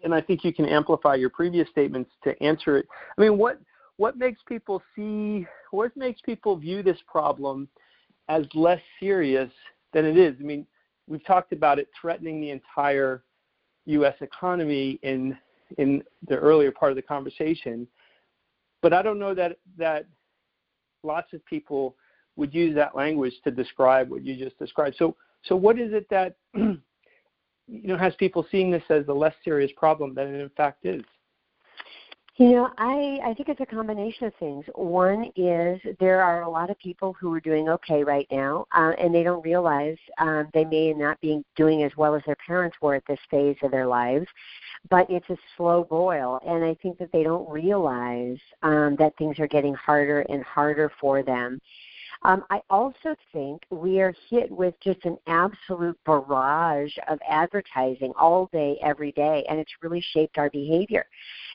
and, 0.03 0.13
I 0.13 0.19
think 0.19 0.43
you 0.43 0.53
can 0.53 0.65
amplify 0.65 1.15
your 1.15 1.29
previous 1.29 1.69
statements 1.69 2.11
to 2.25 2.41
answer 2.43 2.77
it. 2.77 2.87
I 3.17 3.21
mean, 3.21 3.37
what 3.37 3.61
what 3.97 4.17
makes 4.17 4.41
people 4.47 4.81
see 4.95 5.45
what 5.71 5.95
makes 5.95 6.21
people 6.21 6.55
view 6.55 6.81
this 6.83 6.97
problem 7.07 7.67
as 8.29 8.45
less 8.53 8.81
serious 8.99 9.49
than 9.93 10.05
it 10.05 10.17
is? 10.17 10.35
I 10.39 10.43
mean, 10.43 10.65
we've 11.07 11.25
talked 11.25 11.53
about 11.53 11.79
it 11.79 11.89
threatening 11.99 12.41
the 12.41 12.51
entire 12.51 13.23
U.S. 13.85 14.15
economy 14.21 14.99
in 15.03 15.37
in 15.77 16.01
the 16.27 16.35
earlier 16.35 16.71
part 16.71 16.93
of 16.93 16.95
the 16.95 17.01
conversation, 17.01 17.87
but 18.81 18.93
I 18.93 19.01
don't 19.01 19.19
know 19.19 19.33
that 19.33 19.57
that 19.77 20.05
lots 21.03 21.33
of 21.33 21.45
people 21.45 21.95
would 22.37 22.53
use 22.53 22.73
that 22.75 22.95
language 22.95 23.33
to 23.43 23.51
describe 23.51 24.09
what 24.09 24.23
you 24.23 24.35
just 24.37 24.57
described. 24.59 24.95
So 24.97 25.15
so 25.43 25.55
what 25.55 25.79
is 25.79 25.93
it 25.93 26.07
that 26.09 26.35
you 26.53 26.79
know 27.67 27.97
has 27.97 28.13
people 28.15 28.45
seeing 28.51 28.71
this 28.71 28.83
as 28.89 29.07
a 29.07 29.13
less 29.13 29.33
serious 29.43 29.71
problem 29.75 30.13
than 30.13 30.33
it 30.33 30.39
in 30.39 30.49
fact 30.55 30.85
is? 30.85 31.03
You 32.39 32.51
know, 32.51 32.69
I 32.77 33.19
I 33.23 33.33
think 33.33 33.49
it's 33.49 33.61
a 33.61 33.65
combination 33.65 34.27
of 34.27 34.33
things. 34.35 34.63
One 34.75 35.31
is 35.35 35.81
there 35.99 36.21
are 36.21 36.43
a 36.43 36.49
lot 36.49 36.69
of 36.69 36.77
people 36.77 37.13
who 37.13 37.33
are 37.33 37.39
doing 37.39 37.67
okay 37.69 38.03
right 38.03 38.27
now, 38.31 38.67
uh, 38.75 38.91
and 38.99 39.13
they 39.13 39.23
don't 39.23 39.43
realize 39.43 39.97
um, 40.19 40.47
they 40.53 40.63
may 40.63 40.93
not 40.93 41.19
be 41.19 41.43
doing 41.55 41.81
as 41.81 41.91
well 41.97 42.13
as 42.13 42.21
their 42.27 42.37
parents 42.45 42.77
were 42.79 42.93
at 42.93 43.03
this 43.07 43.19
phase 43.31 43.57
of 43.63 43.71
their 43.71 43.87
lives. 43.87 44.27
But 44.91 45.09
it's 45.09 45.27
a 45.31 45.37
slow 45.55 45.83
boil, 45.83 46.39
and 46.45 46.63
I 46.63 46.75
think 46.75 46.99
that 46.99 47.11
they 47.11 47.23
don't 47.23 47.49
realize 47.49 48.37
um, 48.61 48.95
that 48.99 49.17
things 49.17 49.39
are 49.39 49.47
getting 49.47 49.73
harder 49.73 50.21
and 50.29 50.43
harder 50.43 50.91
for 51.01 51.23
them. 51.23 51.59
Um, 52.23 52.43
I 52.49 52.61
also 52.69 53.15
think 53.31 53.61
we 53.69 54.01
are 54.01 54.13
hit 54.29 54.51
with 54.51 54.73
just 54.81 55.05
an 55.05 55.17
absolute 55.27 55.97
barrage 56.05 56.95
of 57.07 57.19
advertising 57.29 58.13
all 58.19 58.49
day, 58.51 58.77
every 58.81 59.11
day, 59.11 59.45
and 59.49 59.59
it's 59.59 59.71
really 59.81 60.03
shaped 60.13 60.37
our 60.37 60.49
behavior. 60.49 61.05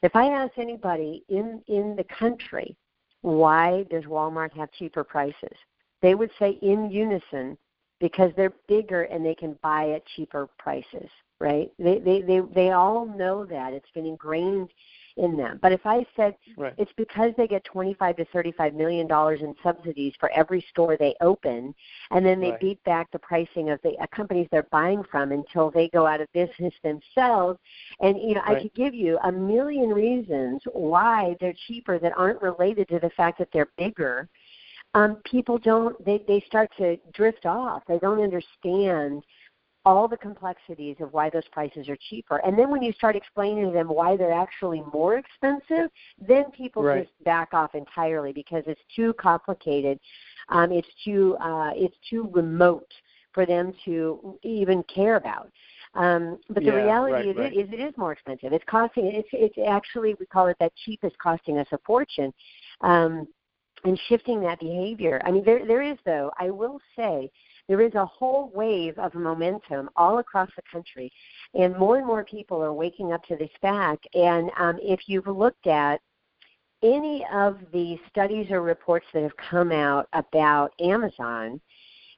If 0.03 0.15
I 0.15 0.27
ask 0.27 0.53
anybody 0.57 1.25
in, 1.29 1.63
in 1.67 1.97
the 1.97 2.05
country, 2.05 2.77
why 3.23 3.85
does 3.91 4.05
Walmart 4.05 4.53
have 4.57 4.73
cheaper 4.73 5.05
prices? 5.05 5.57
They 6.01 6.15
would 6.15 6.31
say 6.39 6.59
in 6.63 6.91
unison, 6.91 7.57
because 8.01 8.33
they're 8.37 8.53
bigger 8.67 9.03
and 9.03 9.25
they 9.25 9.35
can 9.35 9.57
buy 9.63 9.91
at 9.91 10.05
cheaper 10.17 10.49
prices, 10.59 11.09
right? 11.39 11.71
They, 11.79 12.01
they, 12.01 12.21
they, 12.21 12.41
they 12.53 12.71
all 12.73 13.07
know 13.07 13.45
that. 13.45 13.73
It's 13.73 13.91
been 13.95 14.07
ingrained 14.07 14.71
in 15.17 15.37
them. 15.37 15.59
But 15.63 15.73
if 15.73 15.85
I 15.85 16.07
said 16.17 16.35
right. 16.57 16.75
it's 16.79 16.93
because 16.97 17.33
they 17.37 17.47
get 17.47 17.65
25 17.65 18.17
to 18.17 18.25
35 18.27 18.75
million 18.75 19.07
dollars 19.07 19.41
in 19.41 19.55
subsidies 19.63 20.15
for 20.19 20.31
every 20.33 20.65
store 20.71 20.97
they 20.97 21.15
open, 21.21 21.75
and 22.11 22.25
then 22.25 22.41
they 22.41 22.51
right. 22.51 22.61
beat 22.61 22.85
back 22.85 23.11
the 23.11 23.19
pricing 23.19 23.71
of 23.71 23.81
the 23.83 23.97
uh, 24.01 24.07
companies 24.15 24.49
they're 24.51 24.67
buying 24.71 25.03
from 25.11 25.33
until 25.33 25.71
they 25.71 25.89
go 25.89 26.07
out 26.07 26.21
of 26.21 26.33
business 26.33 26.75
themselves. 26.83 27.59
And 28.01 28.19
you 28.19 28.35
know, 28.35 28.43
right. 28.43 28.59
I 28.59 28.63
could 28.63 28.75
give 28.75 28.95
you 28.95 29.19
a 29.25 29.33
million 29.33 29.91
reasons 29.91 30.63
why 30.73 31.37
they're 31.41 31.55
cheaper 31.67 31.99
that 31.99 32.13
aren't 32.17 32.43
related 32.43 32.89
to 32.89 32.99
the 32.99 33.11
fact 33.11 33.39
that 33.39 33.49
they're 33.53 33.71
bigger. 33.77 34.29
Um, 34.95 35.17
people 35.25 35.59
don't 35.59 36.03
they 36.05 36.23
they 36.29 36.45
start 36.47 36.71
to 36.79 36.99
drift 37.15 37.47
off. 37.47 37.83
They 37.89 37.99
don't 37.99 38.21
understand 38.21 39.23
all 39.85 40.07
the 40.07 40.17
complexities 40.17 40.97
of 41.01 41.13
why 41.13 41.29
those 41.29 41.47
prices 41.51 41.89
are 41.89 41.97
cheaper. 42.09 42.37
And 42.39 42.59
then 42.59 42.71
when 42.71 42.83
you 42.83 42.93
start 42.93 43.17
explaining 43.17 43.67
to 43.67 43.73
them 43.73 43.89
why 43.89 44.17
they're 44.17 44.33
actually 44.33 44.83
more 44.93 45.19
expensive, 45.19 45.91
then 46.21 46.45
people 46.53 46.83
right. 46.83 47.05
just 47.05 47.25
back 47.25 47.53
off 47.53 47.75
entirely 47.75 48.33
because 48.33 48.63
it's 48.67 48.81
too 48.95 49.13
complicated. 49.15 49.99
Um, 50.49 50.71
it's 50.73 50.89
too 51.05 51.37
uh, 51.41 51.73
it's 51.75 51.97
too 52.09 52.31
remote 52.33 52.91
for 53.33 53.47
them 53.47 53.73
to 53.85 54.39
even 54.43 54.85
care 54.85 55.17
about. 55.17 55.51
Um, 55.95 56.39
but 56.49 56.65
the 56.65 56.71
yeah, 56.71 56.85
reality 56.85 57.13
right, 57.13 57.27
is, 57.27 57.37
right. 57.37 57.53
It, 57.53 57.67
is 57.67 57.73
it 57.73 57.81
is 57.81 57.97
more 57.97 58.13
expensive. 58.13 58.53
It's 58.53 58.65
costing. 58.69 59.07
It's 59.07 59.29
it's 59.33 59.57
actually 59.69 60.15
we 60.21 60.27
call 60.27 60.47
it 60.47 60.57
that 60.61 60.73
cheap 60.85 61.01
is 61.03 61.13
costing 61.21 61.59
us 61.59 61.67
a 61.73 61.79
fortune. 61.85 62.33
Um, 62.83 63.27
and 63.85 63.99
shifting 64.09 64.41
that 64.41 64.61
behavior. 64.61 65.21
I 65.25 65.33
mean, 65.33 65.45
there 65.45 65.67
there 65.67 65.83
is 65.83 65.99
though. 66.05 66.31
I 66.39 66.51
will 66.51 66.79
say 66.97 67.31
there 67.69 67.81
is 67.81 67.95
a 67.95 68.07
whole 68.07 68.51
wave 68.55 68.99
of 68.99 69.15
momentum 69.15 69.89
all 69.97 70.19
across 70.19 70.49
the 70.57 70.63
country, 70.71 71.11
and 71.55 71.77
more 71.77 71.99
and 71.99 72.07
more 72.07 72.25
people 72.25 72.63
are 72.63 72.73
waking 72.73 73.13
up 73.13 73.25
to 73.25 73.37
this 73.37 73.51
fact. 73.61 74.07
And 74.15 74.51
um, 74.59 74.79
if 74.83 75.01
you've 75.07 75.27
looked 75.27 75.67
at 75.67 76.01
any 76.83 77.25
of 77.33 77.59
the 77.73 77.99
studies 78.09 78.51
or 78.51 78.61
reports 78.61 79.07
that 79.15 79.23
have 79.23 79.37
come 79.37 79.71
out 79.71 80.09
about 80.13 80.73
Amazon, 80.81 81.61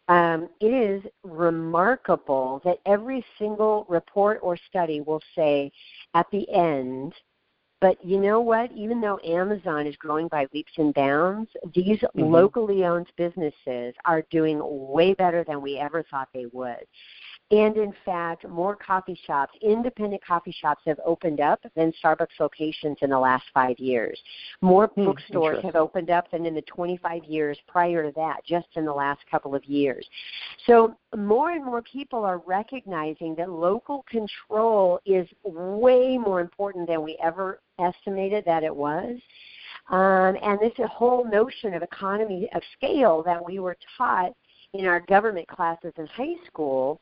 um, 0.09 0.49
it 0.61 0.66
is 0.66 1.03
remarkable 1.22 2.61
that 2.64 2.78
every 2.86 3.24
single 3.38 3.86
report 3.88 4.38
or 4.42 4.57
study 4.68 5.01
will 5.01 5.22
say 5.34 5.70
at 6.14 6.26
the 6.30 6.49
end 6.51 7.14
but 7.85 8.03
you 8.03 8.18
know 8.18 8.41
what? 8.41 8.72
Even 8.72 8.99
though 8.99 9.18
Amazon 9.22 9.87
is 9.87 9.95
growing 9.97 10.26
by 10.28 10.47
leaps 10.55 10.72
and 10.78 10.95
bounds, 10.95 11.51
these 11.74 11.99
mm-hmm. 11.99 12.22
locally 12.22 12.87
owned 12.87 13.09
businesses 13.18 13.95
are 14.07 14.22
doing 14.30 14.59
way 14.62 15.12
better 15.12 15.45
than 15.45 15.61
we 15.61 15.76
ever 15.76 16.03
thought 16.11 16.30
they 16.32 16.47
would. 16.55 16.87
And 17.51 17.76
in 17.76 17.92
fact, 18.07 18.49
more 18.49 18.74
coffee 18.74 19.18
shops, 19.26 19.53
independent 19.61 20.24
coffee 20.24 20.55
shops, 20.59 20.80
have 20.86 20.99
opened 21.05 21.40
up 21.40 21.61
than 21.76 21.92
Starbucks 22.03 22.40
locations 22.40 22.97
in 23.03 23.11
the 23.11 23.18
last 23.18 23.45
five 23.53 23.78
years. 23.78 24.18
More 24.62 24.86
hmm, 24.86 25.05
bookstores 25.05 25.62
have 25.62 25.76
opened 25.76 26.09
up 26.09 26.30
than 26.30 26.47
in 26.47 26.55
the 26.55 26.62
25 26.62 27.24
years 27.24 27.59
prior 27.68 28.03
to 28.03 28.12
that, 28.16 28.45
just 28.47 28.68
in 28.76 28.86
the 28.86 28.92
last 28.92 29.20
couple 29.30 29.55
of 29.55 29.62
years. 29.66 30.09
So 30.66 30.97
more 31.14 31.51
and 31.51 31.64
more 31.64 31.82
people 31.82 32.24
are 32.24 32.38
recognizing 32.47 33.34
that 33.36 33.51
local 33.51 34.05
control 34.09 35.01
is 35.05 35.28
way 35.45 36.16
more 36.16 36.40
important 36.40 36.88
than 36.88 37.03
we 37.03 37.18
ever 37.22 37.61
estimated 37.78 38.45
that 38.47 38.64
it 38.64 38.74
was. 38.74 39.18
Um, 39.90 40.36
and 40.42 40.59
this 40.61 40.72
whole 40.88 41.30
notion 41.30 41.74
of 41.74 41.82
economy 41.82 42.49
of 42.55 42.62
scale 42.74 43.22
that 43.24 43.45
we 43.45 43.59
were 43.59 43.76
taught 43.99 44.32
in 44.72 44.86
our 44.86 45.01
government 45.01 45.47
classes 45.47 45.92
in 45.99 46.07
high 46.07 46.34
school 46.47 47.01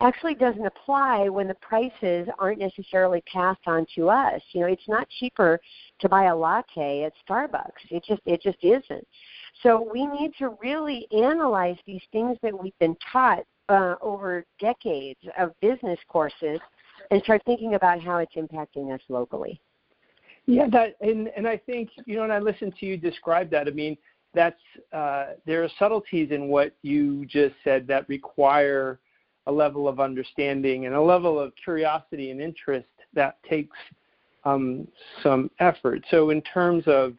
actually 0.00 0.34
doesn't 0.34 0.66
apply 0.66 1.28
when 1.28 1.48
the 1.48 1.54
prices 1.54 2.28
aren't 2.38 2.58
necessarily 2.58 3.22
passed 3.32 3.60
on 3.66 3.86
to 3.94 4.08
us. 4.08 4.40
You 4.52 4.62
know, 4.62 4.66
it's 4.66 4.88
not 4.88 5.08
cheaper 5.20 5.60
to 6.00 6.08
buy 6.08 6.24
a 6.24 6.36
latte 6.36 7.04
at 7.04 7.12
Starbucks. 7.28 7.90
It 7.90 8.04
just 8.04 8.22
it 8.26 8.42
just 8.42 8.58
isn't. 8.62 9.06
So 9.62 9.88
we 9.92 10.06
need 10.06 10.32
to 10.38 10.56
really 10.60 11.06
analyze 11.12 11.76
these 11.86 12.02
things 12.10 12.36
that 12.42 12.58
we've 12.60 12.78
been 12.78 12.96
taught 13.12 13.44
uh, 13.68 13.94
over 14.00 14.44
decades 14.58 15.20
of 15.38 15.52
business 15.60 15.98
courses 16.08 16.58
and 17.10 17.22
start 17.22 17.42
thinking 17.44 17.74
about 17.74 18.00
how 18.00 18.18
it's 18.18 18.34
impacting 18.34 18.92
us 18.92 19.00
locally. 19.08 19.60
Yeah, 20.46 20.68
that 20.70 20.96
and 21.00 21.28
and 21.36 21.46
I 21.46 21.56
think 21.56 21.90
you 22.06 22.16
know, 22.16 22.24
and 22.24 22.32
I 22.32 22.38
listened 22.40 22.74
to 22.80 22.86
you 22.86 22.96
describe 22.96 23.50
that, 23.50 23.68
I 23.68 23.70
mean, 23.70 23.96
that's 24.34 24.60
uh, 24.92 25.26
there 25.46 25.62
are 25.62 25.68
subtleties 25.78 26.30
in 26.30 26.48
what 26.48 26.74
you 26.82 27.24
just 27.26 27.54
said 27.62 27.86
that 27.86 28.08
require 28.08 28.98
a 29.46 29.52
level 29.52 29.88
of 29.88 30.00
understanding 30.00 30.86
and 30.86 30.94
a 30.94 31.00
level 31.00 31.38
of 31.38 31.52
curiosity 31.62 32.30
and 32.30 32.40
interest 32.40 32.88
that 33.14 33.38
takes 33.48 33.76
um, 34.44 34.86
some 35.22 35.50
effort. 35.58 36.02
So, 36.10 36.30
in 36.30 36.42
terms 36.42 36.84
of 36.86 37.14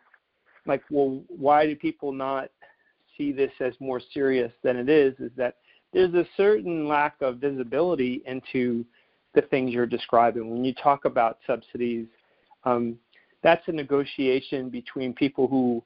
like, 0.66 0.84
well, 0.90 1.22
why 1.28 1.66
do 1.66 1.76
people 1.76 2.12
not 2.12 2.50
see 3.18 3.32
this 3.32 3.52
as 3.60 3.74
more 3.80 4.02
serious 4.14 4.52
than 4.64 4.78
it 4.78 4.90
is? 4.90 5.14
Is 5.20 5.32
that 5.38 5.58
there's 5.94 6.14
a 6.14 6.26
certain 6.36 6.88
lack 6.88 7.16
of 7.22 7.38
visibility 7.38 8.24
into 8.26 8.86
the 9.36 9.42
things 9.42 9.74
you're 9.74 9.86
describing. 9.86 10.50
When 10.50 10.64
you 10.64 10.74
talk 10.74 11.06
about 11.06 11.40
subsidies, 11.46 12.08
um, 12.64 12.98
that's 13.42 13.68
a 13.68 13.72
negotiation 13.72 14.70
between 14.70 15.14
people 15.14 15.48
who 15.48 15.84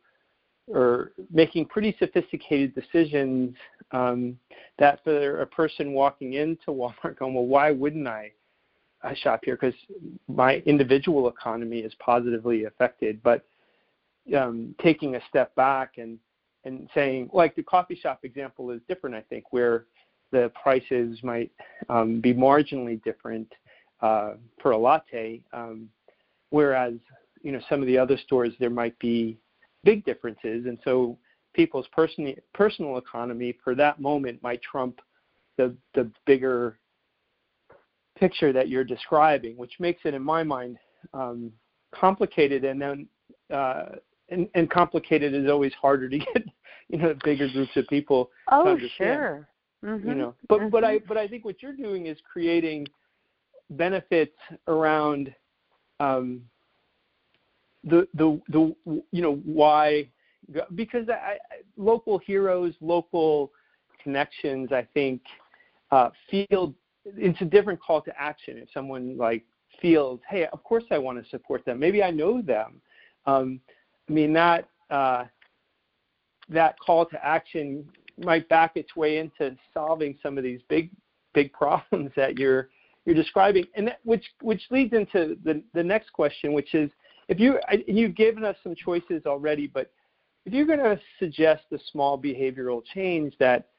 or 0.68 1.12
making 1.32 1.66
pretty 1.66 1.96
sophisticated 1.98 2.76
decisions 2.76 3.56
um, 3.92 4.38
that 4.80 5.04
for 5.04 5.42
a 5.42 5.48
person 5.48 5.94
walking 5.94 6.34
into 6.34 6.68
Walmart 6.68 7.18
going, 7.18 7.34
well, 7.34 7.46
why 7.46 7.72
wouldn't 7.72 8.08
I, 8.08 8.32
I 9.02 9.16
shop 9.16 9.42
here? 9.44 9.56
Because 9.56 9.80
my 10.28 10.58
individual 10.66 11.28
economy 11.30 11.80
is 11.80 11.94
positively 12.00 12.66
affected. 12.66 13.22
But 13.24 13.46
um, 14.36 14.76
taking 14.82 15.16
a 15.16 15.22
step 15.30 15.56
back 15.56 15.94
and 15.98 16.20
and 16.66 16.90
saying, 16.94 17.30
like 17.32 17.56
the 17.56 17.64
coffee 17.64 17.96
shop 17.96 18.20
example 18.24 18.72
is 18.72 18.82
different, 18.90 19.16
I 19.16 19.22
think, 19.22 19.46
where 19.52 19.86
the 20.32 20.52
prices 20.62 21.18
might 21.24 21.50
um, 21.88 22.20
be 22.20 22.34
marginally 22.34 23.02
different 23.04 23.48
uh, 24.02 24.34
for 24.62 24.72
a 24.72 24.78
latte, 24.78 25.42
um, 25.54 25.88
whereas 26.50 26.94
you 27.42 27.52
know 27.52 27.62
some 27.70 27.80
of 27.80 27.88
the 27.88 27.98
other 27.98 28.18
stores 28.18 28.52
there 28.60 28.70
might 28.70 28.98
be 29.00 29.38
big 29.88 30.04
differences, 30.04 30.66
and 30.66 30.78
so 30.84 31.18
people's 31.54 31.88
personal 31.94 32.34
personal 32.54 32.98
economy 32.98 33.58
for 33.64 33.74
that 33.74 34.02
moment 34.02 34.44
might 34.44 34.62
trump 34.62 35.00
the 35.58 35.74
the 35.96 36.12
bigger 36.26 36.78
picture 38.18 38.52
that 38.52 38.68
you're 38.68 38.84
describing, 38.84 39.56
which 39.58 39.74
makes 39.80 40.02
it, 40.04 40.14
in 40.14 40.22
my 40.22 40.44
mind, 40.44 40.78
um, 41.14 41.52
complicated. 41.94 42.66
And 42.66 42.82
then, 42.82 43.08
uh, 43.54 43.86
and, 44.30 44.50
and 44.56 44.70
complicated 44.70 45.34
is 45.34 45.50
always 45.50 45.74
harder 45.74 46.10
to 46.10 46.18
get, 46.34 46.44
you 46.90 46.98
know, 46.98 47.16
bigger 47.24 47.48
groups 47.50 47.76
of 47.76 47.88
people 47.88 48.30
oh, 48.52 48.66
to 48.66 48.72
understand. 48.72 48.90
sure. 48.98 49.48
Mm-hmm. 49.86 50.10
You 50.10 50.16
know, 50.16 50.36
but 50.50 50.60
mm-hmm. 50.60 50.70
but 50.70 50.84
I 50.84 50.98
but 51.08 51.18
I 51.18 51.28
think 51.28 51.46
what 51.46 51.62
you're 51.62 51.76
doing 51.76 52.08
is 52.08 52.18
creating 52.30 52.88
benefits 53.70 54.36
around 54.68 55.34
um, 56.00 56.42
the 57.88 58.08
the 58.14 58.42
the 58.50 58.76
you 59.12 59.22
know 59.22 59.36
why 59.46 60.08
because 60.76 61.10
I, 61.10 61.38
local 61.76 62.18
heroes, 62.20 62.74
local 62.80 63.52
connections, 64.02 64.72
I 64.72 64.88
think 64.94 65.22
uh, 65.92 66.10
feel 66.30 66.74
it's 67.06 67.42
a 67.42 67.46
different 67.46 67.82
call 67.82 68.02
to 68.02 68.22
action. 68.22 68.58
If 68.58 68.70
someone 68.74 69.18
like 69.18 69.44
feels, 69.82 70.20
hey, 70.30 70.48
of 70.52 70.64
course 70.64 70.86
I 70.92 70.98
want 70.98 71.22
to 71.24 71.30
support 71.30 71.66
them. 71.66 71.80
Maybe 71.80 72.02
I 72.02 72.12
know 72.12 72.42
them. 72.42 72.82
Um, 73.26 73.60
I 74.10 74.14
mean 74.14 74.34
that 74.34 74.70
uh, 74.90 75.26
that 76.50 76.80
call 76.80 77.06
to 77.08 77.26
action 77.26 77.86
might 78.20 78.48
back 78.50 78.72
its 78.76 78.96
way 78.96 79.20
into 79.20 79.56
solving 79.74 80.18
some 80.24 80.38
of 80.38 80.44
these 80.44 80.62
big 80.70 80.90
big 81.34 81.52
problems 81.54 82.12
that 82.16 82.38
you're 82.38 82.70
you're 83.06 83.16
describing, 83.16 83.66
and 83.76 83.88
that, 83.88 84.00
which 84.04 84.26
which 84.42 84.62
leads 84.70 84.94
into 84.94 85.38
the 85.44 85.62
the 85.74 85.84
next 85.84 86.12
question, 86.14 86.54
which 86.54 86.74
is 86.74 86.90
if 87.28 87.40
you 87.40 87.60
and 87.70 87.84
you've 87.88 88.16
given 88.16 88.44
us 88.44 88.56
some 88.64 88.76
choices 88.76 89.24
already, 89.26 89.68
but 89.68 89.92
if 90.46 90.54
you're 90.54 90.66
going 90.66 90.80
to 90.80 91.00
suggest 91.20 91.64
a 91.74 91.80
small 91.92 92.18
behavioral 92.18 92.82
change 92.94 93.34
that 93.40 93.70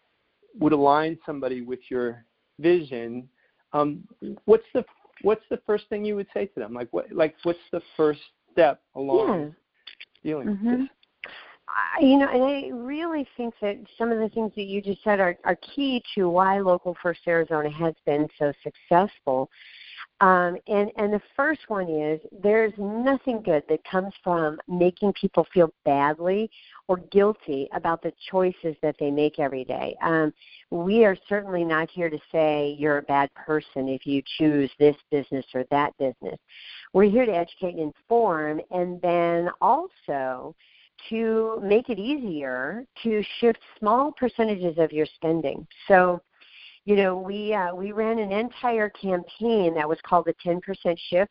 would 0.59 0.73
align 0.73 1.19
somebody 1.25 1.63
with 1.63 1.81
your 1.89 2.25
vision, 2.59 3.29
um, 3.73 4.07
what's 4.45 4.67
the 4.75 4.85
what's 5.23 5.45
the 5.51 5.61
first 5.67 5.85
thing 5.89 6.05
you 6.05 6.17
would 6.17 6.29
say 6.35 6.47
to 6.47 6.61
them? 6.61 6.75
Like 6.75 6.89
what 6.91 7.11
like 7.13 7.37
what's 7.43 7.59
the 7.73 7.83
first 7.97 8.21
step 8.53 8.83
along 8.95 9.55
yeah. 10.25 10.31
dealing 10.31 10.49
mm-hmm. 10.49 10.71
with 10.71 10.79
this? 10.81 10.89
I, 11.69 12.01
you 12.03 12.19
know, 12.19 12.29
and 12.29 12.43
I 12.43 12.71
really 12.75 13.27
think 13.37 13.55
that 13.61 13.77
some 13.97 14.11
of 14.11 14.19
the 14.19 14.29
things 14.31 14.53
that 14.57 14.63
you 14.63 14.81
just 14.81 15.03
said 15.05 15.21
are, 15.21 15.37
are 15.45 15.57
key 15.57 16.03
to 16.15 16.29
why 16.29 16.61
Local 16.61 16.97
First 17.03 17.21
Arizona 17.27 17.71
has 17.71 17.95
been 18.07 18.27
so 18.39 18.53
successful. 18.63 19.51
Um, 20.21 20.57
and 20.67 20.91
and 20.97 21.13
the 21.13 21.23
first 21.37 21.61
one 21.69 21.89
is 21.89 22.21
there's 22.43 22.73
nothing 22.77 23.41
good 23.41 23.63
that 23.69 23.85
comes 23.85 24.13
from 24.25 24.59
making 24.67 25.13
people 25.13 25.47
feel 25.55 25.73
badly 25.85 26.51
or 26.89 26.97
guilty 27.13 27.69
about 27.73 28.03
the 28.03 28.13
choices 28.31 28.75
that 28.83 28.97
they 28.99 29.13
make 29.13 29.39
every 29.39 29.65
day. 29.65 29.97
Um, 30.03 30.33
we 30.71 31.05
are 31.05 31.17
certainly 31.29 31.65
not 31.65 31.89
here 31.89 32.11
to 32.11 32.19
say 32.33 32.75
you're 32.79 32.99
a 32.99 33.03
bad 33.03 33.33
person 33.35 33.89
if 33.89 34.07
you 34.07 34.23
choose 34.39 34.71
this 34.81 34.97
business 35.13 35.47
or 35.55 35.65
that 35.71 35.97
business. 35.99 36.39
We're 36.93 37.11
here 37.11 37.27
to 37.27 37.37
educate 37.37 37.77
and 37.77 37.95
inform, 37.95 38.61
and 38.73 39.01
then 39.01 39.51
also 39.61 40.57
to 41.11 41.61
make 41.63 41.91
it 41.91 41.99
easier 42.01 42.85
to 43.05 43.23
shift 43.39 43.61
small 43.79 44.11
percentages 44.11 44.79
of 44.79 44.91
your 44.91 45.07
spending. 45.15 45.65
So 45.87 46.21
you 46.89 46.97
know, 46.97 47.19
we 47.19 47.53
uh, 47.53 47.75
we 47.75 47.93
ran 47.93 48.19
an 48.19 48.33
entire 48.33 48.89
campaign 48.89 49.75
that 49.75 49.87
was 49.87 49.99
called 50.07 50.25
the 50.25 50.33
10% 50.43 50.59
shift, 51.11 51.31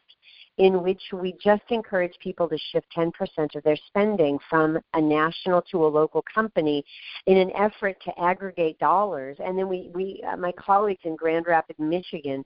in 0.60 0.84
which 0.84 1.02
we 1.12 1.34
just 1.44 1.64
encouraged 1.72 2.20
people 2.20 2.48
to 2.48 2.60
shift 2.72 2.86
10% 2.96 3.12
of 3.56 3.64
their 3.64 3.76
spending 3.88 4.38
from 4.52 4.78
a 4.94 5.02
national 5.02 5.64
to 5.72 5.84
a 5.84 5.88
local 5.88 6.24
company 6.32 6.86
in 7.26 7.38
an 7.38 7.50
effort 7.56 7.98
to 8.06 8.12
aggregate 8.22 8.78
dollars. 8.78 9.36
And 9.44 9.58
then 9.58 9.68
we, 9.68 9.90
we 9.96 10.24
uh, 10.32 10.38
my 10.38 10.52
colleagues 10.52 11.02
in 11.06 11.16
Grand 11.16 11.48
Rapids, 11.48 11.80
Michigan, 11.80 12.46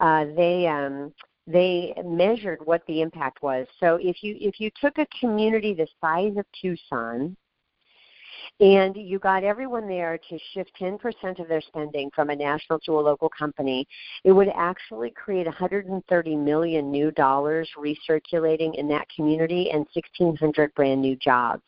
uh, 0.00 0.26
they 0.36 0.66
um, 0.66 1.14
they 1.46 1.94
measured 2.04 2.58
what 2.66 2.82
the 2.86 3.00
impact 3.00 3.42
was. 3.42 3.66
So 3.80 3.98
if 4.02 4.22
you 4.22 4.36
if 4.38 4.60
you 4.60 4.70
took 4.78 4.98
a 4.98 5.06
community 5.18 5.72
the 5.72 5.86
size 5.98 6.36
of 6.36 6.44
Tucson 6.60 7.38
and 8.60 8.94
you 8.94 9.18
got 9.18 9.42
everyone 9.42 9.88
there 9.88 10.18
to 10.28 10.38
shift 10.52 10.70
10% 10.78 11.40
of 11.40 11.48
their 11.48 11.62
spending 11.62 12.10
from 12.14 12.28
a 12.28 12.36
national 12.36 12.78
to 12.80 12.98
a 12.98 13.00
local 13.00 13.30
company, 13.30 13.88
it 14.22 14.32
would 14.32 14.50
actually 14.54 15.10
create 15.10 15.46
130 15.46 16.36
million 16.36 16.90
new 16.90 17.10
dollars 17.12 17.68
recirculating 17.78 18.78
in 18.78 18.86
that 18.88 19.06
community 19.14 19.70
and 19.70 19.86
1,600 19.94 20.74
brand 20.74 21.00
new 21.00 21.16
jobs. 21.16 21.62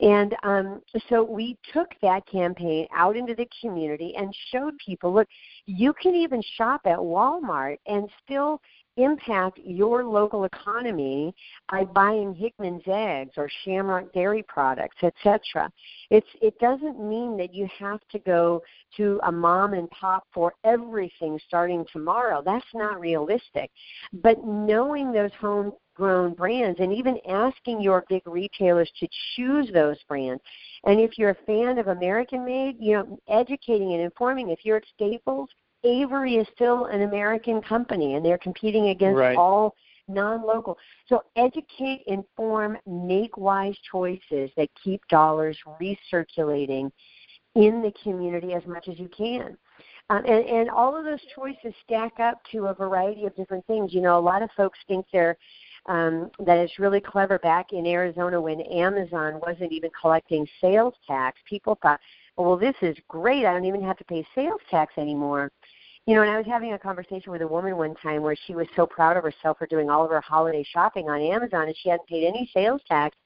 And 0.00 0.34
um, 0.42 0.82
so 1.08 1.22
we 1.22 1.56
took 1.72 1.88
that 2.02 2.26
campaign 2.26 2.86
out 2.94 3.16
into 3.16 3.34
the 3.34 3.48
community 3.60 4.14
and 4.16 4.34
showed 4.50 4.74
people 4.84 5.12
look, 5.12 5.28
you 5.66 5.92
can 5.94 6.14
even 6.14 6.42
shop 6.56 6.80
at 6.84 6.98
Walmart 6.98 7.78
and 7.86 8.08
still 8.24 8.60
impact 8.96 9.58
your 9.64 10.04
local 10.04 10.44
economy 10.44 11.34
by 11.70 11.84
buying 11.84 12.34
Hickman's 12.34 12.82
eggs 12.86 13.32
or 13.36 13.48
Shamrock 13.64 14.12
dairy 14.12 14.44
products, 14.46 14.96
etc. 15.02 15.70
It's 16.10 16.26
it 16.40 16.58
doesn't 16.58 17.00
mean 17.00 17.36
that 17.38 17.54
you 17.54 17.68
have 17.78 18.00
to 18.10 18.18
go 18.20 18.62
to 18.96 19.20
a 19.24 19.32
mom 19.32 19.74
and 19.74 19.90
pop 19.90 20.24
for 20.32 20.54
everything 20.64 21.38
starting 21.46 21.84
tomorrow. 21.92 22.42
That's 22.44 22.64
not 22.74 23.00
realistic. 23.00 23.70
But 24.12 24.44
knowing 24.44 25.12
those 25.12 25.32
homegrown 25.40 26.34
brands 26.34 26.80
and 26.80 26.92
even 26.92 27.18
asking 27.28 27.80
your 27.80 28.04
big 28.08 28.22
retailers 28.26 28.90
to 29.00 29.08
choose 29.34 29.70
those 29.72 29.96
brands. 30.08 30.42
And 30.84 31.00
if 31.00 31.18
you're 31.18 31.30
a 31.30 31.44
fan 31.46 31.78
of 31.78 31.88
American 31.88 32.44
made, 32.44 32.76
you 32.78 32.94
know, 32.94 33.18
educating 33.28 33.92
and 33.92 34.02
informing. 34.02 34.50
If 34.50 34.60
you're 34.64 34.76
at 34.76 34.84
Staples, 34.94 35.48
Avery 35.84 36.36
is 36.36 36.46
still 36.54 36.86
an 36.86 37.02
American 37.02 37.60
company, 37.62 38.14
and 38.14 38.24
they're 38.24 38.38
competing 38.38 38.88
against 38.88 39.18
right. 39.18 39.36
all 39.36 39.74
non-local. 40.08 40.76
So 41.08 41.22
educate, 41.36 42.02
inform, 42.06 42.76
make 42.86 43.36
wise 43.36 43.76
choices 43.90 44.50
that 44.56 44.68
keep 44.82 45.00
dollars 45.08 45.56
recirculating 45.80 46.90
in 47.54 47.82
the 47.82 47.92
community 48.02 48.52
as 48.54 48.66
much 48.66 48.88
as 48.88 48.98
you 48.98 49.08
can. 49.16 49.56
Um, 50.10 50.22
and, 50.26 50.44
and 50.44 50.70
all 50.70 50.96
of 50.96 51.04
those 51.04 51.20
choices 51.34 51.74
stack 51.84 52.20
up 52.20 52.42
to 52.52 52.66
a 52.66 52.74
variety 52.74 53.24
of 53.24 53.34
different 53.36 53.66
things. 53.66 53.94
You 53.94 54.02
know, 54.02 54.18
a 54.18 54.20
lot 54.20 54.42
of 54.42 54.50
folks 54.56 54.78
think 54.86 55.06
they're 55.12 55.36
um, 55.86 56.30
that 56.40 56.58
it's 56.58 56.78
really 56.78 57.00
clever. 57.00 57.38
Back 57.38 57.72
in 57.72 57.86
Arizona, 57.86 58.40
when 58.40 58.60
Amazon 58.62 59.40
wasn't 59.46 59.72
even 59.72 59.90
collecting 59.98 60.46
sales 60.60 60.94
tax, 61.06 61.38
people 61.48 61.78
thought, 61.82 62.00
well, 62.36 62.56
this 62.56 62.74
is 62.82 62.96
great. 63.08 63.44
I 63.44 63.52
don't 63.52 63.64
even 63.64 63.82
have 63.82 63.98
to 63.98 64.04
pay 64.04 64.26
sales 64.34 64.60
tax 64.70 64.94
anymore. 64.96 65.52
You 66.06 66.14
know, 66.14 66.22
and 66.22 66.30
I 66.30 66.36
was 66.36 66.46
having 66.46 66.74
a 66.74 66.78
conversation 66.78 67.32
with 67.32 67.40
a 67.40 67.48
woman 67.48 67.76
one 67.76 67.94
time 67.94 68.20
where 68.20 68.36
she 68.46 68.54
was 68.54 68.66
so 68.76 68.86
proud 68.86 69.16
of 69.16 69.24
herself 69.24 69.56
for 69.58 69.66
doing 69.66 69.88
all 69.88 70.04
of 70.04 70.10
her 70.10 70.20
holiday 70.20 70.62
shopping 70.70 71.08
on 71.08 71.20
Amazon 71.20 71.66
and 71.68 71.76
she 71.82 71.88
hadn't 71.88 72.08
paid 72.08 72.26
any 72.26 72.50
sales 72.52 72.82
tax. 72.86 73.16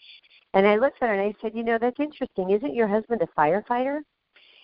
And 0.55 0.67
I 0.67 0.77
looked 0.77 1.03
at 1.03 1.09
her 1.09 1.15
and 1.15 1.23
I 1.23 1.35
said, 1.43 1.57
You 1.57 1.65
know, 1.65 1.79
that's 1.79 1.99
interesting. 1.99 2.51
Isn't 2.51 2.75
your 2.75 2.87
husband 2.87 3.21
a 3.23 3.41
firefighter? 3.41 4.01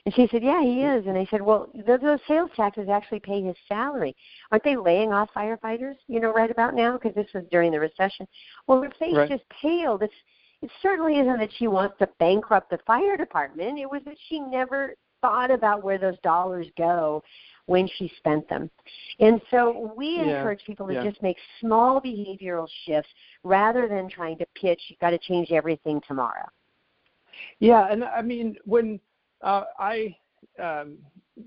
And 0.06 0.14
she 0.14 0.28
said, 0.30 0.44
Yeah, 0.44 0.62
he 0.62 0.82
is. 0.82 1.06
And 1.06 1.18
I 1.18 1.26
said, 1.30 1.42
Well, 1.42 1.68
those, 1.86 2.00
those 2.00 2.20
sales 2.28 2.50
taxes 2.54 2.88
actually 2.88 3.20
pay 3.20 3.42
his 3.42 3.56
salary. 3.66 4.14
Aren't 4.52 4.64
they 4.64 4.76
laying 4.76 5.12
off 5.12 5.30
firefighters, 5.36 5.96
you 6.06 6.20
know, 6.20 6.32
right 6.32 6.50
about 6.50 6.74
now? 6.74 6.92
Because 6.92 7.14
this 7.16 7.32
was 7.34 7.44
during 7.50 7.72
the 7.72 7.80
recession. 7.80 8.28
Well, 8.68 8.80
her 8.80 8.92
face 8.98 9.14
right. 9.14 9.28
just 9.28 9.44
paled. 9.60 10.02
It's, 10.02 10.14
it 10.62 10.70
certainly 10.82 11.18
isn't 11.18 11.38
that 11.38 11.50
she 11.58 11.66
wants 11.66 11.96
to 11.98 12.08
bankrupt 12.18 12.70
the 12.70 12.78
fire 12.86 13.16
department. 13.16 13.78
It 13.78 13.90
was 13.90 14.02
that 14.04 14.16
she 14.28 14.38
never 14.38 14.94
thought 15.20 15.50
about 15.50 15.82
where 15.82 15.98
those 15.98 16.18
dollars 16.22 16.66
go 16.76 17.22
when 17.66 17.88
she 17.96 18.12
spent 18.18 18.48
them. 18.48 18.70
And 19.20 19.40
so 19.50 19.92
we 19.96 20.16
yeah. 20.16 20.22
encourage 20.22 20.64
people 20.66 20.86
to 20.88 20.94
yeah. 20.94 21.04
just 21.04 21.22
make 21.22 21.36
small 21.60 22.00
behavioral 22.00 22.68
shifts 22.84 23.10
rather 23.42 23.88
than 23.88 24.08
trying 24.08 24.38
to 24.38 24.46
pitch, 24.54 24.80
you've 24.88 24.98
got 24.98 25.10
to 25.10 25.18
change 25.18 25.50
everything 25.50 26.00
tomorrow. 26.06 26.46
Yeah, 27.58 27.88
and 27.90 28.04
I 28.04 28.22
mean, 28.22 28.56
when 28.64 29.00
uh, 29.42 29.64
I, 29.78 30.16
um, 30.62 30.98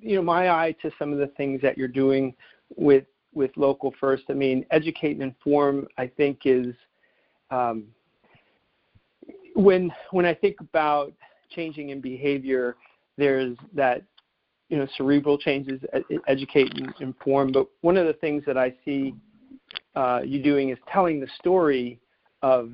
you 0.01 0.15
know, 0.15 0.21
my 0.21 0.49
eye 0.49 0.75
to 0.81 0.91
some 0.99 1.13
of 1.13 1.19
the 1.19 1.27
things 1.37 1.61
that 1.61 1.77
you're 1.77 1.87
doing 1.87 2.35
with 2.75 3.05
with 3.33 3.51
local 3.55 3.93
first. 3.99 4.23
I 4.29 4.33
mean, 4.33 4.65
educate 4.71 5.11
and 5.11 5.21
inform. 5.21 5.87
I 5.97 6.07
think 6.07 6.39
is 6.45 6.75
um, 7.51 7.85
when 9.53 9.91
when 10.11 10.25
I 10.25 10.33
think 10.33 10.59
about 10.59 11.13
changing 11.49 11.89
in 11.89 12.01
behavior, 12.01 12.75
there's 13.17 13.55
that 13.73 14.03
you 14.69 14.77
know 14.77 14.87
cerebral 14.97 15.37
changes, 15.37 15.81
educate 16.27 16.73
and 16.75 16.93
inform. 16.99 17.51
But 17.51 17.67
one 17.81 17.97
of 17.97 18.07
the 18.07 18.13
things 18.13 18.43
that 18.45 18.57
I 18.57 18.73
see 18.83 19.13
uh, 19.95 20.21
you 20.23 20.41
doing 20.41 20.69
is 20.69 20.77
telling 20.91 21.19
the 21.19 21.27
story 21.39 21.99
of 22.41 22.71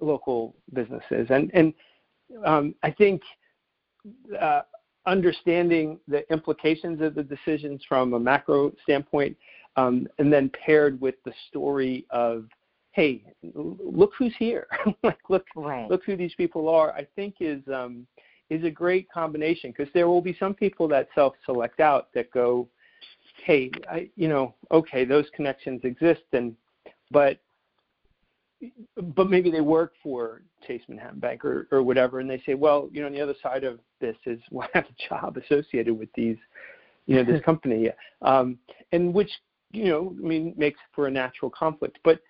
local 0.00 0.54
businesses, 0.74 1.26
and 1.30 1.50
and 1.54 1.72
um, 2.44 2.74
I 2.82 2.90
think 2.90 3.22
uh, 4.40 4.62
understanding 5.06 5.98
the 6.06 6.30
implications 6.30 7.00
of 7.00 7.14
the 7.14 7.22
decisions 7.22 7.82
from 7.88 8.12
a 8.12 8.20
macro 8.20 8.72
standpoint, 8.82 9.36
um, 9.76 10.06
and 10.18 10.32
then 10.32 10.50
paired 10.50 11.00
with 11.00 11.14
the 11.24 11.32
story 11.48 12.06
of 12.10 12.46
hey, 12.92 13.22
look 13.54 14.12
who's 14.18 14.34
here, 14.38 14.66
like 15.02 15.18
look 15.28 15.46
right. 15.54 15.88
look 15.88 16.04
who 16.04 16.16
these 16.16 16.34
people 16.34 16.68
are. 16.68 16.92
I 16.92 17.06
think 17.16 17.36
is 17.40 17.62
um, 17.72 18.06
is 18.50 18.64
a 18.64 18.70
great 18.70 19.10
combination 19.10 19.72
because 19.76 19.92
there 19.92 20.08
will 20.08 20.20
be 20.20 20.36
some 20.38 20.54
people 20.54 20.88
that 20.88 21.08
self-select 21.14 21.80
out 21.80 22.08
that 22.14 22.30
go, 22.30 22.68
hey, 23.44 23.70
I, 23.90 24.08
you 24.16 24.28
know, 24.28 24.54
okay, 24.70 25.04
those 25.04 25.26
connections 25.34 25.80
exist, 25.84 26.22
and 26.32 26.54
but 27.10 27.38
but 29.14 29.30
maybe 29.30 29.50
they 29.50 29.60
work 29.60 29.92
for 30.02 30.42
Chase 30.66 30.82
Manhattan 30.88 31.20
Bank 31.20 31.44
or, 31.44 31.68
or 31.70 31.82
whatever, 31.82 32.18
and 32.18 32.28
they 32.28 32.42
say, 32.44 32.54
well, 32.54 32.88
you 32.92 33.00
know, 33.00 33.06
on 33.06 33.12
the 33.12 33.20
other 33.20 33.36
side 33.40 33.62
of 33.62 33.78
this 34.00 34.16
is 34.26 34.40
well, 34.50 34.68
I 34.74 34.78
have 34.78 34.86
a 34.86 35.08
job 35.08 35.36
associated 35.36 35.96
with 35.96 36.08
these, 36.14 36.36
you 37.06 37.16
know, 37.16 37.24
this 37.24 37.42
company, 37.44 37.90
um, 38.22 38.58
and 38.92 39.14
which 39.14 39.30
you 39.70 39.84
know, 39.84 40.14
I 40.18 40.26
mean, 40.26 40.54
makes 40.56 40.80
for 40.94 41.06
a 41.06 41.10
natural 41.10 41.50
conflict. 41.50 41.98
But 42.02 42.20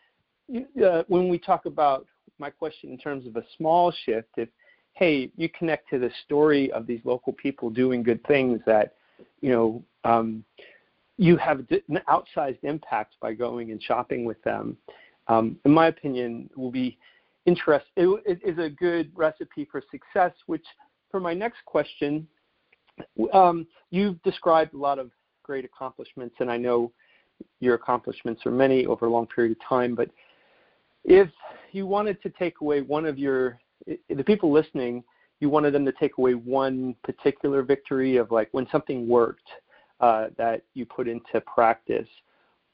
uh, 0.83 1.05
when 1.09 1.29
we 1.29 1.39
talk 1.39 1.67
about 1.67 2.07
my 2.39 2.51
question 2.51 2.91
in 2.91 2.99
terms 2.99 3.27
of 3.27 3.37
a 3.37 3.45
small 3.57 3.93
shift, 4.05 4.29
if 4.37 4.49
hey, 4.99 5.31
you 5.37 5.49
connect 5.51 5.89
to 5.91 5.99
the 5.99 6.11
story 6.25 6.73
of 6.73 6.85
these 6.85 7.01
local 7.05 7.33
people 7.33 7.71
doing 7.71 8.03
good 8.03 8.21
things 8.27 8.61
that, 8.67 8.95
you 9.41 9.51
know, 9.51 9.83
um, 10.03 10.45
you 11.19 11.37
have 11.37 11.61
an 11.71 12.01
outsized 12.09 12.59
impact 12.65 13.15
by 13.21 13.33
going 13.33 13.71
and 13.71 13.81
shopping 13.81 14.25
with 14.25 14.43
them. 14.43 14.77
Um, 15.29 15.57
in 15.65 15.71
my 15.71 15.87
opinion, 15.87 16.51
will 16.57 16.73
be 16.73 16.99
interest. 17.47 17.87
It, 17.97 18.23
it 18.27 18.41
is 18.45 18.59
a 18.59 18.69
good 18.69 19.13
recipe 19.15 19.69
for 19.71 19.83
success. 19.91 20.33
Which, 20.47 20.65
for 21.11 21.21
my 21.21 21.35
next 21.35 21.59
question, 21.65 22.27
um, 23.33 23.67
you've 23.91 24.21
described 24.23 24.75
a 24.75 24.79
lot 24.79 24.99
of 24.99 25.11
great 25.45 25.65
accomplishments, 25.65 26.35
and 26.41 26.51
I 26.51 26.57
know 26.57 26.93
your 27.61 27.75
accomplishments 27.75 28.43
are 28.47 28.51
many 28.51 28.85
over 28.87 29.07
a 29.07 29.11
long 29.11 29.27
period 29.27 29.53
of 29.53 29.69
time. 29.69 29.95
But 29.95 30.11
if 31.05 31.29
you 31.71 31.87
wanted 31.87 32.21
to 32.23 32.31
take 32.31 32.61
away 32.61 32.81
one 32.81 33.07
of 33.07 33.19
your 33.19 33.61
the 34.09 34.25
people 34.25 34.53
listening, 34.53 35.05
you 35.41 35.49
wanted 35.49 35.73
them 35.73 35.85
to 35.85 35.93
take 35.93 36.19
away 36.19 36.35
one 36.35 36.95
particular 37.05 37.63
victory 37.63 38.17
of 38.17 38.31
like 38.31 38.49
when 38.53 38.67
something 38.71 39.09
worked 39.09 39.49
uh, 40.01 40.29
that 40.37 40.63
you 40.75 40.85
put 40.87 41.09
into 41.09 41.41
practice. 41.43 42.09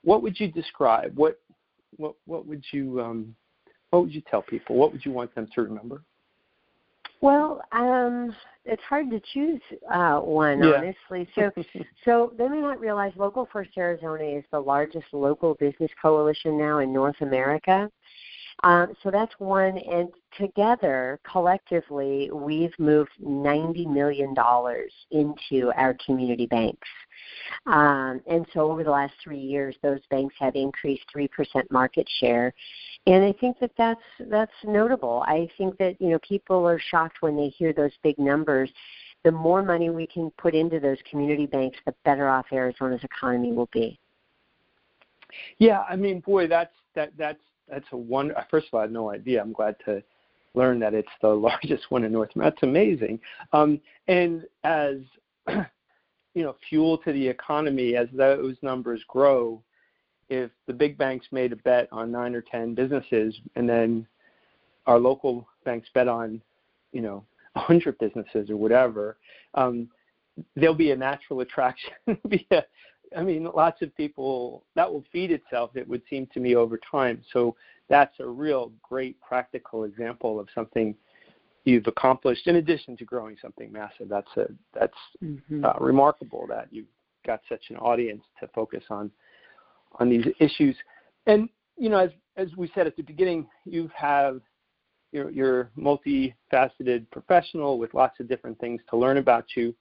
What 0.03 0.23
would 0.23 0.39
you 0.39 0.49
describe? 0.51 1.17
What 1.17 1.41
what 1.97 2.15
what 2.27 2.47
would 2.47 2.65
you 2.73 3.01
um, 3.01 3.35
what 3.91 4.03
would 4.03 4.15
you 4.15 4.23
tell 4.31 4.43
people? 4.43 4.77
What 4.77 4.93
would 4.93 5.05
you 5.05 5.12
want 5.12 5.35
them 5.35 5.49
to 5.55 5.62
remember? 5.62 6.03
Well, 7.21 7.62
um, 7.73 8.35
it's 8.67 8.83
hard 8.83 9.11
to 9.11 9.21
choose 9.33 9.61
uh, 9.91 10.19
one, 10.19 10.62
yeah. 10.62 10.73
honestly. 10.77 11.27
So, 11.35 11.51
so 12.05 12.33
they 12.37 12.49
may 12.49 12.61
not 12.61 12.81
realize 12.81 13.12
Local 13.17 13.49
First 13.51 13.71
Arizona 13.79 14.25
is 14.25 14.45
the 14.51 14.61
largest 14.61 15.07
local 15.12 15.55
business 15.55 15.91
coalition 16.03 16.59
now 16.59 16.81
in 16.81 16.93
North 16.93 17.17
America. 17.23 17.91
Um, 18.63 18.95
so 19.03 19.11
that's 19.11 19.35
one. 19.39 19.79
And 19.79 20.09
together, 20.39 21.21
collectively, 21.31 22.31
we've 22.33 22.73
moved 22.79 23.11
$90 23.23 23.87
million 23.93 24.35
into 25.11 25.73
our 25.77 25.97
community 26.05 26.47
banks. 26.47 26.89
Um, 27.67 28.21
and 28.27 28.47
so 28.53 28.71
over 28.71 28.85
the 28.85 28.91
last 28.91 29.15
three 29.23 29.39
years, 29.39 29.77
those 29.83 30.01
banks 30.11 30.35
have 30.39 30.55
increased 30.55 31.05
3% 31.15 31.29
market 31.71 32.09
share. 32.21 32.53
And 33.07 33.25
I 33.25 33.33
think 33.33 33.59
that 33.61 33.73
that's, 33.77 34.01
that's 34.31 34.53
notable. 34.65 35.25
I 35.27 35.49
think 35.59 35.77
that, 35.79 36.01
you 36.01 36.11
know, 36.11 36.19
people 36.21 36.67
are 36.67 36.81
shocked 36.91 37.19
when 37.21 37.37
they 37.37 37.49
hear 37.49 37.73
those 37.73 37.93
big 38.03 38.19
numbers. 38.19 38.71
The 39.25 39.33
more 39.33 39.63
money 39.63 39.91
we 39.91 40.07
can 40.07 40.31
put 40.39 40.55
into 40.55 40.81
those 40.81 40.99
community 41.11 41.47
banks, 41.47 41.79
the 41.87 41.95
better 42.05 42.29
off 42.29 42.47
Arizona's 42.53 43.03
economy 43.05 43.53
will 43.53 43.71
be. 43.73 43.99
Yeah, 45.59 45.83
I 45.89 45.97
mean, 45.97 46.21
boy, 46.21 46.47
that's 46.47 46.75
that 46.95 47.13
that's 47.17 47.41
that's 47.69 47.87
a 47.93 47.97
one. 47.97 48.33
First 48.51 48.69
of 48.69 48.75
all, 48.75 48.81
I 48.81 48.85
had 48.85 48.93
no 48.93 49.11
idea. 49.11 49.41
I'm 49.41 49.53
glad 49.53 49.77
to 49.87 50.03
learn 50.55 50.79
that 50.81 50.95
it's 50.95 51.09
the 51.21 51.29
largest 51.35 51.85
one 51.91 52.05
in 52.05 52.12
North 52.12 52.31
America. 52.35 52.57
That's 52.57 52.69
amazing. 52.71 53.21
Um, 53.53 53.81
and 54.09 54.45
as 54.65 54.97
you 56.35 56.43
know, 56.43 56.57
fuel 56.69 56.99
to 56.99 57.12
the 57.12 57.27
economy 57.27 57.97
as 57.97 58.09
those 58.12 58.57
numbers 58.61 59.03
grow. 59.09 59.62
If 60.29 60.51
the 60.67 60.73
big 60.73 60.99
banks 60.99 61.27
made 61.31 61.53
a 61.53 61.57
bet 61.57 61.89
on 61.93 62.11
nine 62.11 62.35
or 62.35 62.43
ten 62.43 62.75
businesses, 62.75 63.39
and 63.57 63.69
then 63.69 64.07
our 64.87 64.99
local 64.99 65.47
banks 65.65 65.89
bet 65.95 66.09
on, 66.09 66.41
you 66.93 67.03
know, 67.03 67.25
a 67.55 67.61
hundred 67.61 67.99
businesses 67.99 68.51
or 68.51 68.57
whatever, 68.57 69.17
um, 69.55 69.89
there'll 70.57 70.75
be 70.75 70.91
a 70.91 70.97
natural 70.97 71.41
attraction. 71.41 71.93
be 72.29 72.47
a, 72.51 72.62
I 73.17 73.23
mean, 73.23 73.49
lots 73.55 73.83
of 73.83 73.95
people 73.97 74.65
that 74.75 74.91
will 74.91 75.05
feed 75.13 75.31
itself. 75.31 75.71
It 75.75 75.89
would 75.89 76.03
seem 76.09 76.27
to 76.35 76.41
me 76.41 76.57
over 76.57 76.79
time. 76.91 77.23
So 77.33 77.57
that's 77.89 78.15
a 78.21 78.27
real 78.27 78.73
great 78.83 79.21
practical 79.21 79.85
example 79.85 80.41
of 80.41 80.49
something 80.55 80.95
you've 81.65 81.87
accomplished 81.87 82.47
in 82.47 82.57
addition 82.57 82.97
to 82.97 83.05
growing 83.05 83.37
something 83.41 83.73
massive. 83.73 84.09
That's 84.09 84.31
a 84.37 84.47
that's 84.73 84.93
mm-hmm. 85.23 85.65
uh, 85.65 85.75
remarkable 85.81 86.47
that 86.49 86.69
you've 86.71 86.87
got 87.27 87.41
such 87.49 87.65
an 87.71 87.77
audience 87.77 88.23
to 88.41 88.49
focus 88.49 88.85
on 88.91 89.11
on 89.99 90.09
these 90.09 90.27
issues. 90.41 90.77
And 91.27 91.49
you 91.77 91.89
know, 91.89 91.99
as 91.99 92.11
as 92.37 92.49
we 92.57 92.71
said 92.75 92.87
at 92.87 92.97
the 92.97 93.03
beginning, 93.03 93.47
you 93.65 93.91
have 93.95 94.41
you're, 95.13 95.31
you're 95.31 95.71
multifaceted 95.79 97.09
professional 97.13 97.79
with 97.79 97.95
lots 97.95 98.19
of 98.19 98.29
different 98.29 98.59
things 98.59 98.81
to 98.91 98.97
learn 98.97 99.19
about 99.19 99.45
you. 99.57 99.75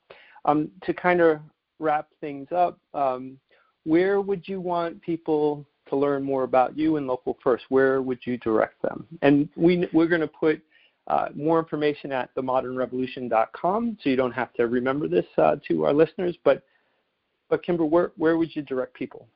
Um, 0.46 0.70
to 0.84 0.94
kind 0.94 1.22
of 1.22 1.40
wrap 1.84 2.08
things 2.22 2.48
up, 2.52 2.80
um, 2.94 3.38
where 3.84 4.22
would 4.22 4.48
you 4.48 4.62
want 4.62 5.02
people 5.02 5.66
to 5.90 5.96
learn 5.96 6.24
more 6.24 6.44
about 6.44 6.78
you 6.78 6.96
and 6.96 7.06
Local 7.06 7.38
First? 7.44 7.66
Where 7.70 8.02
would 8.02 8.20
you 8.24 8.38
direct 8.38 8.82
them? 8.82 9.06
And 9.22 9.50
we, 9.56 9.88
we're 9.94 10.08
going 10.08 10.22
to 10.22 10.28
put 10.28 10.62
uh, 11.08 11.28
more 11.36 11.60
information 11.60 12.12
at 12.12 12.34
themodernrevolution.com, 12.36 13.98
so 14.02 14.10
you 14.10 14.16
don't 14.16 14.32
have 14.32 14.54
to 14.54 14.68
remember 14.68 15.08
this 15.08 15.26
uh, 15.38 15.58
to 15.68 15.84
our 15.84 15.94
listeners. 15.94 16.38
But, 16.46 16.64
but 17.50 17.62
Kimber, 17.64 17.86
where, 17.86 18.14
where 18.18 18.38
would 18.38 18.56
you 18.56 18.62
direct 18.62 18.94
people? 18.94 19.28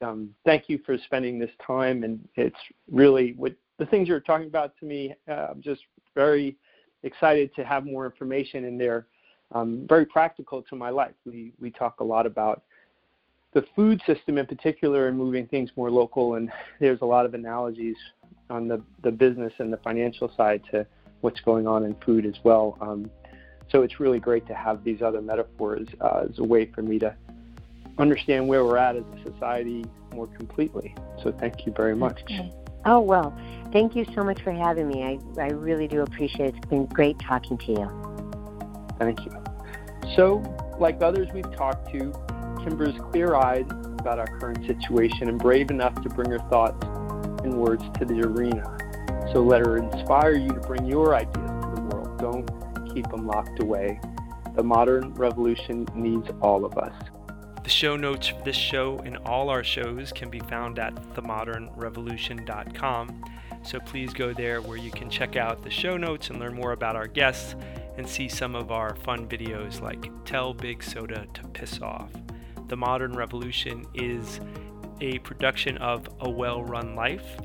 um, 0.00 0.34
thank 0.44 0.68
you 0.68 0.78
for 0.84 0.96
spending 1.04 1.38
this 1.38 1.50
time, 1.64 2.04
and 2.04 2.26
it's 2.36 2.56
really 2.90 3.34
what 3.36 3.54
the 3.78 3.86
things 3.86 4.08
you're 4.08 4.20
talking 4.20 4.46
about 4.46 4.74
to 4.80 4.86
me. 4.86 5.14
Uh, 5.28 5.48
I'm 5.50 5.62
just 5.62 5.82
very 6.14 6.56
excited 7.02 7.54
to 7.54 7.64
have 7.64 7.86
more 7.86 8.04
information 8.04 8.64
in 8.64 8.76
there. 8.76 9.06
Um, 9.52 9.86
very 9.88 10.04
practical 10.04 10.62
to 10.62 10.76
my 10.76 10.90
life. 10.90 11.14
We 11.24 11.52
we 11.60 11.70
talk 11.70 12.00
a 12.00 12.04
lot 12.04 12.26
about 12.26 12.62
the 13.54 13.64
food 13.74 14.00
system 14.06 14.36
in 14.36 14.46
particular 14.46 15.08
and 15.08 15.16
moving 15.16 15.46
things 15.46 15.70
more 15.76 15.90
local, 15.90 16.34
and 16.34 16.50
there's 16.80 17.00
a 17.00 17.06
lot 17.06 17.24
of 17.24 17.34
analogies 17.34 17.96
on 18.50 18.68
the 18.68 18.82
the 19.02 19.10
business 19.10 19.52
and 19.58 19.72
the 19.72 19.78
financial 19.78 20.30
side 20.36 20.62
to 20.72 20.86
what's 21.20 21.40
going 21.40 21.66
on 21.66 21.84
in 21.84 21.94
food 22.04 22.26
as 22.26 22.34
well. 22.44 22.76
Um, 22.80 23.10
so 23.70 23.82
it's 23.82 24.00
really 24.00 24.20
great 24.20 24.46
to 24.46 24.54
have 24.54 24.84
these 24.84 25.02
other 25.02 25.20
metaphors 25.20 25.88
uh, 26.00 26.24
as 26.28 26.38
a 26.38 26.44
way 26.44 26.66
for 26.66 26.82
me 26.82 26.98
to 27.00 27.14
understand 27.98 28.46
where 28.48 28.64
we're 28.64 28.78
at 28.78 28.96
as 28.96 29.02
a 29.02 29.30
society 29.32 29.84
more 30.14 30.26
completely. 30.26 30.94
So 31.22 31.32
thank 31.38 31.66
you 31.66 31.72
very 31.72 31.96
much. 31.96 32.20
Okay. 32.24 32.52
Oh, 32.84 33.00
well, 33.00 33.36
thank 33.72 33.96
you 33.96 34.04
so 34.14 34.22
much 34.24 34.40
for 34.42 34.52
having 34.52 34.88
me. 34.88 35.02
I, 35.04 35.18
I 35.40 35.48
really 35.48 35.88
do 35.88 36.02
appreciate 36.02 36.54
it. 36.54 36.56
It's 36.56 36.66
been 36.66 36.86
great 36.86 37.18
talking 37.18 37.58
to 37.58 37.72
you. 37.72 38.94
Thank 38.98 39.24
you. 39.24 39.32
So, 40.16 40.42
like 40.78 41.02
others 41.02 41.28
we've 41.34 41.54
talked 41.56 41.90
to, 41.92 42.12
Kimber's 42.62 42.98
clear 43.10 43.34
eyed 43.34 43.70
about 44.00 44.18
our 44.18 44.26
current 44.38 44.66
situation 44.66 45.28
and 45.28 45.38
brave 45.38 45.70
enough 45.70 45.94
to 46.02 46.08
bring 46.08 46.30
her 46.30 46.38
thoughts 46.50 46.84
and 47.44 47.54
words 47.54 47.84
to 47.98 48.04
the 48.04 48.20
arena. 48.22 48.76
So 49.32 49.42
let 49.42 49.60
her 49.60 49.76
inspire 49.76 50.34
you 50.34 50.48
to 50.48 50.60
bring 50.60 50.86
your 50.86 51.14
ideas 51.14 51.34
to 51.34 51.72
the 51.74 51.82
world. 51.82 52.18
Don't 52.18 52.94
keep 52.94 53.08
them 53.10 53.26
locked 53.26 53.62
away. 53.62 54.00
The 54.56 54.62
modern 54.62 55.14
revolution 55.14 55.86
needs 55.94 56.28
all 56.40 56.64
of 56.64 56.76
us. 56.78 56.94
The 57.68 57.74
show 57.74 57.96
notes 57.96 58.28
for 58.28 58.42
this 58.44 58.56
show 58.56 58.98
and 59.00 59.18
all 59.26 59.50
our 59.50 59.62
shows 59.62 60.10
can 60.10 60.30
be 60.30 60.40
found 60.40 60.78
at 60.78 60.94
themodernrevolution.com. 61.14 63.24
So 63.62 63.78
please 63.80 64.14
go 64.14 64.32
there 64.32 64.62
where 64.62 64.78
you 64.78 64.90
can 64.90 65.10
check 65.10 65.36
out 65.36 65.62
the 65.62 65.68
show 65.68 65.98
notes 65.98 66.30
and 66.30 66.40
learn 66.40 66.54
more 66.54 66.72
about 66.72 66.96
our 66.96 67.06
guests 67.06 67.56
and 67.98 68.08
see 68.08 68.26
some 68.26 68.54
of 68.54 68.72
our 68.72 68.96
fun 68.96 69.28
videos 69.28 69.82
like 69.82 70.10
Tell 70.24 70.54
Big 70.54 70.82
Soda 70.82 71.26
to 71.34 71.46
Piss 71.48 71.82
Off. 71.82 72.10
The 72.68 72.76
Modern 72.78 73.14
Revolution 73.14 73.84
is 73.92 74.40
a 75.02 75.18
production 75.18 75.76
of 75.76 76.08
A 76.20 76.30
Well 76.30 76.62
Run 76.62 76.94
Life. 76.94 77.36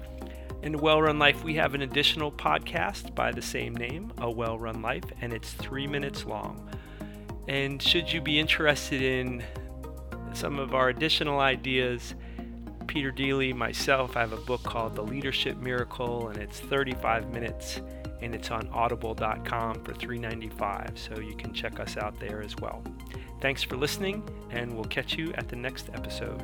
In 0.62 0.76
A 0.76 0.78
Well 0.78 1.02
Run 1.02 1.20
Life, 1.20 1.44
we 1.44 1.56
have 1.56 1.76
an 1.76 1.82
additional 1.82 2.32
podcast 2.32 3.14
by 3.14 3.34
the 3.34 3.42
same 3.42 3.76
name, 3.76 4.14
A 4.20 4.32
Well 4.32 4.58
Run 4.58 4.82
Life, 4.82 5.04
and 5.20 5.34
it's 5.34 5.52
three 5.52 5.86
minutes 5.86 6.24
long. 6.24 6.70
And 7.50 7.82
should 7.82 8.10
you 8.10 8.22
be 8.22 8.40
interested 8.40 9.02
in 9.02 9.44
some 10.34 10.60
of 10.60 10.74
our 10.74 10.90
additional 10.90 11.40
ideas, 11.40 12.16
Peter 12.88 13.12
Deely, 13.12 13.54
myself, 13.54 14.18
I 14.18 14.22
have 14.22 14.34
a 14.34 14.38
book 14.38 14.64
called 14.64 14.96
The 14.96 15.02
Leadership 15.02 15.58
Miracle, 15.58 16.30
and 16.30 16.38
it's 16.38 16.60
35 16.60 17.32
minutes, 17.34 17.82
and 18.22 18.36
it's 18.36 18.52
on 18.52 18.68
audible.com 18.70 19.84
for 19.84 19.94
$3.95, 19.94 20.98
so 20.98 21.20
you 21.20 21.36
can 21.36 21.54
check 21.54 21.80
us 21.80 21.98
out 21.98 22.20
there 22.20 22.42
as 22.42 22.56
well. 22.58 22.84
Thanks 23.42 23.64
for 23.64 23.76
listening, 23.76 24.28
and 24.52 24.74
we'll 24.74 24.86
catch 24.86 25.18
you 25.18 25.34
at 25.34 25.50
the 25.50 25.56
next 25.56 25.90
episode. 25.94 26.42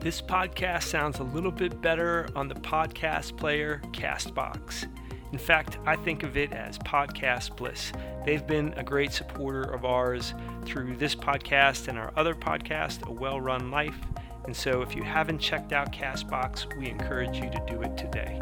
This 0.00 0.20
podcast 0.20 0.84
sounds 0.84 1.20
a 1.20 1.24
little 1.24 1.52
bit 1.52 1.80
better 1.80 2.28
on 2.34 2.48
the 2.48 2.56
podcast 2.56 3.36
player 3.36 3.80
Castbox. 3.92 4.86
In 5.34 5.38
fact, 5.38 5.78
I 5.84 5.96
think 5.96 6.22
of 6.22 6.36
it 6.36 6.52
as 6.52 6.78
podcast 6.78 7.56
bliss. 7.56 7.92
They've 8.24 8.46
been 8.46 8.72
a 8.74 8.84
great 8.84 9.12
supporter 9.12 9.62
of 9.62 9.84
ours 9.84 10.32
through 10.64 10.94
this 10.94 11.16
podcast 11.16 11.88
and 11.88 11.98
our 11.98 12.12
other 12.14 12.36
podcast, 12.36 13.04
A 13.08 13.10
Well 13.10 13.40
Run 13.40 13.68
Life. 13.68 13.98
And 14.44 14.54
so 14.54 14.80
if 14.80 14.94
you 14.94 15.02
haven't 15.02 15.40
checked 15.40 15.72
out 15.72 15.92
Castbox, 15.92 16.72
we 16.78 16.88
encourage 16.88 17.34
you 17.34 17.50
to 17.50 17.64
do 17.68 17.82
it 17.82 17.98
today. 17.98 18.38